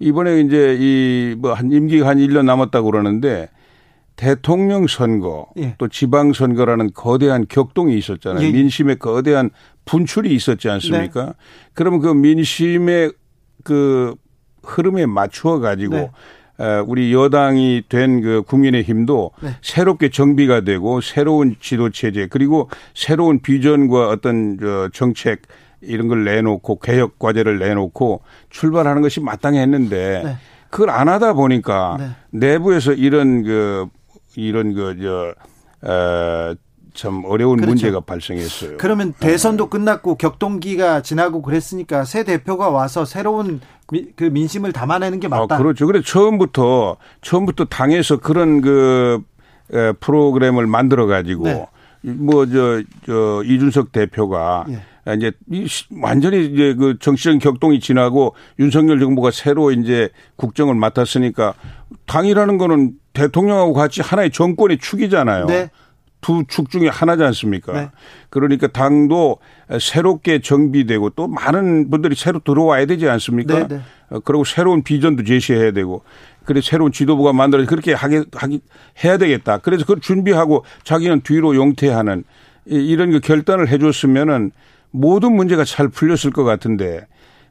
[0.00, 3.48] 이번에 이제 이 뭐 한 임기가 한 1년 남았다고 그러는데
[4.16, 5.74] 대통령 선거 예.
[5.78, 8.44] 또 지방 선거라는 거대한 격동이 있었잖아요.
[8.46, 8.50] 예.
[8.50, 9.50] 민심의 거대한
[9.84, 11.26] 분출이 있었지 않습니까?
[11.26, 11.32] 네.
[11.74, 13.12] 그러면 그 민심의
[13.62, 14.14] 그
[14.64, 16.10] 흐름에 맞추어 가지고 네.
[16.86, 19.50] 우리 여당이 된 그 국민의힘도 네.
[19.60, 25.42] 새롭게 정비가 되고 새로운 지도 체제 그리고 새로운 비전과 어떤 저 정책
[25.82, 30.36] 이런 걸 내놓고 개혁 과제를 내놓고 출발하는 것이 마땅했는데 네.
[30.70, 32.08] 그걸 안 하다 보니까 네.
[32.30, 33.86] 내부에서 이런 그
[34.36, 35.34] 이런 그저
[35.82, 36.54] 어,
[36.94, 37.70] 참 어려운 그렇죠.
[37.70, 38.78] 문제가 발생했어요.
[38.78, 43.60] 그러면 대선도 끝났고 격동기가 지나고 그랬으니까 새 대표가 와서 새로운
[43.90, 45.54] 미, 그 민심을 담아내는 게 맞다.
[45.54, 45.86] 아, 그렇죠.
[45.86, 49.22] 그래 처음부터 처음부터 당에서 그런 그
[49.72, 51.66] 에, 프로그램을 만들어 가지고 네.
[52.00, 55.14] 뭐저 저 이준석 대표가 예.
[55.14, 55.32] 이제
[56.00, 61.54] 완전히 이제 그 정치적인 격동이 지나고 윤석열 정부가 새로 이제 국정을 맡았으니까
[62.06, 65.46] 당이라는 거는 대통령하고 같이 하나의 정권의 축이잖아요.
[65.46, 65.70] 네.
[66.20, 67.72] 두축 중에 하나지 않습니까?
[67.72, 67.90] 네.
[68.30, 69.38] 그러니까 당도
[69.80, 73.68] 새롭게 정비되고 또 많은 분들이 새로 들어와야 되지 않습니까?
[73.68, 73.80] 네, 네.
[74.10, 76.02] 어, 그리고 새로운 비전도 제시해야 되고
[76.44, 78.60] 그래 새로운 지도부가 만들어 그렇게 하게 하기
[79.04, 79.58] 해야 되겠다.
[79.58, 82.24] 그래서 그걸 준비하고 자기는 뒤로 용퇴하는
[82.66, 84.52] 이런 그 결단을 해줬으면은
[84.90, 87.06] 모든 문제가 잘 풀렸을 것 같은데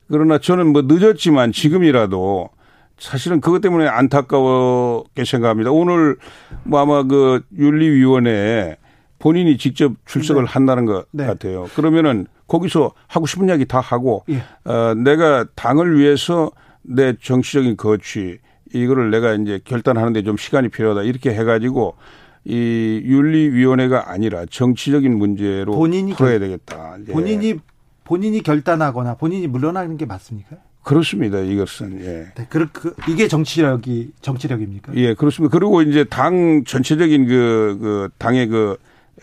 [0.10, 2.50] 그러나 저는 뭐 늦었지만 지금이라도
[2.98, 5.72] 사실은 그것 때문에 안타까웠게 생각합니다.
[5.72, 6.18] 오늘
[6.64, 8.78] 뭐 아마 그 윤리위원회에
[9.20, 10.50] 본인이 직접 출석을 네.
[10.50, 11.26] 한다는 것 네.
[11.26, 11.68] 같아요.
[11.76, 14.44] 그러면은 거기서 하고 싶은 이야기 다 하고 예.
[14.70, 16.52] 어, 내가 당을 위해서
[16.84, 18.40] 내 정치적인 거취
[18.74, 21.96] 이거를 내가 이제 결단하는데 좀 시간이 필요하다 이렇게 해가지고
[22.44, 26.98] 이 윤리위원회가 아니라 정치적인 문제로 본인이 풀어야 되겠다.
[27.12, 27.56] 본인이
[28.04, 30.58] 본인이 결단하거나 본인이 물러나는 게 맞습니까?
[30.86, 31.40] 그렇습니다.
[31.40, 32.28] 이것은 예.
[32.36, 34.94] 네, 그, 그 이게 정치력이 정치력입니까?
[34.96, 35.52] 예, 그렇습니다.
[35.52, 38.78] 그리고 이제 당 전체적인 그, 그 당의 그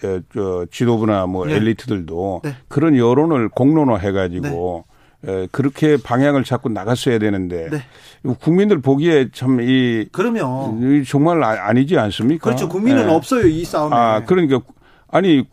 [0.04, 1.54] 에, 저 지도부나 뭐 네.
[1.54, 2.56] 엘리트들도 네.
[2.66, 4.84] 그런 여론을 공론화해 가지고
[5.20, 5.32] 네.
[5.32, 8.34] 에, 그렇게 방향을 잡고 나갔어야 되는데 네.
[8.40, 12.42] 국민들 보기에 참 이 그러면 정말 아, 아니지 않습니까?
[12.42, 12.68] 그렇죠.
[12.68, 13.12] 국민은 예.
[13.12, 13.94] 없어요 이 싸움에.
[13.94, 14.60] 아 그러니까
[15.08, 15.44] 아니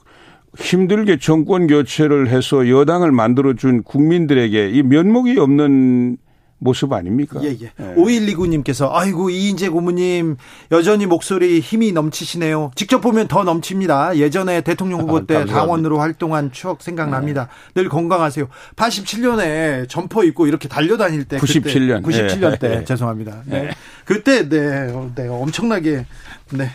[0.59, 6.17] 힘들게 정권 교체를 해서 여당을 만들어준 국민들에게 이 면목이 없는
[6.59, 7.39] 모습 아닙니까?
[7.41, 7.71] 예, 예.
[7.79, 7.95] 예.
[7.95, 10.35] 5129님께서 아이고 이인재 고모님
[10.71, 12.71] 여전히 목소리 힘이 넘치시네요.
[12.75, 14.17] 직접 보면 더 넘칩니다.
[14.17, 17.47] 예전에 대통령 후보 때 당원으로 활동한 추억 생각납니다.
[17.73, 17.81] 네.
[17.81, 18.47] 늘 건강하세요.
[18.75, 22.57] 87년에 점퍼 입고 이렇게 달려다닐 때 97년 97년 예.
[22.57, 22.83] 때 예.
[22.83, 23.43] 죄송합니다.
[23.45, 23.63] 네.
[23.63, 23.69] 예.
[24.03, 26.05] 그때 네, 네 엄청나게
[26.51, 26.69] 네.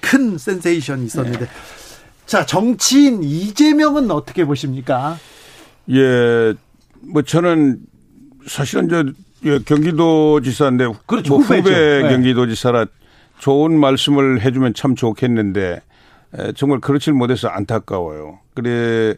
[0.00, 1.50] 큰 센세이션이 있었는데 네.
[2.30, 5.16] 자 정치인 이재명은 어떻게 보십니까?
[5.90, 6.54] 예,
[7.00, 7.80] 뭐 저는
[8.46, 9.04] 사실은 저
[9.46, 11.34] 예, 경기도지사인데 그렇죠.
[11.34, 12.08] 뭐 후배 네.
[12.08, 12.86] 경기도지사라
[13.40, 15.82] 좋은 말씀을 해주면 참 좋겠는데
[16.38, 18.38] 에, 정말 그렇지 못해서 안타까워요.
[18.54, 19.16] 그래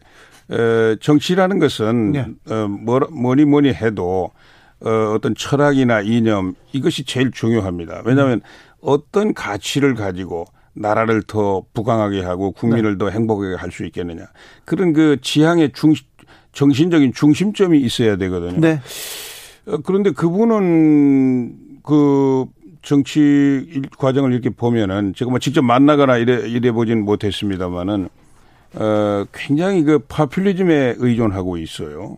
[0.49, 2.25] 에, 정치라는 것은 네.
[2.49, 4.31] 어, 뭐니 뭐니 해도
[4.83, 8.01] 어, 어떤 철학이나 이념 이것이 제일 중요합니다.
[8.05, 8.41] 왜냐하면 음.
[8.81, 12.97] 어떤 가치를 가지고 나라를 더 부강하게 하고 국민을 네.
[12.97, 14.25] 더 행복하게 할 수 있겠느냐
[14.65, 15.93] 그런 그 지향의 중
[16.51, 18.59] 정신적인 중심점이 있어야 되거든요.
[18.59, 18.79] 네.
[19.65, 22.45] 어, 그런데 그분은 그
[22.83, 28.09] 정치 과정을 이렇게 보면은 제가 뭐 직접 만나거나 이래 이래 보진 못했습니다만은
[28.75, 32.17] 어 굉장히 그 파퓰리즘에 의존하고 있어요.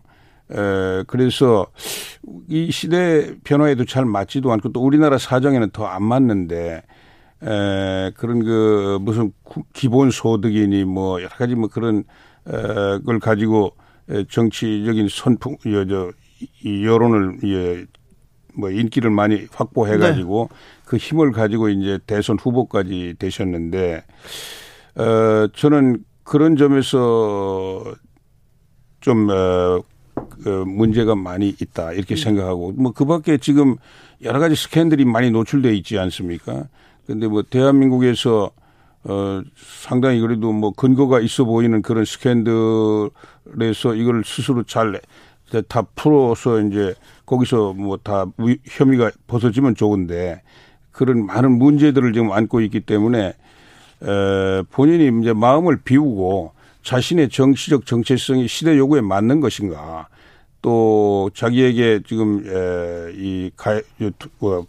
[0.52, 1.68] 에 그래서
[2.48, 6.84] 이 시대 변화에도 잘 맞지도 않고 또 우리나라 사정에는 더 안 맞는데
[7.46, 9.32] 에 그런 그 무슨
[9.74, 12.04] 기본 소득이니 뭐 여러 가지 뭐 그런
[12.48, 13.76] 에 걸 가지고
[14.30, 16.12] 정치적인 선풍 여저
[16.64, 17.86] 이 여론을 예,
[18.54, 20.58] 뭐 인기를 많이 확보해 가지고 네.
[20.86, 24.04] 그 힘을 가지고 이제 대선 후보까지 되셨는데
[24.96, 27.84] 어 저는 그런 점에서
[29.02, 29.82] 좀 어,
[30.44, 32.18] 그 문제가 많이 있다 이렇게 음.
[32.18, 33.76] 생각하고 뭐 그밖에 지금
[34.24, 36.68] 여러 가지 스캔들이 많이 노출돼 있지 않습니까?
[37.08, 38.52] 근데 뭐 대한민국에서
[39.04, 45.00] 어 상당히 그래도 뭐 근거가 있어 보이는 그런 스캔들에서 이걸 스스로 잘
[45.70, 46.96] 다 풀어서 이제
[47.26, 48.26] 거기서 뭐 다
[48.66, 50.42] 혐의가 벗어지면 좋은데
[50.92, 53.34] 그런 많은 문제들을 지금 안고 있기 때문에
[54.04, 56.54] 에 본인이 이제 마음을 비우고
[56.84, 60.08] 자신의 정치적 정체성이 시대 요구에 맞는 것인가
[60.62, 63.80] 또 자기에게 지금 에 이 가,
[64.40, 64.66] 뭐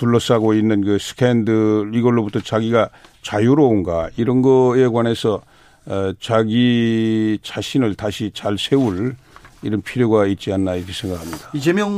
[0.00, 2.88] 둘러싸고 있는 그 스캔들 이걸로부터 자기가
[3.22, 5.42] 자유로운가 이런 거에 관해서
[5.84, 9.14] 어, 자기 자신을 다시 잘 세울
[9.62, 11.50] 이런 필요가 있지 않나 이렇게 생각합니다.
[11.52, 11.90] 이재명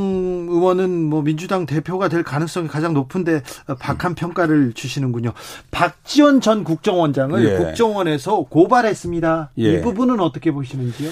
[0.51, 3.43] 의원은 뭐 민주당 대표가 될 가능성이 가장 높은데
[3.79, 5.33] 박한 평가를 주시는군요.
[5.70, 7.57] 박지원 전 국정원장을 예.
[7.57, 9.51] 국정원에서 고발했습니다.
[9.59, 9.74] 예.
[9.74, 11.09] 이 부분은 어떻게 보시는지요?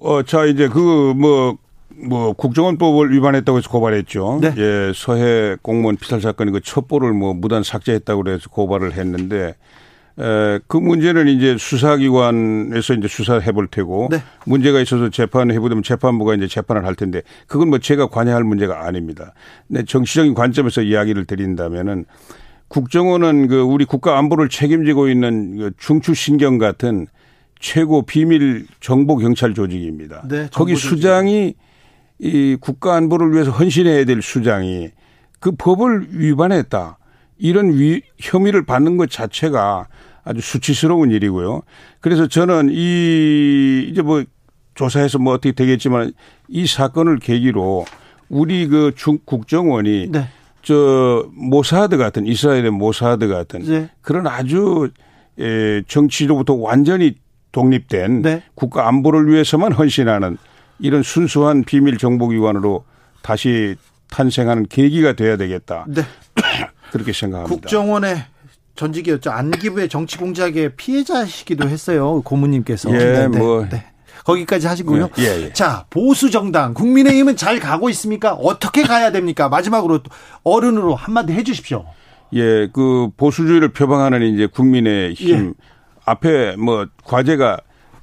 [0.00, 1.56] 어, 자 이제 그 뭐
[1.98, 4.40] 뭐 국정원법을 위반했다고 해서 고발했죠.
[4.42, 4.54] 네.
[4.56, 9.54] 예, 서해 공무원 피살 사건이 그 첩보를 뭐 무단 삭제했다고 그래서 고발을 했는데
[10.18, 14.22] 에, 그 문제는 이제 수사기관에서 이제 수사해 볼 테고 네.
[14.44, 19.32] 문제가 있어서 재판을 해보면 재판부가 이제 재판을 할 텐데 그건 뭐 제가 관여할 문제가 아닙니다.
[19.68, 22.04] 근데 정치적인 관점에서 이야기를 드린다면은
[22.68, 27.06] 국정원은 그 우리 국가 안보를 책임지고 있는 그 중추신경 같은
[27.58, 30.26] 최고 비밀 정보 경찰 조직입니다.
[30.28, 30.88] 네, 거기 조직.
[30.88, 31.54] 수장이
[32.18, 34.90] 이 국가 안보를 위해서 헌신해야 될 수장이
[35.40, 36.98] 그 법을 위반했다.
[37.38, 39.88] 이런 위, 혐의를 받는 것 자체가
[40.24, 41.62] 아주 수치스러운 일이고요.
[42.00, 44.24] 그래서 저는 이 이제 뭐
[44.74, 46.12] 조사해서 뭐 어떻게 되겠지만
[46.48, 47.84] 이 사건을 계기로
[48.28, 50.28] 우리 그 중, 국정원이 네.
[50.62, 53.90] 저 모사드 같은 이스라엘의 모사드 같은 네.
[54.00, 54.90] 그런 아주
[55.38, 57.14] 에, 정치로부터 완전히
[57.52, 58.42] 독립된 네.
[58.54, 60.38] 국가 안보를 위해서만 헌신하는
[60.78, 62.84] 이런 순수한 비밀 정보기관으로
[63.22, 63.76] 다시
[64.10, 65.84] 탄생하는 계기가 돼야 되겠다.
[65.88, 66.02] 네.
[66.92, 67.54] 그렇게 생각합니다.
[67.54, 68.24] 국정원의
[68.76, 69.30] 전직이었죠.
[69.30, 72.22] 안기부의 정치 공작의 피해자시기도 했어요.
[72.22, 72.92] 고모님께서.
[72.92, 73.66] 예, 네, 네, 뭐.
[73.68, 73.84] 네.
[74.24, 75.10] 거기까지 하시고요.
[75.18, 75.52] 예, 예, 예.
[75.52, 78.32] 자, 보수 정당 국민의힘은 잘 가고 있습니까?
[78.34, 79.48] 어떻게 가야 됩니까?
[79.48, 80.00] 마지막으로
[80.42, 81.86] 어른으로 한마디 해 주십시오.
[82.34, 85.52] 예, 그 보수주의를 표방하는 이제 국민의힘 예.
[86.04, 87.58] 앞에 뭐 과제가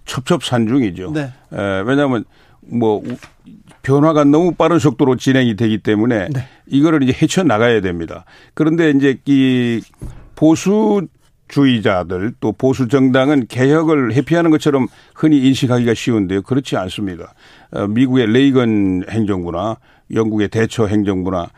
[0.06, 1.12] 첩첩산중이죠.
[1.12, 1.34] 네.
[1.54, 2.24] 에, 왜냐하면
[2.68, 3.04] 뭐
[3.82, 6.48] 변화가 너무 빠른 속도로 진행이 되기 때문에 네.
[6.68, 8.26] 이거를 이제 헤쳐 나가야 됩니다.
[8.54, 9.82] 그런데 이제 이
[10.36, 11.08] 보수
[11.48, 16.42] 주의자들 또 보수 정당은 개혁을 회피하는 것처럼 흔히 인식하기가 쉬운데요.
[16.42, 17.34] 그렇지 않습니다.
[17.72, 19.78] 어, 미국의 레이건 행정부나
[20.12, 21.50] 영국의 대처 행정부나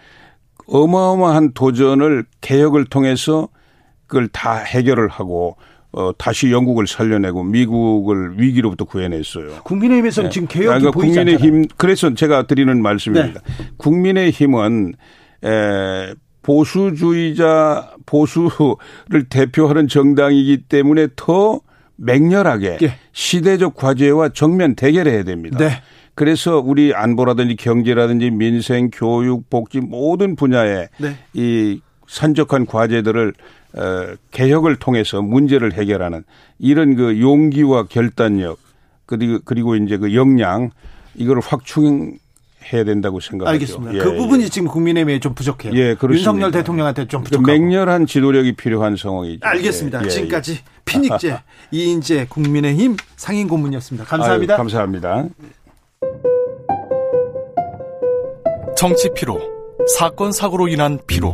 [0.67, 3.47] 어마어마한 도전을 개혁을 통해서
[4.07, 5.57] 그걸 다 해결을 하고
[5.95, 9.61] 어, 다시 영국을 살려내고 미국을 위기로부터 구해냈어요.
[9.63, 10.33] 국민의힘에서는 네.
[10.33, 11.67] 지금 개혁이 그러니까 보이지 국민의힘 않잖아요.
[11.77, 13.39] 그래서 제가 드리는 말씀입니다.
[13.39, 13.65] 네.
[13.77, 14.93] 국민의힘은
[15.45, 21.61] 에, 보수주의자 보수를 대표하는 정당이기 때문에 더
[21.95, 22.97] 맹렬하게 네.
[23.13, 25.57] 시대적 과제와 정면 대결해야 됩니다.
[25.57, 25.81] 네.
[26.13, 31.17] 그래서 우리 안보라든지 경제라든지 민생, 교육, 복지 모든 분야에 네.
[31.33, 33.64] 이 산적한 과제들을 어,
[34.31, 36.23] 개혁을 통해서 문제를 해결하는
[36.59, 38.57] 이런 그 용기와 결단력
[39.05, 40.71] 그리고 그리고 이제 그 역량
[41.15, 42.17] 이거를 확충
[42.73, 43.53] 해야 된다고 생각하죠.
[43.53, 43.93] 알겠습니다.
[43.93, 44.49] 예, 그 부분이 예.
[44.49, 45.73] 지금 국민의힘에 좀 부족해요.
[45.73, 46.15] 예, 그렇습니다.
[46.15, 47.45] 윤석열 대통령한테 좀 부족하고.
[47.45, 49.39] 맹렬한 지도력이 필요한 상황이죠.
[49.43, 50.01] 알겠습니다.
[50.01, 50.57] 예, 예 지금까지 예.
[50.85, 51.39] 피닉제
[51.71, 54.05] 이인재 국민의힘 상임 고문이었습니다.
[54.05, 54.53] 감사합니다.
[54.53, 55.25] 아유, 감사합니다.
[58.75, 59.39] 정치 피로,
[59.97, 61.33] 사건 사고로 인한 피로,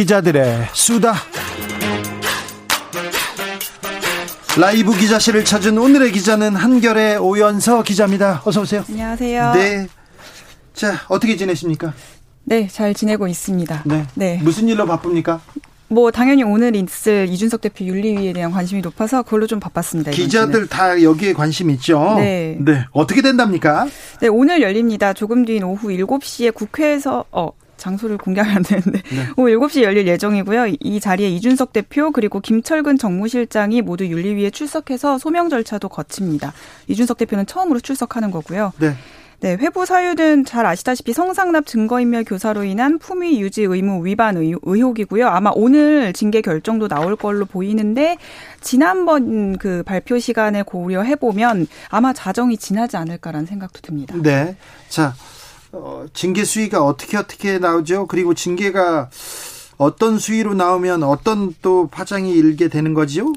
[0.00, 1.12] 기자들의 수다
[4.58, 8.40] 라이브 기자실을 찾은 오늘의 기자는 한결의 오연서 기자입니다.
[8.46, 8.82] 어서 오세요.
[8.88, 9.52] 안녕하세요.
[9.52, 9.88] 네.
[10.72, 11.92] 자, 어떻게 지내십니까?
[12.44, 13.82] 네, 잘 지내고 있습니다.
[13.84, 14.06] 네.
[14.14, 14.40] 네.
[14.42, 15.42] 무슨 일로 바쁩니까?
[15.88, 20.12] 뭐 당연히 오늘 있을 이준석 대표 윤리위에 대한 관심이 높아서 그걸로 좀 바빴습니다.
[20.12, 22.14] 기자들 다 여기에 관심 있죠.
[22.16, 22.56] 네.
[22.58, 22.86] 네.
[22.92, 23.86] 어떻게 된답니까?
[24.20, 25.12] 네, 오늘 열립니다.
[25.12, 27.50] 조금 뒤인 오후 7시에 국회에서 어
[27.80, 29.26] 장소를 공개하면 안 되는데 네.
[29.36, 30.76] 오후 7시에 열릴 예정이고요.
[30.78, 36.52] 이 자리에 이준석 대표 그리고 김철근 정무실장이 모두 윤리위에 출석해서 소명 절차도 거칩니다.
[36.86, 38.72] 이준석 대표는 처음으로 출석하는 거고요.
[38.78, 38.94] 네.
[39.40, 45.26] 네, 회부 사유는 잘 아시다시피 성상납 증거인멸 교사로 인한 품위 유지 의무 위반 의혹이고요.
[45.28, 48.18] 아마 오늘 징계 결정도 나올 걸로 보이는데
[48.60, 54.14] 지난번 그 발표 시간을 고려해 보면 아마 자정이 지나지 않을까라는 생각도 듭니다.
[54.22, 54.56] 네.
[54.90, 55.14] 자,
[55.72, 58.06] 어, 징계 수위가 어떻게 어떻게 나오죠?
[58.06, 59.10] 그리고 징계가
[59.76, 63.32] 어떤 수위로 나오면 어떤 또 파장이 일게 되는 거지요?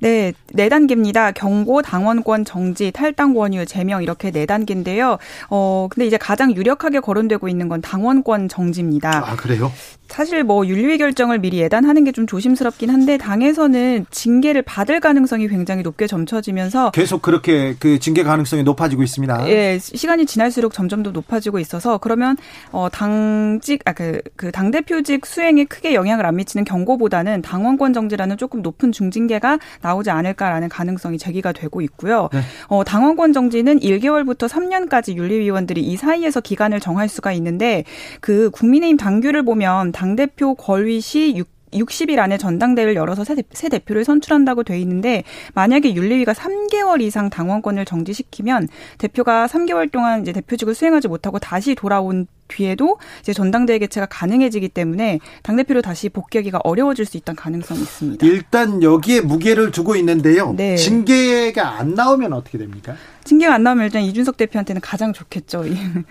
[0.00, 1.30] 네, 네 단계입니다.
[1.32, 5.18] 경고, 당원권 정지, 탈당 권유, 제명 이렇게 네 단계인데요.
[5.50, 9.22] 어, 근데 이제 가장 유력하게 거론되고 있는 건 당원권 정지입니다.
[9.24, 9.70] 아, 그래요?
[10.08, 15.82] 사실 뭐 윤리위 결정을 미리 예단하는 게 좀 조심스럽긴 한데 당에서는 징계를 받을 가능성이 굉장히
[15.82, 19.46] 높게 점쳐지면서 계속 그렇게 그 징계 가능성이 높아지고 있습니다.
[19.50, 22.38] 예, 시간이 지날수록 점점 더 높아지고 있어서 그러면
[22.72, 28.92] 어 당직 아그그 그당 대표직 수행에 크게 영향을 안 미치는 경고보다는 당원권 정지라는 조금 높은
[28.92, 32.28] 중징계가 나오지 않을까라는 가능성이 제기가 되고 있고요.
[32.32, 32.40] 네.
[32.68, 37.84] 어 당원권 정지는 1개월부터 3년까지 윤리위원들이 이 사이에서 기간을 정할 수가 있는데
[38.20, 43.68] 그 국민의힘 당규를 보면 당 대표 권위 시 6, 60일 안에 전당대회를 열어서 새, 새
[43.68, 45.24] 대표를 선출한다고 돼 있는데
[45.54, 52.26] 만약에 윤리위가 3개월 이상 당원권을 정지시키면 대표가 3개월 동안 이제 대표직을 수행하지 못하고 다시 돌아온
[52.48, 58.26] 뒤에도 이제 전당대회 개최가 가능해지기 때문에 당대표로 다시 복귀하기가 어려워질 수 있다는 가능성이 있습니다.
[58.26, 60.54] 일단 여기에 무게를 두고 있는데요.
[60.56, 60.76] 네.
[60.76, 62.94] 징계가 안 나오면 어떻게 됩니까?
[63.24, 65.64] 징계가 안 나오면 일단 이준석 대표한테는 가장 좋겠죠.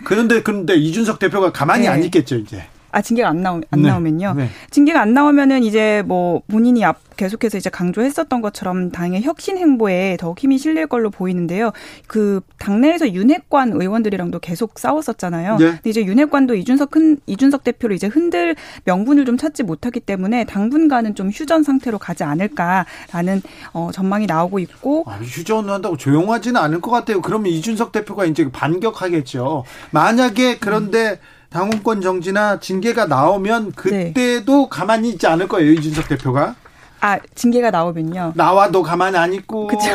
[0.04, 1.88] 그런데 그런데 이준석 대표가 가만히 네.
[1.88, 2.64] 안 있겠죠, 이제.
[2.96, 3.88] 아 징계가 안 나오 안 네.
[3.90, 4.32] 나오면요.
[4.38, 4.48] 네.
[4.70, 10.38] 징계가 안 나오면은 이제 뭐 본인이 앞 계속해서 이제 강조했었던 것처럼 당의 혁신 행보에 더욱
[10.38, 11.72] 힘이 실릴 걸로 보이는데요.
[12.06, 15.56] 그 당내에서 윤핵관 의원들이랑도 계속 싸웠었잖아요.
[15.58, 15.64] 네.
[15.72, 21.14] 근데 이제 윤핵관도 이준석 흔, 이준석 대표를 이제 흔들 명분을 좀 찾지 못하기 때문에 당분간은
[21.14, 23.42] 좀 휴전 상태로 가지 않을까라는
[23.74, 27.20] 어, 전망이 나오고 있고 아, 휴전한다고 조용하지는 않을 것 같아요.
[27.20, 29.64] 그러면 이준석 대표가 이제 반격하겠죠.
[29.90, 31.35] 만약에 그런데 음.
[31.56, 34.68] 당원권 정지나 징계가 나오면 그때도 네.
[34.68, 36.54] 가만히 있지 않을 거예요 이준석 대표가.
[37.00, 38.34] 아 징계가 나오면요.
[38.36, 39.68] 나와도 가만 안 있고.
[39.68, 39.86] 그쵸.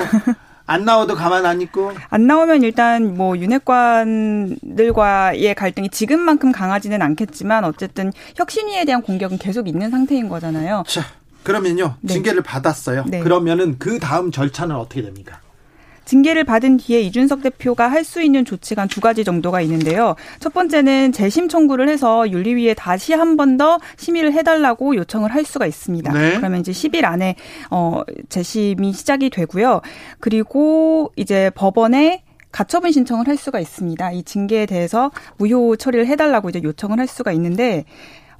[0.65, 1.91] 안 나와도 가만 안 있고.
[2.09, 9.91] 안 나오면 일단 뭐 윤핵관들과의 갈등이 지금만큼 강하지는 않겠지만 어쨌든 혁신위에 대한 공격은 계속 있는
[9.91, 10.83] 상태인 거잖아요.
[10.88, 11.03] 자,
[11.43, 11.93] 그러면요.
[12.01, 12.13] 네.
[12.13, 13.03] 징계를 받았어요.
[13.05, 13.19] 네.
[13.19, 15.41] 그러면은 그 다음 절차는 어떻게 됩니까?
[16.06, 20.15] 징계를 받은 뒤에 이준석 대표가 할 수 있는 조치가 두 가지 정도가 있는데요.
[20.40, 25.68] 첫 번째는 재심 청구를 해서 윤리위에 다시 한 번 더 심의를 해달라고 요청을 할 수가
[25.68, 26.11] 있습니다.
[26.14, 26.38] 네.
[26.38, 27.36] 그러면 이제 10일 안에
[27.69, 29.82] 어 재심이 시작이 되고요.
[30.19, 34.11] 그리고 이제 법원에 가처분 신청을 할 수가 있습니다.
[34.11, 37.86] 이 징계에 대해서 무효 처리를 해달라고 이제 요청을 할 수가 있는데,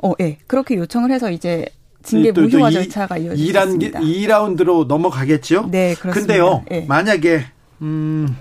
[0.04, 0.38] 어, 예.
[0.48, 1.66] 그렇게 요청을 해서 이제
[2.03, 5.68] 징계 무효화 절차가 이어지습니다 2라운드로 넘어가겠죠?
[5.72, 6.34] 네, 그렇습니다.
[6.34, 6.86] 근데요, 네.
[6.88, 7.45] 만약에
[7.82, 8.36] 음,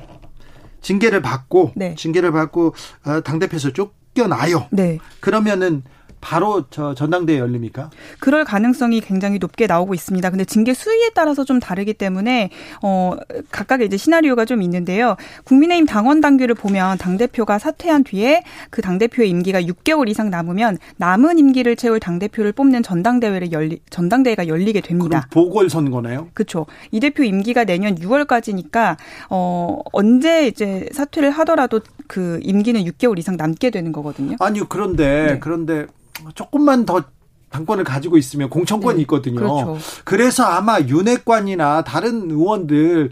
[0.80, 1.94] 징계를 받고 네.
[1.94, 2.74] 징계를 받고
[3.06, 4.66] 어, 당 대표에서 쫓겨나요.
[4.70, 4.98] 네.
[5.20, 5.82] 그러면은
[6.20, 7.90] 바로 저 전당대회 열립니까?
[8.18, 10.28] 그럴 가능성이 굉장히 높게 나오고 있습니다.
[10.30, 12.50] 근데 징계 수위에 따라서 좀 다르기 때문에
[12.82, 13.14] 어
[13.50, 15.16] 각각의 이제 시나리오가 좀 있는데요.
[15.44, 20.78] 국민의힘 당원 당규를 보면 당 대표가 사퇴한 뒤에 그 당 대표의 임기가 6개월 이상 남으면
[20.96, 25.28] 남은 임기를 채울 당 대표를 뽑는 전당대회를 열리 전당대회가 열리게 됩니다.
[25.30, 26.28] 보궐 선거네요.
[26.34, 26.66] 그렇죠.
[26.90, 28.96] 이 대표 임기가 내년 6월까지니까
[29.30, 34.36] 어 언제 이제 사퇴를 하더라도 그 임기는 6개월 이상 남게 되는 거거든요.
[34.40, 34.64] 아니요.
[34.68, 35.38] 그런데 네.
[35.38, 35.86] 그런데
[36.34, 37.02] 조금만 더
[37.50, 39.02] 당권을 가지고 있으면 공천권이 네.
[39.02, 39.36] 있거든요.
[39.36, 39.78] 그렇죠.
[40.04, 43.10] 그래서 아마 윤핵관이나 다른 의원들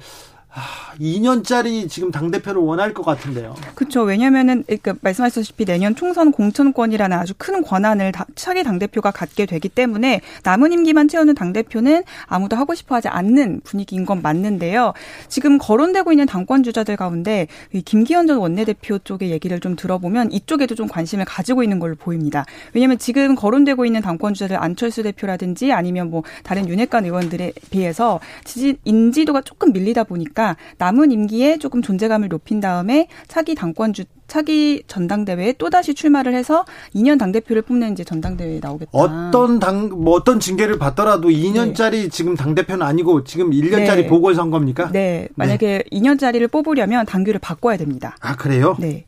[0.99, 3.55] 2년짜리 지금 당대표를 원할 것 같은데요.
[3.75, 4.03] 그렇죠.
[4.03, 10.73] 왜냐면은, 그러니까 말씀하셨다시피 내년 총선 공천권이라는 아주 큰 권한을 차기 당대표가 갖게 되기 때문에 남은
[10.73, 14.95] 임기만 채우는 당대표는 아무도 하고 싶어 하지 않는 분위기인 건 맞는데요.
[15.29, 17.47] 지금 거론되고 있는 당권 주자들 가운데
[17.85, 22.45] 김기현 전 원내대표 쪽의 얘기를 좀 들어보면 이쪽에도 좀 관심을 가지고 있는 걸로 보입니다.
[22.73, 28.79] 왜냐하면 지금 거론되고 있는 당권 주자들 안철수 대표라든지 아니면 뭐 다른 윤핵관 의원들에 비해서 지지,
[28.85, 30.38] 인지도가 조금 밀리다 보니까
[30.79, 37.19] 남은 임기에 조금 존재감을 높인 다음에 차기 당권주 차기 전당대회에 또 다시 출마를 해서 2년
[37.19, 38.91] 당 대표를 뽑는 이제 전당대회에 나오겠다.
[38.93, 42.09] 어떤 당 뭐 어떤 징계를 받더라도 2년짜리 네.
[42.09, 44.07] 지금 당 대표는 아니고 지금 1년짜리 네.
[44.07, 44.91] 보궐선거입니까?
[44.93, 45.29] 네.
[45.35, 45.99] 만약에 네.
[45.99, 48.17] 2년짜리를 뽑으려면 당규를 바꿔야 됩니다.
[48.21, 48.77] 아 그래요?
[48.79, 49.05] 네.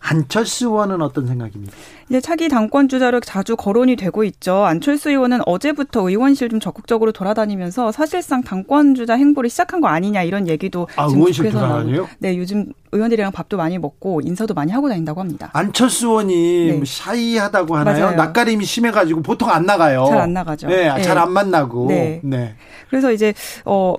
[0.00, 1.72] 안철수 의원은 어떤 생각입니까?
[2.12, 4.66] 이제 차기 당권 주자로 자주 거론이 되고 있죠.
[4.66, 10.46] 안철수 의원은 어제부터 의원실 좀 적극적으로 돌아다니면서 사실상 당권 주자 행보를 시작한 거 아니냐 이런
[10.46, 12.06] 얘기도 아, 의원실 돌아다녀요?
[12.18, 15.48] 네, 요즘 의원들이랑 밥도 많이 먹고 인사도 많이 하고 다닌다고 합니다.
[15.54, 16.82] 안철수 의원이 네.
[16.84, 18.04] 샤이하다고 하나요?
[18.04, 18.16] 맞아요.
[18.16, 20.04] 낯가림이 심해가지고 보통 안 나가요.
[20.06, 20.68] 잘 안 나가죠.
[20.68, 21.00] 네, 네.
[21.00, 21.86] 잘 안 만나고.
[21.88, 22.20] 네.
[22.22, 22.56] 네.
[22.90, 23.32] 그래서 이제
[23.64, 23.94] 어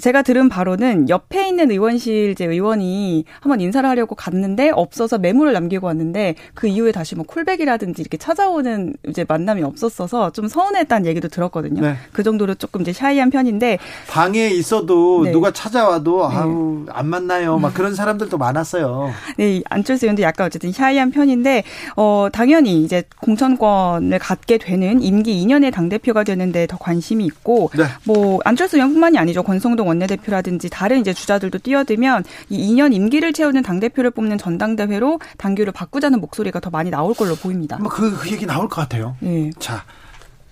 [0.00, 5.88] 제가 들은 바로는 옆에 있는 의원실 이제 의원이 한번 인사를 하려고 갔는데 없어서 메모를 남기고
[5.88, 11.28] 왔는데 그 이후에 다시 뭐 콜 백이라든지 이렇게 찾아오는 이제 만남이 없었어서 좀 서운했다는 얘기도
[11.28, 11.80] 들었거든요.
[11.80, 11.96] 네.
[12.12, 15.32] 그 정도로 조금 이제 샤이한 편인데 방에 있어도 네.
[15.32, 16.36] 누가 찾아와도 네.
[16.36, 17.58] 아우 안 만나요.
[17.58, 19.10] 막 그런 사람들도 많았어요.
[19.38, 21.64] 네, 안철수 의원도 약간 어쨌든 샤이한 편인데
[21.96, 27.84] 어 당연히 이제 공천권을 갖게 되는 임기 2년의 당 대표가 되는데 더 관심이 있고 네.
[28.04, 29.42] 뭐 안철수 의원뿐만이 아니죠.
[29.42, 35.72] 권성동 원내대표라든지 다른 이제 주자들도 뛰어들면 이 2년 임기를 채우는 당 대표를 뽑는 전당대회로 당규를
[35.72, 37.78] 바꾸자는 목소리가 더 많이 나올 걸로 보입니다.
[37.78, 39.16] 뭐그 그 얘기 나올 것 같아요.
[39.20, 39.50] 네.
[39.58, 39.84] 자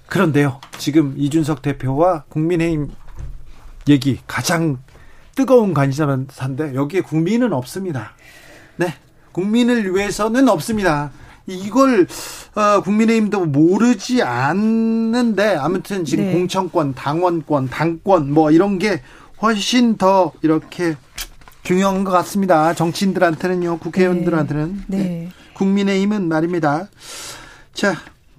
[0.07, 0.61] 그런데요.
[0.79, 2.91] 지금 이준석 대표와 국민의힘
[3.89, 4.79] 얘기 가장
[5.35, 8.13] 뜨거운 관심사인데 여기에 국민은 없습니다.
[8.77, 8.95] 네.
[9.33, 11.11] 국민을 위해서는 없습니다.
[11.47, 12.07] 이걸
[12.55, 16.33] 어, 국민의힘도 모르지 않는데 아무튼 지금 네.
[16.33, 19.03] 공천권, 당원권, 당권 뭐 이런 게
[19.41, 20.97] 훨씬 더 이렇게
[21.63, 22.75] 중요한 것 같습니다.
[22.75, 24.99] 정치인들한테는요, 국회의원들한테는 네.
[24.99, 25.29] 네.
[25.57, 26.89] 국민의힘은 말입니다.
[27.73, 27.95] 자,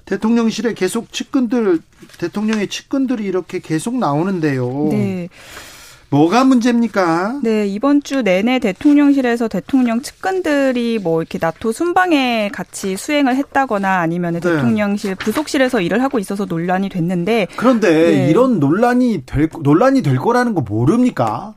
[0.05, 1.79] 대통령실에 계속 측근들
[2.17, 4.87] 대통령의 측근들이 이렇게 계속 나오는데요.
[4.91, 5.27] 네.
[6.09, 7.41] 뭐가 문제입니까?
[7.43, 14.35] 네, 이번 주 내내 대통령실에서 대통령 측근들이 뭐 이렇게 나토 순방에 같이 수행을 했다거나 아니면
[14.35, 14.39] 네.
[14.39, 18.29] 대통령실 부속실에서 일을 하고 있어서 논란이 됐는데 그런데 네.
[18.29, 21.55] 이런 논란이 될 논란이 될 거라는 거 모릅니까?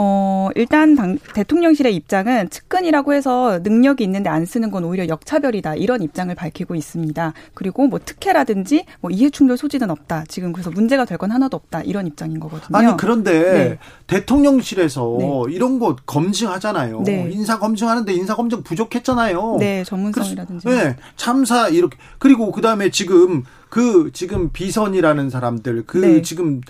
[0.00, 5.74] 어, 일단 당, 대통령실의 입장은 측근이라고 해서 능력이 있는데 안 쓰는 건 오히려 역차별이다.
[5.74, 7.32] 이런 입장을 밝히고 있습니다.
[7.54, 10.24] 그리고 뭐 특혜라든지 뭐 이해충돌 소지는 없다.
[10.28, 11.82] 지금 그래서 문제가 될 건 하나도 없다.
[11.82, 12.78] 이런 입장인 거거든요.
[12.78, 13.78] 아니, 그런데 네.
[14.06, 15.52] 대통령실에서 네.
[15.52, 17.02] 이런 거 검증하잖아요.
[17.04, 17.28] 네.
[17.32, 19.56] 인사 검증하는데 인사 검증 부족했잖아요.
[19.58, 20.68] 네, 전문성이라든지.
[20.68, 26.22] 네, 참사 이렇게 그리고 그 다음에 지금 그 지금 비선이라는 사람들 그 네.
[26.22, 26.60] 지금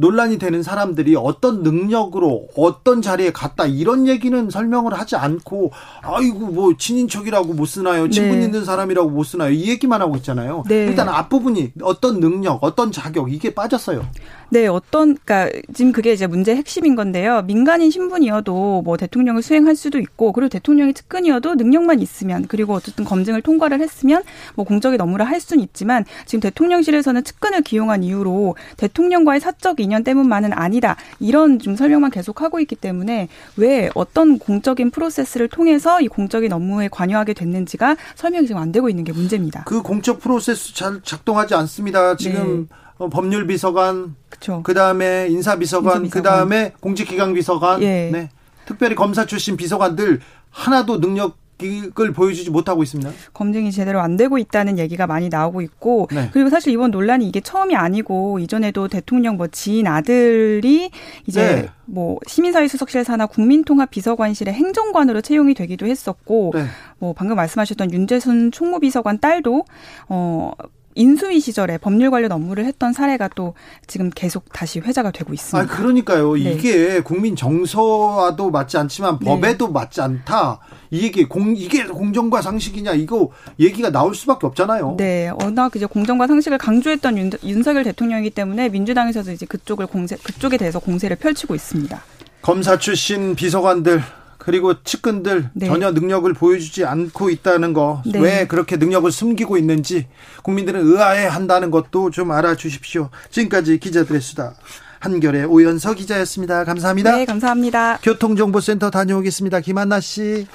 [0.00, 5.72] 논란이 되는 사람들이 어떤 능력으로 어떤 자리에 갔다 이런 얘기는 설명을 하지 않고
[6.02, 8.46] 아이고 뭐 친인척이라고 못 쓰나요 친분 네.
[8.46, 10.86] 있는 사람이라고 못 쓰나요 이 얘기만 하고 있잖아요 네.
[10.86, 14.04] 일단 앞부분이 어떤 능력 어떤 자격 이게 빠졌어요
[14.52, 17.42] 네, 어떤 그러니까 지금 그게 이제 문제 핵심인 건데요.
[17.42, 23.42] 민간인 신분이어도 뭐 대통령을 수행할 수도 있고 그리고 대통령이 측근이어도 능력만 있으면 그리고 어쨌든 검증을
[23.42, 24.24] 통과를 했으면
[24.56, 30.52] 뭐 공적인 업무를 할 수는 있지만 지금 대통령실에서는 측근을 기용한 이유로 대통령과의 사적 인연 때문만은
[30.52, 30.96] 아니다.
[31.20, 36.88] 이런 좀 설명만 계속 하고 있기 때문에 왜 어떤 공적인 프로세스를 통해서 이 공적인 업무에
[36.88, 39.62] 관여하게 됐는지가 설명이 지금 안 되고 있는 게 문제입니다.
[39.66, 42.16] 그 공적 프로세스 잘 작동하지 않습니다.
[42.16, 42.76] 지금 네.
[43.00, 44.14] 어, 법률 비서관,
[44.62, 48.10] 그 다음에 인사 비서관, 그 다음에 공직기강 비서관, 예.
[48.12, 48.28] 네.
[48.66, 50.20] 특별히 검사 출신 비서관들
[50.50, 53.10] 하나도 능력 을 보여주지 못하고 있습니다.
[53.34, 56.30] 검증이 제대로 안 되고 있다는 얘기가 많이 나오고 있고 네.
[56.32, 60.90] 그리고 사실 이번 논란이 이게 처음이 아니고 이전에도 대통령 뭐 지인 아들이
[61.26, 61.68] 이제 네.
[61.84, 66.64] 뭐 시민사회 수석실 사나 국민통합 비서관실의 행정관으로 채용이 되기도 했었고 네.
[66.98, 69.66] 뭐 방금 말씀하셨던 윤재순 총무비서관 딸도
[70.08, 70.52] 어
[70.94, 73.54] 인수위 시절에 법률 관련 업무를 했던 사례가 또
[73.86, 75.72] 지금 계속 다시 회자가 되고 있습니다.
[75.72, 76.34] 아, 그러니까요.
[76.34, 76.52] 네.
[76.52, 79.26] 이게 국민 정서와도 맞지 않지만 네.
[79.26, 79.72] 법에도 네.
[79.72, 80.58] 맞지 않다.
[80.90, 84.96] 이게 공 이게 공정과 상식이냐 이거 얘기가 나올 수밖에 없잖아요.
[84.98, 90.56] 네, 워낙 이제 공정과 상식을 강조했던 윤, 윤석열 대통령이기 때문에 민주당에서도 이제 그쪽을 공세 그쪽에
[90.56, 92.02] 대해서 공세를 펼치고 있습니다.
[92.42, 94.02] 검사 출신 비서관들
[94.40, 95.66] 그리고 측근들 네.
[95.66, 98.18] 전혀 능력을 보여주지 않고 있다는 거, 네.
[98.18, 100.08] 왜 그렇게 능력을 숨기고 있는지
[100.42, 103.10] 국민들은 의아해 한다는 것도 좀 알아주십시오.
[103.30, 104.54] 지금까지 기자들의 수다.
[104.98, 106.64] 한결의 오연서 기자였습니다.
[106.64, 107.16] 감사합니다.
[107.16, 107.98] 네, 감사합니다.
[108.02, 109.60] 교통정보센터 다녀오겠습니다.
[109.60, 110.46] 김한나 씨.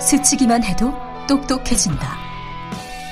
[0.00, 0.92] 스치기만 해도
[1.28, 2.16] 똑똑해진다.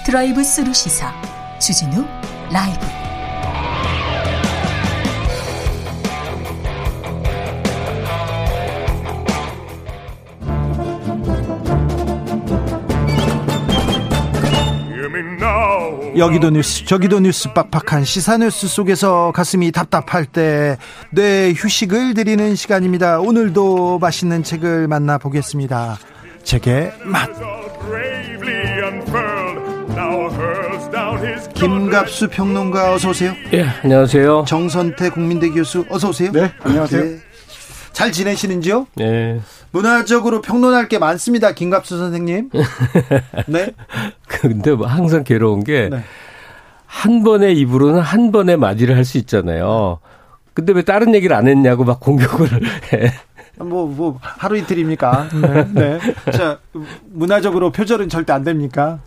[0.07, 1.13] 드라이브 스루 시사
[1.59, 2.05] 주진우
[2.53, 3.02] 라이브.
[16.17, 20.77] 여기도 뉴스 저기도 뉴스 빡빡한 시사 뉴스 속에서 가슴이 답답할 때
[21.11, 23.21] 뇌 휴식을 드리는 시간입니다.
[23.21, 25.99] 오늘도 맛있는 책을 만나 보겠습니다.
[26.45, 27.29] 책의 맛
[31.55, 33.35] 김갑수 평론가 어서 오세요.
[33.53, 34.45] 예, 안녕하세요.
[34.49, 36.33] 정선태 국민대 교수 어서 오세요.
[36.33, 37.03] 네, 안녕하세요.
[37.05, 37.19] 네.
[37.93, 38.87] 잘 지내시는지요?
[38.97, 39.41] 네.
[39.73, 41.53] 문화적으로 평론할 게 많습니다.
[41.53, 42.51] 김갑수 선생님.
[43.49, 43.71] 네.
[44.29, 46.03] 근데 뭐 항상 괴로운 게, 네.
[46.87, 49.99] 한 번의 입으로는 한 번의 맞이를 할 수 있잖아요.
[50.55, 52.49] 근데 왜 다른 얘기를 안 했냐고 막 공격을
[52.93, 53.13] 해.
[53.57, 55.29] 뭐, 뭐, 하루 이틀입니까?
[55.75, 55.99] 네.
[55.99, 55.99] 네.
[56.33, 56.59] 자,
[57.11, 58.99] 문화적으로 표절은 절대 안 됩니까?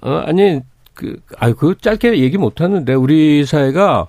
[0.00, 0.60] 어, 아니,
[0.94, 4.06] 그, 아유, 그 짧게 얘기 못 하는데, 우리 사회가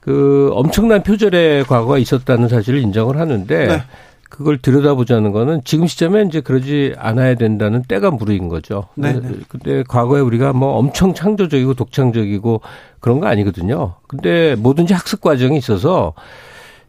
[0.00, 3.82] 그 엄청난 표절의 과거가 있었다는 사실을 인정을 하는데, 네.
[4.30, 8.86] 그걸 들여다보자는 거는 지금 시점에 이제 그러지 않아야 된다는 때가 무르인 거죠.
[8.94, 9.12] 네.
[9.12, 9.28] 네.
[9.48, 12.62] 근데 과거에 우리가 뭐 엄청 창조적이고 독창적이고
[13.00, 13.96] 그런 거 아니거든요.
[14.06, 16.14] 근데 뭐든지 학습 과정이 있어서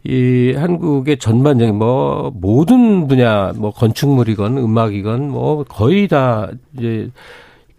[0.03, 7.09] 이 한국의 전반적인 뭐 모든 분야 뭐 건축물이건 음악이건 뭐 거의 다 이제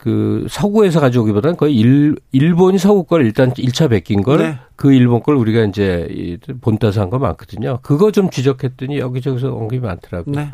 [0.02, 4.58] 그 서구에서 가져오기보다는 거의 일, 일본이 서구 걸 일단 1차 베낀 걸그 네.
[4.74, 7.78] 그 일본 걸 우리가 이제 본따서 한 거 많거든요.
[7.82, 10.34] 그거 좀 지적했더니 여기저기서 언급이 많더라고요.
[10.34, 10.50] 네.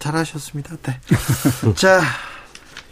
[0.00, 0.76] 잘하셨습니다.
[0.82, 0.98] 네.
[1.76, 2.00] 자,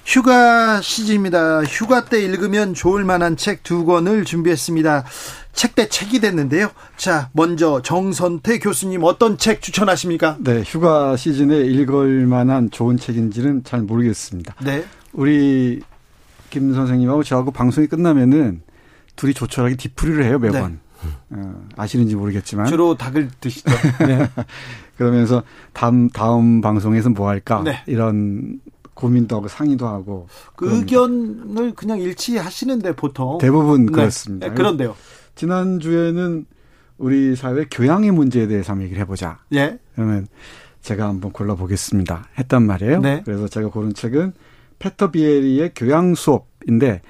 [0.04, 1.62] 휴가 시즌입니다.
[1.64, 5.04] 휴가 때 읽으면 좋을 만한 책 두 권을 준비했습니다.
[5.52, 6.70] 책 대 책이 됐는데요.
[6.96, 10.36] 자, 먼저 정선태 교수님 어떤 책 추천하십니까?
[10.40, 14.54] 네, 휴가 시즌에 읽을 만한 좋은 책인지는 잘 모르겠습니다.
[14.62, 14.84] 네.
[15.12, 15.80] 우리
[16.50, 18.62] 김 선생님하고 저하고 방송이 끝나면은
[19.16, 20.72] 둘이 조촐하게 뒤풀이를 해요 매번.
[20.72, 20.78] 네.
[21.30, 23.70] 어, 아시는지 모르겠지만 주로 닭을 드시죠.
[24.06, 24.28] 네.
[24.96, 27.82] 그러면서 다음 다음 방송에서 뭐 할까 네.
[27.86, 28.60] 이런
[28.94, 33.92] 고민도 하고 상의도 하고 그 의견을 그냥 일치하시는데 보통 대부분 네.
[33.92, 34.48] 그렇습니다.
[34.48, 34.94] 네, 그런데요.
[35.34, 36.46] 지난 주에는
[36.98, 39.38] 우리 사회 교양의 문제에 대해서 한번 얘기를 해보자.
[39.54, 39.78] 예.
[39.94, 40.28] 그러면
[40.82, 42.28] 제가 한번 골라보겠습니다.
[42.38, 43.00] 했단 말이에요.
[43.00, 43.22] 네.
[43.24, 44.34] 그래서 제가 고른 책은
[44.82, 47.02] 페터 비에리의 교양 수업인데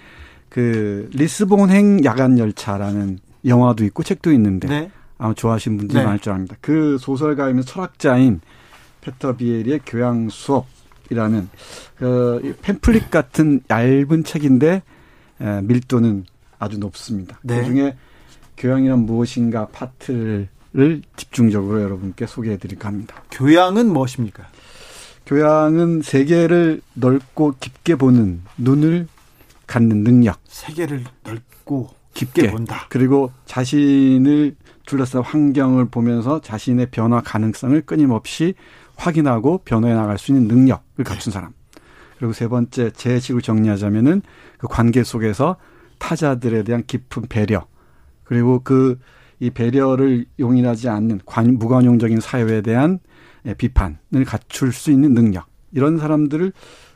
[0.50, 4.90] 그 리스본행 야간 열차라는 영화도 있고 책도 있는데 네.
[5.16, 6.04] 아마 좋아하시는 분들이 네.
[6.04, 6.54] 많을 줄 압니다.
[6.60, 8.42] 그 소설가이면서 철학자인
[9.00, 11.48] 페터 비에리의 교양 수업이라는
[11.96, 14.82] 그 팸플릿 같은 얇은 책인데
[15.62, 16.26] 밀도는
[16.58, 17.40] 아주 높습니다.
[17.42, 17.58] 네.
[17.58, 17.96] 그중에
[18.58, 20.48] 교양이란 무엇인가 파트를
[21.16, 23.22] 집중적으로 여러분께 소개해 드릴까 합니다.
[23.30, 24.46] 교양은 무엇입니까?
[25.26, 29.06] 교양은 세계를 넓고 깊게 보는 눈을
[29.66, 30.38] 갖는 능력.
[30.44, 32.50] 세계를 넓고 깊게, 깊게.
[32.50, 32.86] 본다.
[32.88, 38.54] 그리고 자신을 둘러싼 환경을 보면서 자신의 변화 가능성을 끊임없이
[38.96, 41.04] 확인하고 변화해 나갈 수 있는 능력을 네.
[41.04, 41.52] 갖춘 사람.
[42.18, 44.22] 그리고 세 번째 제 식을 정리하자면은
[44.58, 45.56] 그 관계 속에서
[45.98, 47.66] 타자들에 대한 깊은 배려.
[48.24, 48.98] 그리고 그
[49.42, 53.11] 이 배려를 용인하지 않는 관, 무관용적인 사회에 대한 예,
[53.56, 56.52] 비판을 갖출 수 있는 능력 이런 사람들을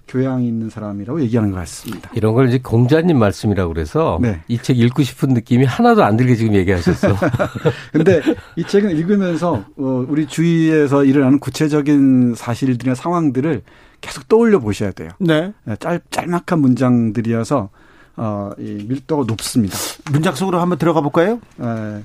[0.09, 2.11] 교양이 있는 사람이라고 얘기하는 것 같습니다.
[2.15, 4.41] 이런 걸 이제 공자님 말씀이라고 그래서 네.
[4.49, 7.09] 이책 읽고 싶은 느낌이 하나도 안 들게 지금 얘기하셨어.
[7.93, 8.23] 근데
[8.55, 13.63] 이 책은 읽으면서 어, 우리 주위에서 일어나는 구체적인 사실들이나 상황들을
[14.01, 15.11] 계속 떠올려 보셔야 돼요.
[15.19, 15.53] 네.
[15.65, 17.71] 네 짤, 짤막한 문장들이어서
[18.17, 19.77] 어, 이 밀도가 높습니다.
[20.13, 21.41] 문장 속으로 한번 들어가 볼까요?
[21.57, 22.03] 네.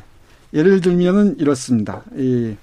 [0.54, 2.02] 예를 들면은 이렇습니다.
[2.18, 2.56] 이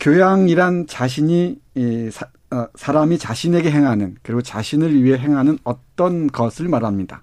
[0.00, 7.22] 교양이란 자신이 이 사, 어, 사람이 자신에게 행하는 그리고 자신을 위해 행하는 어떤 것을 말합니다.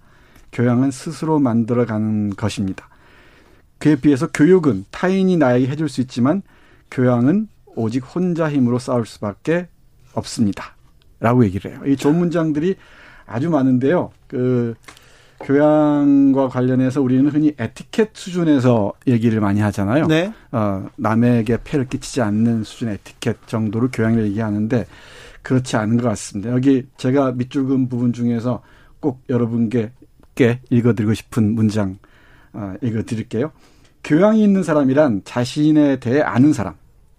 [0.52, 2.88] 교양은 스스로 만들어가는 것입니다.
[3.78, 6.42] 그에 비해서 교육은 타인이 나에게 해줄 수 있지만
[6.92, 9.68] 교양은 오직 혼자 힘으로 싸울 수밖에
[10.14, 10.76] 없습니다.
[11.20, 11.82] 라고 얘기를 해요.
[11.86, 12.76] 이 좋은 문장들이
[13.26, 14.12] 아주 많은데요.
[14.28, 14.76] 그
[15.41, 20.07] 교양과 관련해서 우리는 흔히 에티켓 수준에서 얘기를 많이 하잖아요.
[20.07, 20.34] 네.
[20.52, 24.86] 어, 남에게 폐를 끼치지 않는 수준의 에티켓 정도로 교양을 얘기하는데
[25.41, 26.52] 그렇지 않은 것 같습니다.
[26.52, 28.64] 여기 제가 밑줄 근 부분 중에서
[28.99, 29.91] 꼭 여러분께
[30.70, 31.98] 읽어드리고 싶은 문장
[32.53, 33.52] 어, 읽어드릴게요.
[34.03, 36.76] 교양이 있는 사람이란 자신에 대해 아는 사람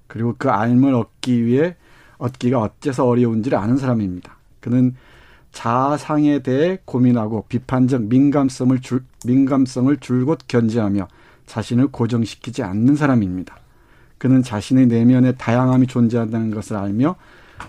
[0.07, 1.77] 그리고 그 알을 얻기 위해
[2.19, 4.37] 얻기가 어째서 어려운지를 아는 사람입니다.
[4.61, 4.95] 그는
[5.57, 11.09] 자아상에 대해 고민하고 비판적 민감성을 줄, 민감성을 줄곧 견제하며
[11.47, 13.57] 자신을 고정시키지 않는 사람입니다.
[14.19, 17.17] 그는 자신의 내면에 다양함이 존재한다는 것을 알며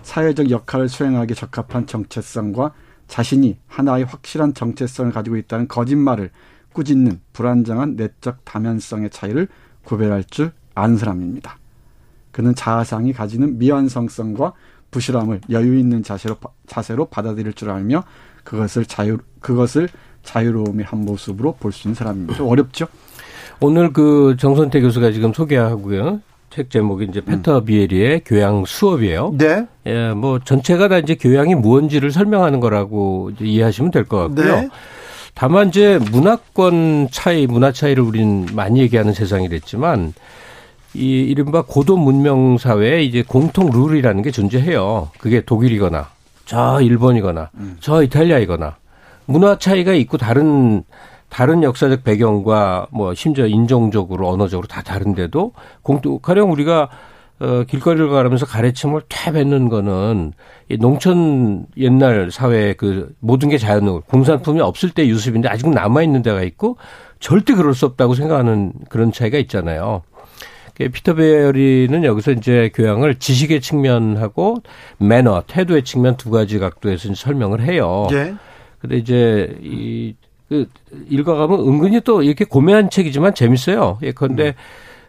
[0.02, 2.74] 사회적 역할을 수행하기 적합한 정체성과
[3.06, 6.30] 자신이 하나의 확실한 정체성을 가지고 있다는 거짓말을
[6.74, 9.48] 꾸짖는 불안정한 내적 다면성의 차이를
[9.84, 11.56] 구별할 줄 아는 사람입니다.
[12.32, 14.52] 그는 자아상이 가지는 미완성성과
[14.90, 16.36] 부실함을 여유 있는 자세로
[16.66, 18.04] 자세로 받아들일 줄 알며
[18.44, 19.88] 그것을 자유 그것을
[20.22, 22.34] 자유로움의 한 모습으로 볼 수 있는 사람입니다.
[22.36, 22.86] 좀 어렵죠?
[23.60, 26.20] 오늘 그 정선태 교수가 지금 소개하고요.
[26.50, 27.64] 책 제목이 이제 페터 음.
[27.66, 29.34] 비에리의 교양 수업이에요.
[29.36, 29.66] 네.
[29.86, 34.60] 예, 뭐 전체가 다 이제 교양이 무언지를 설명하는 거라고 이해하시면 될 것 같고요.
[34.62, 34.68] 네.
[35.34, 40.14] 다만 이제 문화권 차이, 문화 차이를 우리는 많이 얘기하는 세상이 됐지만
[40.94, 45.10] 이 이른바 고도 문명 사회에 이제 공통 룰이라는 게 존재해요.
[45.18, 46.08] 그게 독일이거나
[46.44, 47.76] 저 일본이거나 음.
[47.80, 48.76] 저 이탈리아이거나
[49.26, 50.82] 문화 차이가 있고 다른
[51.28, 55.52] 다른 역사적 배경과 뭐 심지어 인종적으로 언어적으로 다 다른데도
[55.82, 56.88] 공통 가령 우리가
[57.40, 60.32] 어 길거리를 가면서 가래침을 퇴 뱉는 거는
[60.70, 66.22] 이 농촌 옛날 사회 그 모든 게 자연으로 공산품이 없을 때 유습인데 아직 남아 있는
[66.22, 66.78] 데가 있고
[67.20, 70.02] 절대 그럴 수 없다고 생각하는 그런 차이가 있잖아요.
[70.78, 74.58] 피터 베어리는 여기서 이제 교양을 지식의 측면하고
[74.98, 78.06] 매너, 태도의 측면 두 가지 각도에서 설명을 해요.
[78.12, 78.34] 예.
[78.78, 80.14] 근데 이제 이,
[80.48, 80.68] 그,
[81.08, 83.98] 읽어가면 은근히 또 이렇게 고매한 책이지만 재밌어요.
[84.02, 84.54] 예, 그런데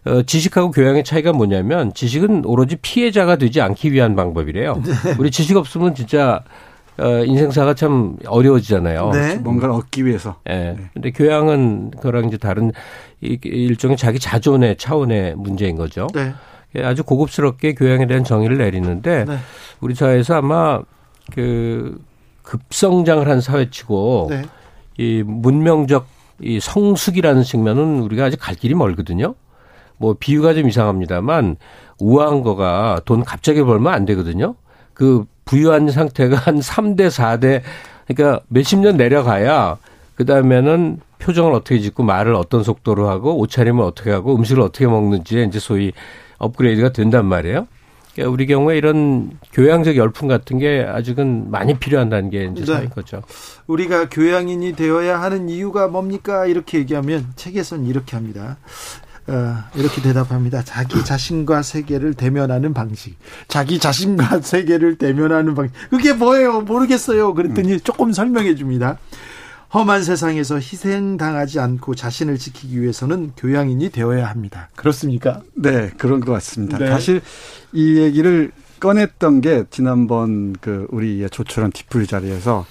[0.07, 0.11] 음.
[0.11, 4.81] 어, 지식하고 교양의 차이가 뭐냐면 지식은 오로지 피해자가 되지 않기 위한 방법이래요.
[4.83, 5.15] 네.
[5.19, 6.43] 우리 지식 없으면 진짜
[6.99, 9.11] 어, 인생사가 참 어려워지잖아요.
[9.11, 9.35] 네.
[9.37, 10.35] 뭔가를 얻기 위해서.
[10.49, 10.53] 예.
[10.53, 10.77] 네.
[10.93, 12.71] 근데 교양은 그랑 이제 다른
[13.21, 16.07] 일종의 자기 자존의 차원의 문제인 거죠.
[16.13, 16.33] 네.
[16.75, 19.37] 예, 아주 고급스럽게 교양에 대한 정의를 내리는데 네.
[19.79, 20.81] 우리 사회에서 아마
[21.33, 21.99] 그
[22.43, 24.43] 급성장을 한 사회치고 네.
[24.97, 26.07] 이 문명적
[26.41, 29.35] 이 성숙이라는 측면은 우리가 아직 갈 길이 멀거든요.
[29.97, 31.57] 뭐 비유가 좀 이상합니다만
[31.99, 34.55] 우아한 거가 돈 갑자기 벌면 안 되거든요.
[34.99, 37.61] 그 부유한 상태가 한 3대, 4대
[38.05, 39.77] 그러니까 몇십 년 내려가야
[40.15, 45.57] 그다음에는 표정을 어떻게 짓고 말을 어떤 속도로 하고 옷차림을 어떻게 하고 음식을 어떻게 먹는지 이제
[45.57, 45.93] 소위
[46.37, 47.67] 업그레이드가 된단 말이에요.
[48.13, 52.65] 그러니까 우리 경우에 이런 교양적 열풍 같은 게 아직은 많이 필요한다는 게 이제 네.
[52.65, 53.21] 사인 거죠.
[53.67, 56.45] 우리가 교양인이 되어야 하는 이유가 뭡니까?
[56.45, 58.57] 이렇게 얘기하면 책에서는 이렇게 합니다.
[59.29, 60.63] 어, 이렇게 대답합니다.
[60.63, 63.15] 자기 자신과 세계를 대면하는 방식.
[63.47, 65.73] 자기 자신과 세계를 대면하는 방식.
[65.89, 66.61] 그게 뭐예요?
[66.61, 67.33] 모르겠어요.
[67.35, 67.79] 그랬더니 음.
[67.83, 68.97] 조금 설명해 줍니다.
[69.71, 74.69] 험한 세상에서 희생당하지 않고 자신을 지키기 위해서는 교양인이 되어야 합니다.
[74.75, 75.43] 그렇습니까?
[75.53, 76.79] 네, 그런 것 같습니다.
[76.79, 76.87] 네.
[76.87, 77.21] 사실
[77.71, 82.65] 이 얘기를 꺼냈던 게 지난번 그 우리의 조촐한 디플 자리에서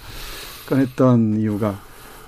[0.67, 1.79] 꺼냈던 이유가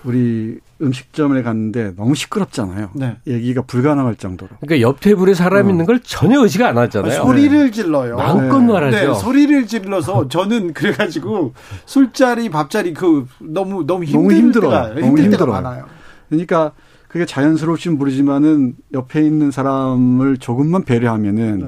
[0.05, 2.89] 우리 음식점에 갔는데 너무 시끄럽잖아요.
[2.93, 3.17] 네.
[3.27, 4.49] 얘기가 불가능할 정도로.
[4.59, 5.69] 그러니까 옆 테이블에 사람 어.
[5.69, 7.23] 있는 걸 전혀 의식 안 하잖아요.
[7.23, 7.71] 소리를 네.
[7.71, 8.15] 질러요.
[8.17, 8.73] 마음껏 네.
[8.73, 9.13] 말하죠.
[9.13, 11.53] 네, 소리를 질러서 저는 그래가지고
[11.85, 14.69] 술자리 밥자리 그 너무 너무 힘들 너무 힘들어.
[14.69, 15.85] 때가, 너무 힘들어 많아요.
[16.29, 16.71] 그러니까
[17.07, 21.67] 그게 자연스러울진 모르지만은 옆에 있는 사람을 조금만 배려하면은 네.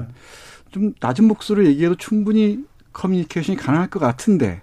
[0.70, 4.62] 좀 낮은 목소리로 얘기해도 충분히 커뮤니케이션이 가능할 것 같은데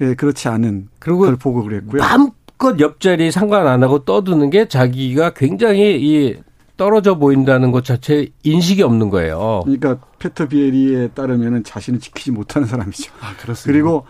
[0.00, 2.00] 예, 그렇지 않은 그리고 걸 보고 그랬고요.
[2.00, 2.16] 마
[2.60, 6.36] 음껏 옆자리 상관 안 하고 떠드는 게 자기가 굉장히 이
[6.76, 9.62] 떨어져 보인다는 것 자체 인식이 없는 거예요.
[9.64, 13.12] 그러니까 페터 비에리에 따르면은 자신을 지키지 못하는 사람이죠.
[13.20, 13.72] 아, 그렇습니다.
[13.72, 14.06] 그리고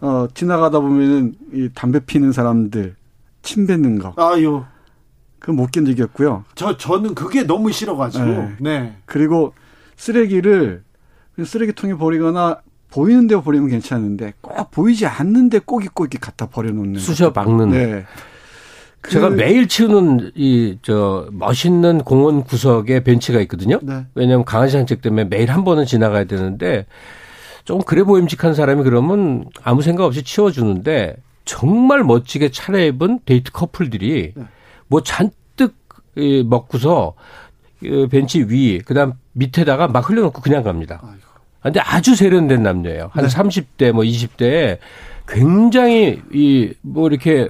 [0.00, 2.96] 어 지나가다 보면은 이 담배 피는 사람들
[3.42, 4.14] 침 뱉는 거.
[4.16, 4.64] 아유.
[5.38, 6.44] 그못 견디겠고요.
[6.54, 8.24] 저 저는 그게 너무 싫어가지고.
[8.24, 8.56] 네.
[8.60, 8.96] 네.
[9.06, 9.54] 그리고
[9.96, 10.82] 쓰레기를
[11.42, 12.60] 쓰레기통에 버리거나
[12.90, 17.70] 보이는 데 버리면 괜찮은데 꼭 보이지 않는데 꼭이 꼭이 갖다 버려놓는 쑤셔 박는.
[17.70, 18.04] 네.
[19.00, 23.78] 그 제가 매일 치우는 이 저 멋있는 공원 구석에 벤치가 있거든요.
[23.82, 24.06] 네.
[24.14, 26.86] 왜냐하면 강아지 산책 때문에 매일 한 번은 지나가야 되는데
[27.64, 34.44] 좀 그래 보임직한 사람이 그러면 아무 생각 없이 치워주는데 정말 멋지게 차려입은 데이트 커플들이 네.
[34.88, 35.74] 뭐 잔뜩
[36.46, 37.14] 먹고서
[37.80, 41.00] 그 벤치 위 그다음 밑에다가 막 흘려놓고 그냥 갑니다.
[41.02, 41.29] 아이고.
[41.62, 43.10] 근데 아주 세련된 남녀예요.
[43.12, 43.30] 한 네.
[43.34, 44.78] 30대 뭐 20대에
[45.28, 47.48] 굉장히 이 뭐 이렇게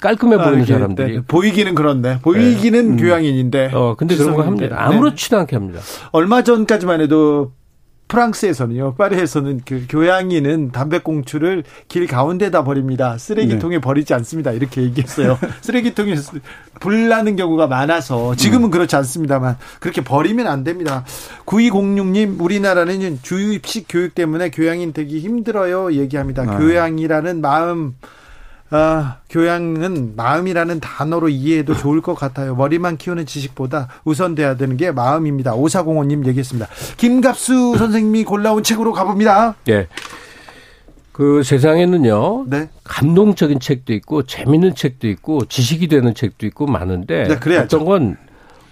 [0.00, 1.20] 깔끔해 보이는 아, 사람들이 네.
[1.26, 3.02] 보이기는 그런데 보이기는 네.
[3.02, 4.76] 교양인인데 어 근데 그런 거 합니다.
[4.78, 5.80] 아무렇지도 않게 합니다.
[6.12, 7.52] 얼마 전까지만 해도
[8.08, 13.18] 프랑스에서는요, 파리에서는 그 교양인은 담배꽁초를 길 가운데다 버립니다.
[13.18, 13.80] 쓰레기통에 네.
[13.80, 14.52] 버리지 않습니다.
[14.52, 15.38] 이렇게 얘기했어요.
[15.60, 16.14] 쓰레기통에
[16.80, 18.70] 불 나는 경우가 많아서 지금은 음.
[18.70, 21.04] 그렇지 않습니다만 그렇게 버리면 안 됩니다.
[21.46, 25.92] 9206님, 우리나라는 주입식 교육 때문에 교양인 되기 힘들어요.
[25.94, 26.42] 얘기합니다.
[26.42, 26.58] 아.
[26.58, 27.94] 교양이라는 마음
[28.70, 32.56] 아, 교양은 마음이라는 단어로 이해해도 좋을 것 같아요.
[32.56, 35.54] 머리만 키우는 지식보다 우선돼야 되는 게 마음입니다.
[35.54, 36.68] 오사공원님 얘기했습니다.
[36.96, 39.54] 김갑수 선생님이 골라온 책으로 가봅니다.
[39.64, 39.86] 네.
[41.12, 42.44] 그 세상에는요.
[42.48, 42.68] 네.
[42.84, 48.16] 감동적인 책도 있고 재밌는 책도 있고 지식이 되는 책도 있고 많은데 네, 어떤 건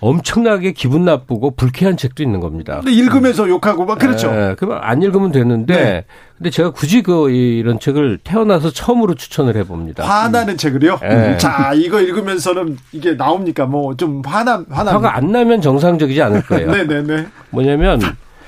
[0.05, 2.77] 엄청나게 기분 나쁘고 불쾌한 책도 있는 겁니다.
[2.77, 4.31] 근데 읽으면서 욕하고 막 그렇죠.
[4.31, 6.05] 네, 그안 읽으면 되는데 네.
[6.37, 10.05] 근데 제가 굳이 그 이런 책을 태어나서 처음으로 추천을 해봅니다.
[10.05, 10.57] 화나는 음.
[10.59, 10.99] 책을요?
[11.01, 11.39] 네.
[11.39, 13.65] 자, 이거 읽으면서는 이게 나옵니까?
[13.67, 16.69] 뭐 좀 화나 화나 화가 안 나면 정상적이지 않을 거예요.
[16.73, 17.27] 네, 네, 네.
[17.51, 18.01] 뭐냐면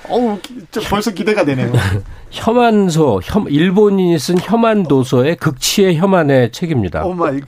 [0.09, 0.39] 어우,
[0.91, 1.73] 벌써 기대가 되네요.
[2.31, 7.05] 혐한소, 혐, 일본인이 쓴 혐한 도서의 극치의 혐한의 책입니다.
[7.05, 7.41] Oh my.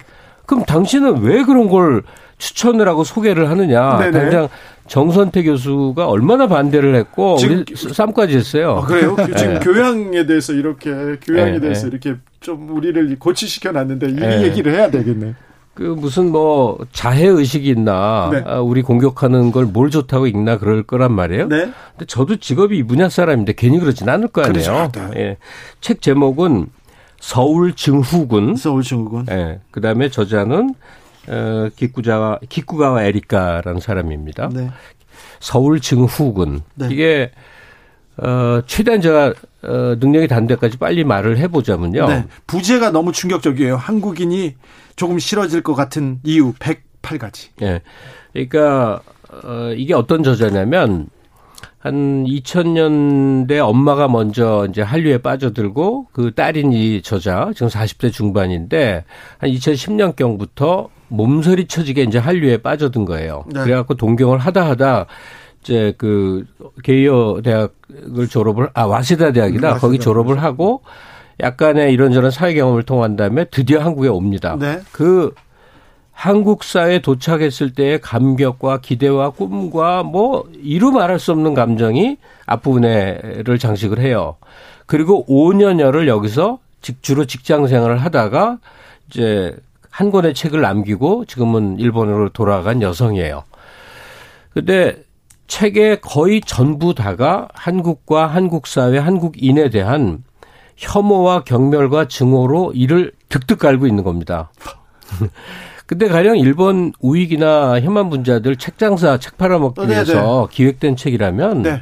[0.47, 2.03] 그럼 당신은 왜 그런 걸
[2.39, 3.99] 추천을 하고 소개를 하느냐.
[3.99, 4.11] 네네.
[4.13, 4.49] 당장
[4.87, 8.81] 정선태 교수가 얼마나 반대를 했고 우리 쌈까지 했어요.
[8.83, 9.15] 아, 그래요?
[9.37, 9.61] 지금 네.
[9.61, 10.91] 교양에 대해서 이렇게
[11.23, 11.61] 교양에 네.
[11.61, 11.89] 대해서 네.
[11.89, 14.43] 이렇게 좀 우리를 고취시켜 놨는데 이 네.
[14.45, 15.35] 얘기를 해야 되겠네.
[15.75, 18.43] 그 무슨 뭐 자해 의식이 있나 네.
[18.47, 21.49] 아, 우리 공격하는 걸 뭘 좋다고 읽나 그럴 거란 말이에요.
[21.49, 21.71] 네.
[21.93, 24.89] 근데 저도 직업이 이 분야 사람인데 괜히 그러진 않을 거 아니에요.
[24.93, 25.11] 그렇죠.
[25.17, 25.37] 예.
[25.81, 26.67] 책 제목은
[27.21, 28.57] 서울 증후군.
[28.57, 29.27] 서울 증후군.
[29.31, 29.61] 예.
[29.71, 30.75] 그다음에 저자는
[31.29, 34.49] 어, 기쿠자와 기쿠가와 에리카라는 사람입니다.
[34.53, 34.71] 네.
[35.41, 36.89] 서울 증후군 네.
[36.91, 37.31] 이게
[38.17, 42.09] 어, 최대한 제가 어, 능력이 단 데까지 빨리 말을 해보자면요.
[42.09, 42.25] 네.
[42.47, 43.77] 부제가 너무 충격적이에요.
[43.77, 44.57] 한국인이
[44.97, 47.49] 조금 싫어질 것 같은 이유 108가지.
[47.63, 47.83] 예.
[48.33, 49.01] 그러니까
[49.45, 51.09] 어, 이게 어떤 저자냐면
[51.79, 59.05] 한 2000년대 엄마가 먼저 이제 한류에 빠져들고 그 딸인 이 저자 지금 40대 중반인데
[59.39, 63.45] 한 2010년경부터 몸서리 쳐지게 이제 한류에 빠져든 거예요.
[63.53, 63.63] 네.
[63.63, 65.07] 그래갖고 동경을 하다 하다
[65.63, 66.45] 이제 그
[66.83, 70.83] 게이어 대학을 졸업을 아 와세다 대학이다 음, 거기 졸업을 하고
[71.41, 74.57] 약간의 이런저런 사회 경험을 통한 다음에 드디어 한국에 옵니다.
[74.59, 74.81] 네.
[74.91, 75.33] 그
[76.19, 84.01] 한국 사회에 도착했을 때의 감격과 기대와 꿈과 뭐 이루 말할 수 없는 감정이 앞부분에를 장식을
[84.01, 84.35] 해요.
[84.87, 88.59] 그리고 5년여를 여기서 직주로 직장 생활을 하다가
[89.09, 89.57] 이제
[89.91, 93.45] 한 권의 책을 남기고 지금은 일본으로 돌아간 여성이에요.
[94.51, 94.97] 근데
[95.47, 100.25] 책의 거의 전부 다가 한국과 한국 사회, 한국인에 대한
[100.79, 104.51] 혐오와 경멸과 증오로 이를 득득 깔고 있는 겁니다.
[105.89, 110.55] 근데 가령 일본 우익이나 혐한 분자들 책 장사, 책 팔아먹기 어, 네, 위해서 네.
[110.55, 111.81] 기획된 책이라면 네.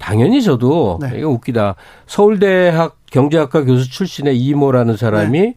[0.00, 1.12] 당연히 저도 네.
[1.16, 1.76] 이거 웃기다.
[2.08, 5.54] 서울대학 경제학과 교수 출신의 이모라는 사람이 네.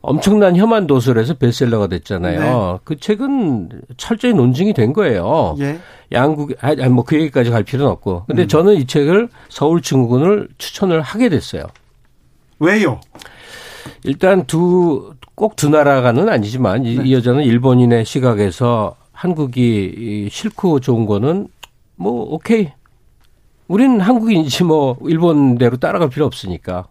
[0.00, 2.40] 엄청난 혐한 도서를 해서 베스트셀러가 됐잖아요.
[2.40, 2.78] 네.
[2.82, 5.54] 그 책은 철저히 논증이 된 거예요.
[5.60, 5.78] 예.
[6.10, 8.24] 양국 아니 뭐그 얘기까지 갈 필요는 없고.
[8.26, 8.48] 근데 음.
[8.48, 11.62] 저는 이 책을 서울 증후군을 추천을 하게 됐어요.
[12.58, 13.00] 왜요?
[14.02, 16.90] 일단 두 꼭 두 나라가는 아니지만 네.
[17.04, 21.48] 이 여자는 일본인의 시각에서 한국이 싫고 좋은 거는
[21.96, 22.72] 뭐 오케이.
[23.68, 26.86] 우리는 한국인이지 뭐 일본대로 따라갈 필요 없으니까.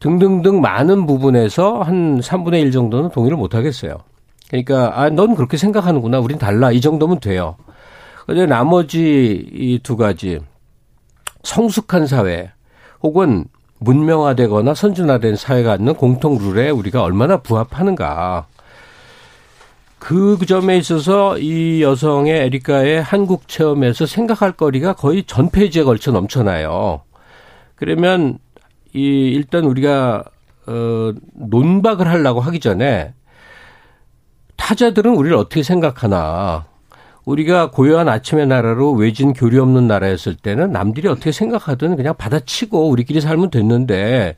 [0.00, 3.98] 등등등 많은 부분에서 한 3분의 1 정도는 동의를 못 하겠어요.
[4.48, 6.20] 그러니까 아, 넌 그렇게 생각하는구나.
[6.20, 6.70] 우린 달라.
[6.70, 7.56] 이 정도면 돼요.
[8.26, 10.38] 근데 나머지 이 두 가지
[11.42, 12.50] 성숙한 사회
[13.02, 13.46] 혹은
[13.80, 18.46] 문명화되거나 선진화된 사회가 갖는 공통 룰에 우리가 얼마나 부합하는가.
[19.98, 27.02] 그 점에 있어서 이 여성의 에리카의 한국 체험에서 생각할 거리가 거의 전 페이지에 걸쳐 넘쳐나요.
[27.74, 28.38] 그러면
[28.94, 30.24] 이 일단 우리가
[30.66, 33.12] 어 논박을 하려고 하기 전에
[34.56, 36.67] 타자들은 우리를 어떻게 생각하나
[37.28, 43.20] 우리가 고요한 아침의 나라로 외진 교류 없는 나라였을 때는 남들이 어떻게 생각하든 그냥 받아치고 우리끼리
[43.20, 44.36] 살면 됐는데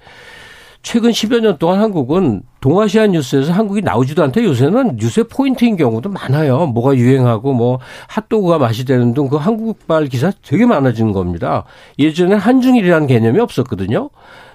[0.83, 6.67] 최근 10여 년 동안 한국은 동아시아 뉴스에서 한국이 나오지도 않대 요새는 뉴스의 포인트인 경우도 많아요.
[6.67, 11.65] 뭐가 유행하고 뭐 핫도그가 맛이 되는 등 그 한국발 기사 되게 많아지는 겁니다.
[11.99, 14.11] 예전에 한중일이라는 개념이 없었거든요.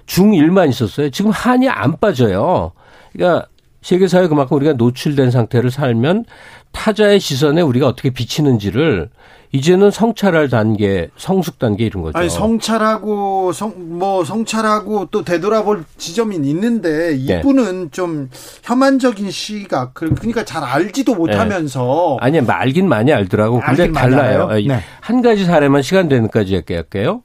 [0.08, 1.10] 중일만 있었어요.
[1.10, 2.74] 지금 한이 안 빠져요.
[3.14, 3.48] 그러니까
[3.86, 6.26] 세계사회 그만큼 우리가 노출된 상태를 살면
[6.72, 9.12] 타자의 시선에 우리가 어떻게 비치는지를
[9.52, 12.18] 이제는 성찰할 단계, 성숙 단계 이런 거죠.
[12.18, 17.40] 아니 성찰하고 성 뭐 성찰하고 또 되돌아볼 지점이 있는데 네.
[17.40, 17.90] 이분은 네.
[17.92, 18.30] 좀
[18.64, 22.40] 혐한적인 시각 그러니까 잘 알지도 못하면서 네.
[22.40, 23.62] 아니 알긴 많이 알더라고.
[23.64, 24.48] 근데 달라요.
[24.48, 24.80] 네.
[25.00, 27.22] 한 가지 사례만 시간 되는까지 할게요.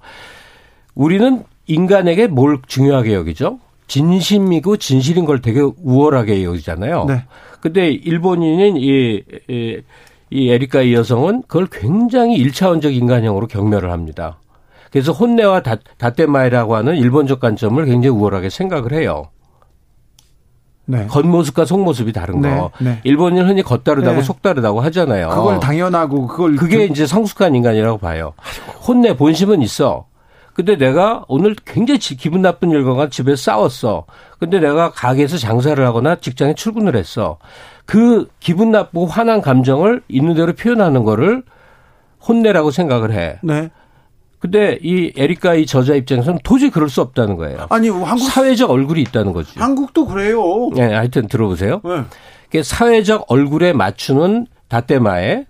[0.95, 3.59] 우리는 인간에게 뭘 중요하게 여기죠?
[3.91, 7.07] 진심이고 진실인 걸 되게 우월하게 여기잖아요.
[7.07, 7.25] 네.
[7.61, 9.81] 근데 일본인인 이, 이,
[10.31, 14.39] 이 에리카 이 여성은 그걸 굉장히 일차원적 인간형으로 경멸을 합니다.
[14.93, 19.31] 그래서 혼내와 다, 다테마이라고 하는 일본적 관점을 굉장히 우월하게 생각을 해요.
[20.87, 21.07] 네.
[21.09, 22.57] 겉모습과 속모습이 다른 네.
[22.57, 22.71] 거.
[22.79, 23.01] 네.
[23.03, 24.23] 일본인 흔히 겉다르다고 네.
[24.23, 25.31] 속다르다고 하잖아요.
[25.31, 26.85] 그걸 당연하고 그걸 그게 그...
[26.85, 28.35] 이제 성숙한 인간이라고 봐요.
[28.87, 30.07] 혼내 본심은 있어.
[30.61, 34.05] 근데 내가 오늘 굉장히 기분 나쁜 일과가 집에 싸웠어.
[34.39, 37.39] 근데 내가 가게에서 장사를 하거나 직장에 출근을 했어.
[37.87, 41.45] 그 기분 나쁘고 화난 감정을 있는 대로 표현하는 거를
[42.29, 43.39] 혼내라고 생각을 해.
[43.43, 43.71] 네.
[44.39, 47.67] 근데 이 에리카 이 저자 입장에서는 도저히 그럴 수 없다는 거예요.
[47.71, 49.59] 아니, 한국 사회적 얼굴이 있다는 거죠.
[49.59, 50.69] 한국도 그래요.
[50.75, 51.81] 네, 하여튼 들어보세요.
[52.53, 52.63] 네.
[52.63, 55.47] 사회적 얼굴에 맞추는 다테마에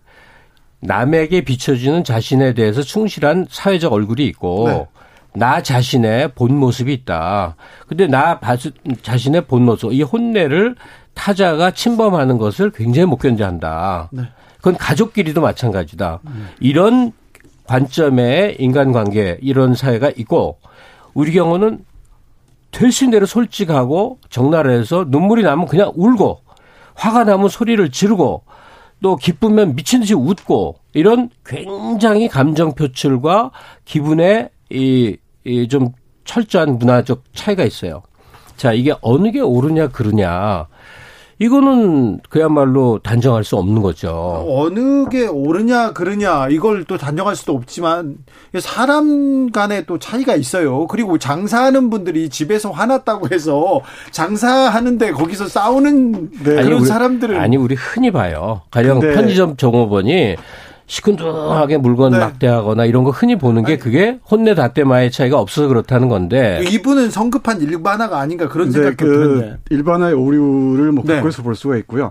[0.83, 4.87] 남에게 비춰지는 자신에 대해서 충실한 사회적 얼굴이 있고 네.
[5.35, 7.57] 나 자신의 본 모습이 있다.
[7.87, 8.41] 근데 나
[9.03, 10.75] 자신의 본 모습, 이 혼내를
[11.15, 14.09] 타자가 침범하는 것을 굉장히 못 견제한다.
[14.13, 14.23] 네.
[14.57, 16.21] 그건 가족끼리도 마찬가지다.
[16.27, 16.49] 음.
[16.61, 17.13] 이런
[17.67, 20.59] 관점의 인간관계 이런 사회가 있고
[21.15, 21.85] 우리 경우는
[22.73, 26.43] 될 수 있는 대로 솔직하고 적나라해서 눈물이 나면 그냥 울고
[26.95, 28.45] 화가 나면 소리를 지르고
[29.03, 33.51] 또 기쁘면 미친 듯이 웃고 이런 굉장히 감정 표출과
[33.85, 35.91] 기분의 이, 이 좀
[36.25, 38.03] 철저한 문화적 차이가 있어요.
[38.57, 40.67] 자, 이게 어느 게 옳으냐, 그르냐.
[41.41, 44.45] 이거는 그야말로 단정할 수 없는 거죠.
[44.47, 48.19] 어느 게 옳으냐 그르냐 이걸 또 단정할 수도 없지만
[48.59, 50.87] 사람 간에 또 차이가 있어요.
[50.87, 53.81] 그리고 장사하는 분들이 집에서 화났다고 해서
[54.11, 56.63] 장사하는데 거기서 싸우는 네.
[56.63, 58.61] 그런 우리, 사람들은 아니 우리 흔히 봐요.
[58.71, 60.37] 가령 편의점 종업원이
[60.91, 62.19] 시큰둥하게 물건 네.
[62.19, 67.61] 막대하거나 이런 거 흔히 보는 게 그게 혼내 다떼마의 차이가 없어서 그렇다는 건데 이분은 성급한
[67.61, 71.21] 일반화가 아닌가 그런 생각도 그 드는데 일반화의 오류를 뭐 네.
[71.23, 72.11] 그에서 볼 수가 있고요.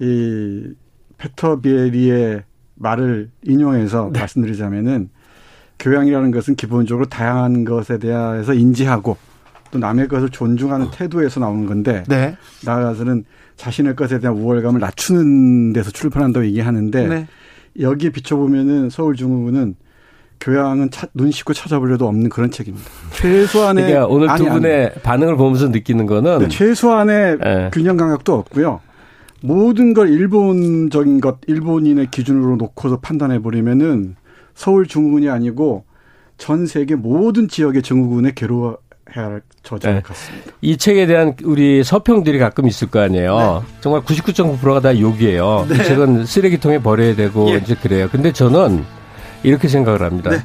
[0.00, 0.74] 이
[1.16, 2.42] 페터 비에리의
[2.74, 4.20] 말을 인용해서 네.
[4.20, 5.08] 말씀드리자면은
[5.78, 9.16] 교양이라는 것은 기본적으로 다양한 것에 대해서 인지하고
[9.70, 12.36] 또 남의 것을 존중하는 태도에서 나오는 건데 네.
[12.66, 13.24] 나아가서는
[13.56, 17.26] 자신의 것에 대한 우월감을 낮추는 데서 출발한다고 얘기하는데 네.
[17.78, 19.76] 여기에 비춰보면은 서울중흥은
[20.40, 22.84] 교양은 차, 눈 씻고 찾아보려도 없는 그런 책입니다.
[23.12, 27.70] 최소한의 그러니까 오늘 아니, 두 분의 아니, 반응을 보면서 느끼는 거는 네, 최소한의 네.
[27.72, 28.80] 균형 감각도 없고요.
[29.40, 34.16] 모든 걸 일본적인 것, 일본인의 기준으로 놓고서 판단해 버리면은
[34.54, 35.84] 서울 중흥이 아니고
[36.36, 38.78] 전 세계 모든 지역의 증후군에 괴로워
[39.16, 40.00] 해야 할 저자 네.
[40.00, 40.52] 같습니다.
[40.60, 43.64] 이 책에 대한 우리 서평들이 가끔 있을 거 아니에요.
[43.66, 43.74] 네.
[43.80, 45.66] 정말 99.9%가 다 욕이에요.
[45.68, 45.74] 네.
[45.74, 47.56] 이 책은 쓰레기통에 버려야 되고 예.
[47.56, 48.08] 이제 그래요.
[48.10, 48.84] 근데 저는
[49.42, 50.30] 이렇게 생각을 합니다.
[50.30, 50.38] 네.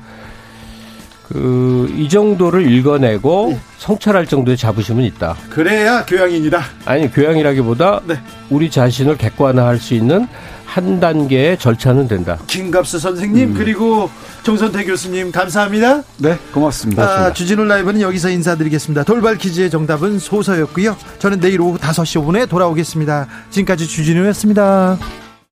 [1.30, 3.60] 그, 이 정도를 읽어내고 네.
[3.78, 5.36] 성찰할 정도의 자부심은 있다.
[5.50, 6.60] 그래야 교양입니다.
[6.86, 8.16] 아니, 교양이라기보다 네.
[8.50, 10.28] 우리 자신을 객관화할 수 있는
[10.70, 12.38] 한 단계의 절차는 된다.
[12.46, 13.54] 김갑수 선생님, 음.
[13.56, 14.10] 그리고
[14.44, 16.04] 정선태 교수님 감사합니다.
[16.18, 17.04] 네, 고맙습니다.
[17.04, 19.04] 아, 주진우 라이브는 여기서 인사드리겠습니다.
[19.04, 20.96] 돌발 퀴즈의 정답은 소서였고요.
[21.18, 23.28] 저는 내일 오후 5시 5분에 돌아오겠습니다.
[23.50, 25.00] 지금까지 주진우였습니다.